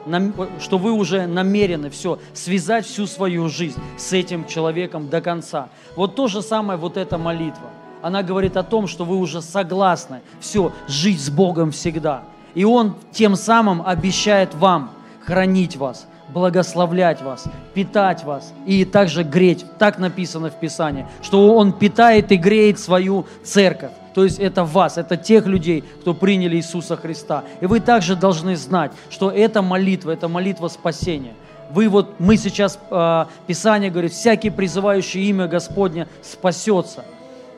что 0.59 0.77
вы 0.77 0.91
уже 0.91 1.27
намерены 1.27 1.89
все, 1.89 2.19
связать 2.33 2.85
всю 2.85 3.05
свою 3.05 3.49
жизнь 3.49 3.79
с 3.97 4.13
этим 4.13 4.47
человеком 4.47 5.09
до 5.09 5.21
конца. 5.21 5.69
Вот 5.95 6.15
то 6.15 6.27
же 6.27 6.41
самое 6.41 6.79
вот 6.79 6.97
эта 6.97 7.17
молитва. 7.17 7.69
Она 8.01 8.23
говорит 8.23 8.57
о 8.57 8.63
том, 8.63 8.87
что 8.87 9.05
вы 9.05 9.17
уже 9.17 9.41
согласны 9.41 10.21
все, 10.39 10.73
жить 10.87 11.21
с 11.21 11.29
Богом 11.29 11.71
всегда. 11.71 12.23
И 12.53 12.65
Он 12.65 12.95
тем 13.11 13.35
самым 13.35 13.81
обещает 13.85 14.53
вам 14.55 14.91
хранить 15.25 15.77
вас, 15.77 16.07
благословлять 16.29 17.21
вас, 17.21 17.45
питать 17.73 18.23
вас 18.23 18.53
и 18.65 18.85
также 18.85 19.23
греть. 19.23 19.65
Так 19.77 19.99
написано 19.99 20.49
в 20.49 20.59
Писании, 20.59 21.07
что 21.21 21.55
Он 21.55 21.71
питает 21.71 22.31
и 22.31 22.37
греет 22.37 22.79
свою 22.79 23.25
церковь. 23.43 23.91
То 24.13 24.23
есть 24.23 24.39
это 24.39 24.63
вас, 24.63 24.97
это 24.97 25.17
тех 25.17 25.45
людей, 25.45 25.83
кто 26.01 26.13
приняли 26.13 26.57
Иисуса 26.57 26.95
Христа. 26.95 27.43
И 27.61 27.65
вы 27.65 27.79
также 27.79 28.15
должны 28.15 28.55
знать, 28.55 28.91
что 29.09 29.31
эта 29.31 29.61
молитва, 29.61 30.11
это 30.11 30.27
молитва 30.27 30.67
спасения. 30.67 31.33
Вы 31.71 31.89
вот, 31.89 32.19
мы 32.19 32.37
сейчас, 32.37 32.77
э, 32.91 33.25
Писание 33.47 33.89
говорит, 33.89 34.11
всякий 34.11 34.51
призывающий 34.51 35.27
имя 35.29 35.47
Господня 35.47 36.07
спасется. 36.21 37.03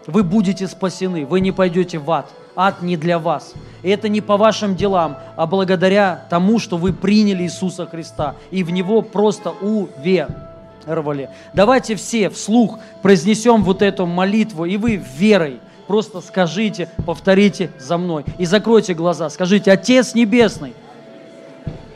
Вы 0.07 0.23
будете 0.23 0.68
спасены, 0.68 1.26
вы 1.26 1.41
не 1.41 1.52
пойдете 1.52 1.98
в 1.98 2.10
ад. 2.11 2.32
Ад 2.56 2.82
не 2.82 2.95
для 2.95 3.19
вас. 3.19 3.53
И 3.84 3.90
это 3.90 4.07
не 4.07 4.22
по 4.22 4.38
вашим 4.38 4.77
делам, 4.77 5.18
а 5.36 5.45
благодаря 5.45 6.26
тому, 6.30 6.60
что 6.60 6.77
вы 6.77 6.94
приняли 6.94 7.44
Иисуса 7.44 7.86
Христа 7.86 8.36
и 8.49 8.64
в 8.64 8.69
Него 8.69 9.02
просто 9.02 9.49
уверовали. 9.49 11.30
Давайте 11.53 11.95
все 11.95 12.30
вслух 12.30 12.80
произнесем 13.02 13.64
вот 13.64 13.82
эту 13.82 14.06
молитву, 14.06 14.64
и 14.64 14.77
вы 14.77 14.95
верой 14.95 15.60
просто 15.88 16.22
скажите, 16.22 16.90
повторите 17.06 17.72
за 17.80 17.98
мной. 17.98 18.26
И 18.38 18.45
закройте 18.45 18.94
глаза, 18.94 19.30
скажите, 19.30 19.72
Отец 19.72 20.14
Небесный, 20.14 20.74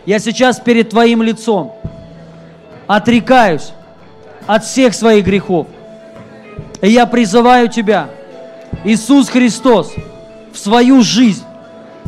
я 0.05 0.19
сейчас 0.19 0.59
перед 0.59 0.89
Твоим 0.89 1.21
лицом 1.21 1.73
отрекаюсь 2.87 3.71
от 4.47 4.63
всех 4.63 4.93
своих 4.93 5.25
грехов. 5.25 5.67
И 6.81 6.89
я 6.89 7.05
призываю 7.05 7.69
Тебя, 7.69 8.09
Иисус 8.83 9.29
Христос, 9.29 9.93
в 10.51 10.57
свою 10.57 11.01
жизнь. 11.01 11.43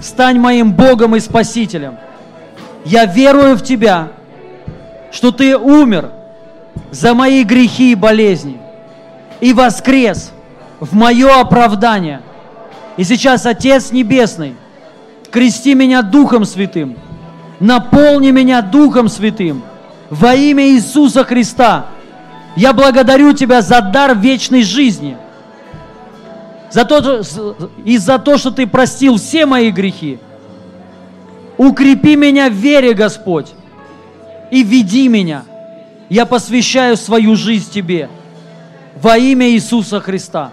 Стань 0.02 0.40
моим 0.40 0.74
Богом 0.74 1.16
и 1.16 1.20
Спасителем. 1.20 1.98
Я 2.86 3.06
верую 3.06 3.56
в 3.56 3.64
Тебя, 3.64 4.14
что 5.12 5.32
Ты 5.32 5.56
умер 5.56 6.12
за 6.90 7.14
мои 7.14 7.44
грехи 7.44 7.92
и 7.92 7.96
болезни 7.96 8.60
и 9.42 9.54
воскрес 9.54 10.32
в 10.82 10.94
мое 10.94 11.40
оправдание. 11.40 12.22
И 12.98 13.06
сейчас, 13.06 13.46
Отец 13.46 13.94
Небесный, 13.94 14.56
крести 15.32 15.74
меня 15.74 16.02
Духом 16.02 16.44
Святым, 16.44 16.98
наполни 17.62 18.32
меня 18.32 18.62
Духом 18.62 19.08
Святым 19.08 19.64
во 20.10 20.36
имя 20.36 20.68
Иисуса 20.72 21.24
Христа. 21.24 21.86
Я 22.58 22.74
благодарю 22.74 23.32
Тебя 23.32 23.62
за 23.62 23.80
дар 23.80 24.18
вечной 24.18 24.64
жизни– 24.64 25.16
за 26.72 26.86
то, 26.86 27.22
и 27.84 27.98
за 27.98 28.18
то, 28.18 28.38
что 28.38 28.52
Ты 28.52 28.66
простил 28.66 29.18
все 29.18 29.46
мои 29.46 29.72
грехи. 29.72 30.20
Укрепи 31.58 32.16
меня 32.16 32.50
в 32.50 32.54
вере, 32.54 32.94
Господь, 32.94 33.48
и 34.50 34.64
веди 34.64 35.08
меня. 35.08 35.44
Я 36.10 36.26
посвящаю 36.26 36.98
свою 36.98 37.36
жизнь 37.36 37.70
Тебе 37.72 38.10
во 39.02 39.18
имя 39.18 39.50
Иисуса 39.50 40.00
Христа. 40.00 40.52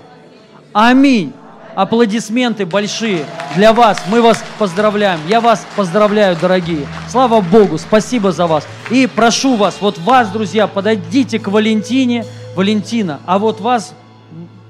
Аминь. 0.80 1.32
Аплодисменты 1.74 2.64
большие 2.64 3.24
для 3.56 3.72
вас. 3.72 4.00
Мы 4.08 4.22
вас 4.22 4.44
поздравляем. 4.58 5.18
Я 5.28 5.40
вас 5.40 5.66
поздравляю, 5.74 6.36
дорогие. 6.40 6.86
Слава 7.08 7.40
Богу, 7.40 7.78
спасибо 7.78 8.30
за 8.30 8.46
вас. 8.46 8.64
И 8.90 9.08
прошу 9.08 9.56
вас, 9.56 9.78
вот 9.80 9.98
вас, 9.98 10.30
друзья, 10.30 10.68
подойдите 10.68 11.40
к 11.40 11.48
Валентине, 11.48 12.24
Валентина, 12.54 13.20
а 13.26 13.38
вот 13.38 13.60
вас, 13.60 13.92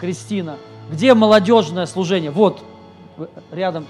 Кристина– 0.00 0.56
где 0.90 1.12
молодежное 1.12 1.86
служение? 1.86 2.30
Вот, 2.30 2.62
рядом. 3.50 3.86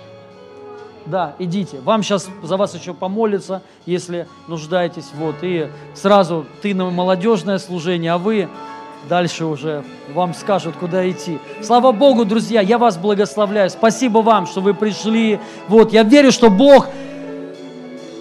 Да, 1.06 1.34
идите. 1.38 1.78
Вам 1.80 2.02
сейчас 2.02 2.28
за 2.42 2.56
вас 2.56 2.74
еще 2.74 2.92
помолиться, 2.92 3.62
если 3.86 4.26
нуждаетесь. 4.48 5.10
Вот, 5.14 5.36
и 5.42 5.68
сразу 5.94 6.44
ты 6.60 6.74
на 6.74 6.90
молодежное 6.90 7.58
служение, 7.58 8.12
а 8.12 8.18
вы 8.18 8.48
дальше 9.08 9.44
уже 9.44 9.84
вам 10.14 10.34
скажут, 10.34 10.76
куда 10.76 11.08
идти. 11.10 11.38
Слава 11.62 11.92
Богу, 11.92 12.24
друзья, 12.24 12.60
я 12.60 12.78
вас 12.78 12.96
благословляю. 12.96 13.70
Спасибо 13.70 14.18
вам, 14.18 14.46
что 14.46 14.60
вы 14.60 14.74
пришли. 14.74 15.40
Вот, 15.68 15.92
я 15.92 16.02
верю, 16.02 16.32
что 16.32 16.50
Бог 16.50 16.88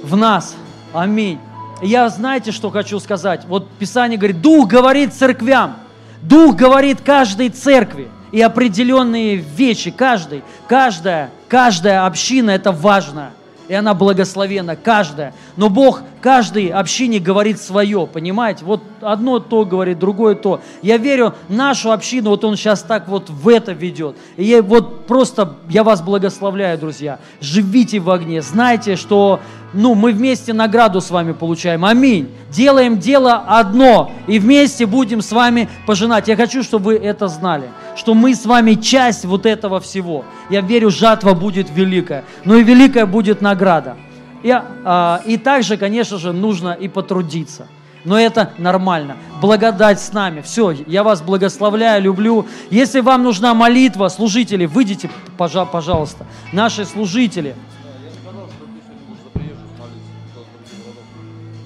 в 0.03 0.15
нас. 0.15 0.55
Аминь. 0.93 1.39
Я 1.81 2.09
знаете, 2.09 2.51
что 2.51 2.69
хочу 2.71 2.99
сказать? 2.99 3.45
Вот 3.47 3.69
Писание 3.69 4.17
говорит, 4.17 4.41
Дух 4.41 4.67
говорит 4.67 5.13
церквям. 5.13 5.77
Дух 6.21 6.55
говорит 6.55 7.01
каждой 7.01 7.49
церкви 7.49 8.09
и 8.31 8.41
определенные 8.41 9.35
вещи, 9.35 9.91
каждый, 9.91 10.43
каждая, 10.67 11.29
каждая 11.47 12.05
община– 12.05 12.49
это 12.51 12.71
важно, 12.71 13.31
и 13.67 13.73
она 13.73 13.93
благословена, 13.93 14.75
каждая. 14.75 15.33
Но 15.55 15.69
Бог 15.69 16.01
каждой 16.21 16.67
общине 16.67 17.19
говорит 17.19 17.59
свое, 17.59 18.07
понимаете? 18.07 18.65
Вот 18.65 18.81
одно 19.01 19.39
то 19.39 19.65
говорит, 19.65 19.99
другое 19.99 20.35
то. 20.35 20.61
Я 20.81 20.97
верю, 20.97 21.33
нашу 21.49 21.91
общину, 21.91 22.29
вот 22.31 22.43
Он 22.43 22.55
сейчас 22.55 22.81
так 22.81 23.07
вот 23.07 23.29
в 23.29 23.47
это 23.49 23.73
ведет. 23.73 24.15
И 24.37 24.43
я 24.43 24.61
вот 24.61 25.05
просто, 25.05 25.55
я 25.69 25.83
вас 25.83 26.01
благословляю, 26.01 26.77
друзья. 26.77 27.19
Живите 27.41 27.99
в 27.99 28.09
огне, 28.09 28.41
знайте, 28.41 28.95
что 28.95 29.41
ну, 29.77 29.93
мы 29.93 30.11
вместе 30.11 30.53
награду 30.53 31.01
с 31.01 31.11
вами 31.11 31.33
получаем. 31.33 31.85
Аминь. 31.85 32.29
Делаем 32.49 32.97
дело 32.97 33.43
одно, 33.47 34.11
и 34.25 34.39
вместе 34.39 34.87
будем 34.87 35.21
с 35.21 35.31
вами 35.31 35.69
пожинать. 35.85 36.27
Я 36.27 36.35
хочу, 36.35 36.63
чтобы 36.63 36.85
вы 36.85 36.95
это 36.95 37.27
знали, 37.27 37.69
что 37.95 38.15
мы 38.15 38.33
с 38.33 38.45
вами 38.47 38.73
часть 38.73 39.23
вот 39.25 39.45
этого 39.45 39.79
всего. 39.79 40.25
Я 40.49 40.61
верю, 40.61 40.89
жатва 40.89 41.35
будет 41.35 41.67
великая, 41.69 42.23
но 42.43 42.55
и 42.55 42.63
великая 42.63 43.05
будет 43.05 43.41
награда. 43.41 43.97
И, 44.41 44.51
а, 44.51 45.21
и 45.25 45.37
также, 45.37 45.77
конечно 45.77 46.17
же, 46.17 46.33
нужно 46.33 46.71
и 46.71 46.87
потрудиться. 46.87 47.67
Но 48.03 48.19
это 48.19 48.53
нормально. 48.57 49.17
Благодать 49.41 49.99
с 49.99 50.11
нами. 50.11 50.41
Все, 50.41 50.71
я 50.87 51.03
вас 51.03 51.21
благословляю, 51.21 52.01
люблю. 52.01 52.47
Если 52.71 52.99
вам 52.99 53.21
нужна 53.21 53.53
молитва, 53.53 54.07
служители, 54.07 54.65
выйдите, 54.65 55.11
пожалуйста. 55.37 56.25
Наши 56.51 56.83
служители– 56.83 57.55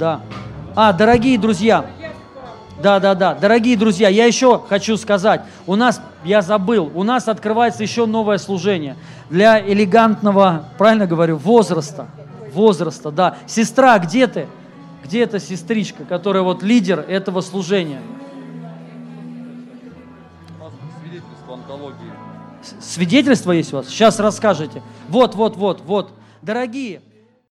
Да. 0.02 0.19
А, 0.76 0.94
дорогие 0.94 1.38
друзья, 1.38 1.86
да, 2.82 2.99
да, 2.99 3.14
да. 3.14 3.36
Дорогие 3.36 3.78
друзья, 3.78 4.10
я 4.10 4.26
еще 4.26 4.60
хочу 4.68 4.98
сказать, 4.98 5.44
у 5.68 5.76
нас, 5.76 6.02
я 6.23 6.41
забыл, 6.41 6.91
у 6.95 7.03
нас 7.03 7.28
открывается 7.28 7.84
еще 7.84 8.07
новое 8.07 8.40
служение 8.40 8.95
для 9.30 9.61
элегантного, 9.61 10.65
правильно 10.80 11.06
говорю, 11.06 11.38
возраста. 11.38 12.07
Возраста, 12.52 13.11
да. 13.11 13.38
Сестра, 13.45 13.99
где 13.99 14.26
ты? 14.26 14.48
Где 15.03 15.22
эта 15.22 15.40
сестричка, 15.40 16.03
которая 16.03 16.41
вот 16.41 16.64
лидер 16.64 17.06
этого 17.07 17.41
служения? 17.41 18.02
Свидетельство 20.99 21.53
онкологии. 21.53 22.11
Свидетельство 22.80 23.52
есть 23.52 23.72
у 23.72 23.76
вас? 23.78 23.88
Сейчас 23.88 24.19
расскажете. 24.19 24.82
Вот, 25.10 25.36
вот, 25.36 25.57
вот, 25.57 25.82
вот. 25.86 26.11
Дорогие, 26.41 27.03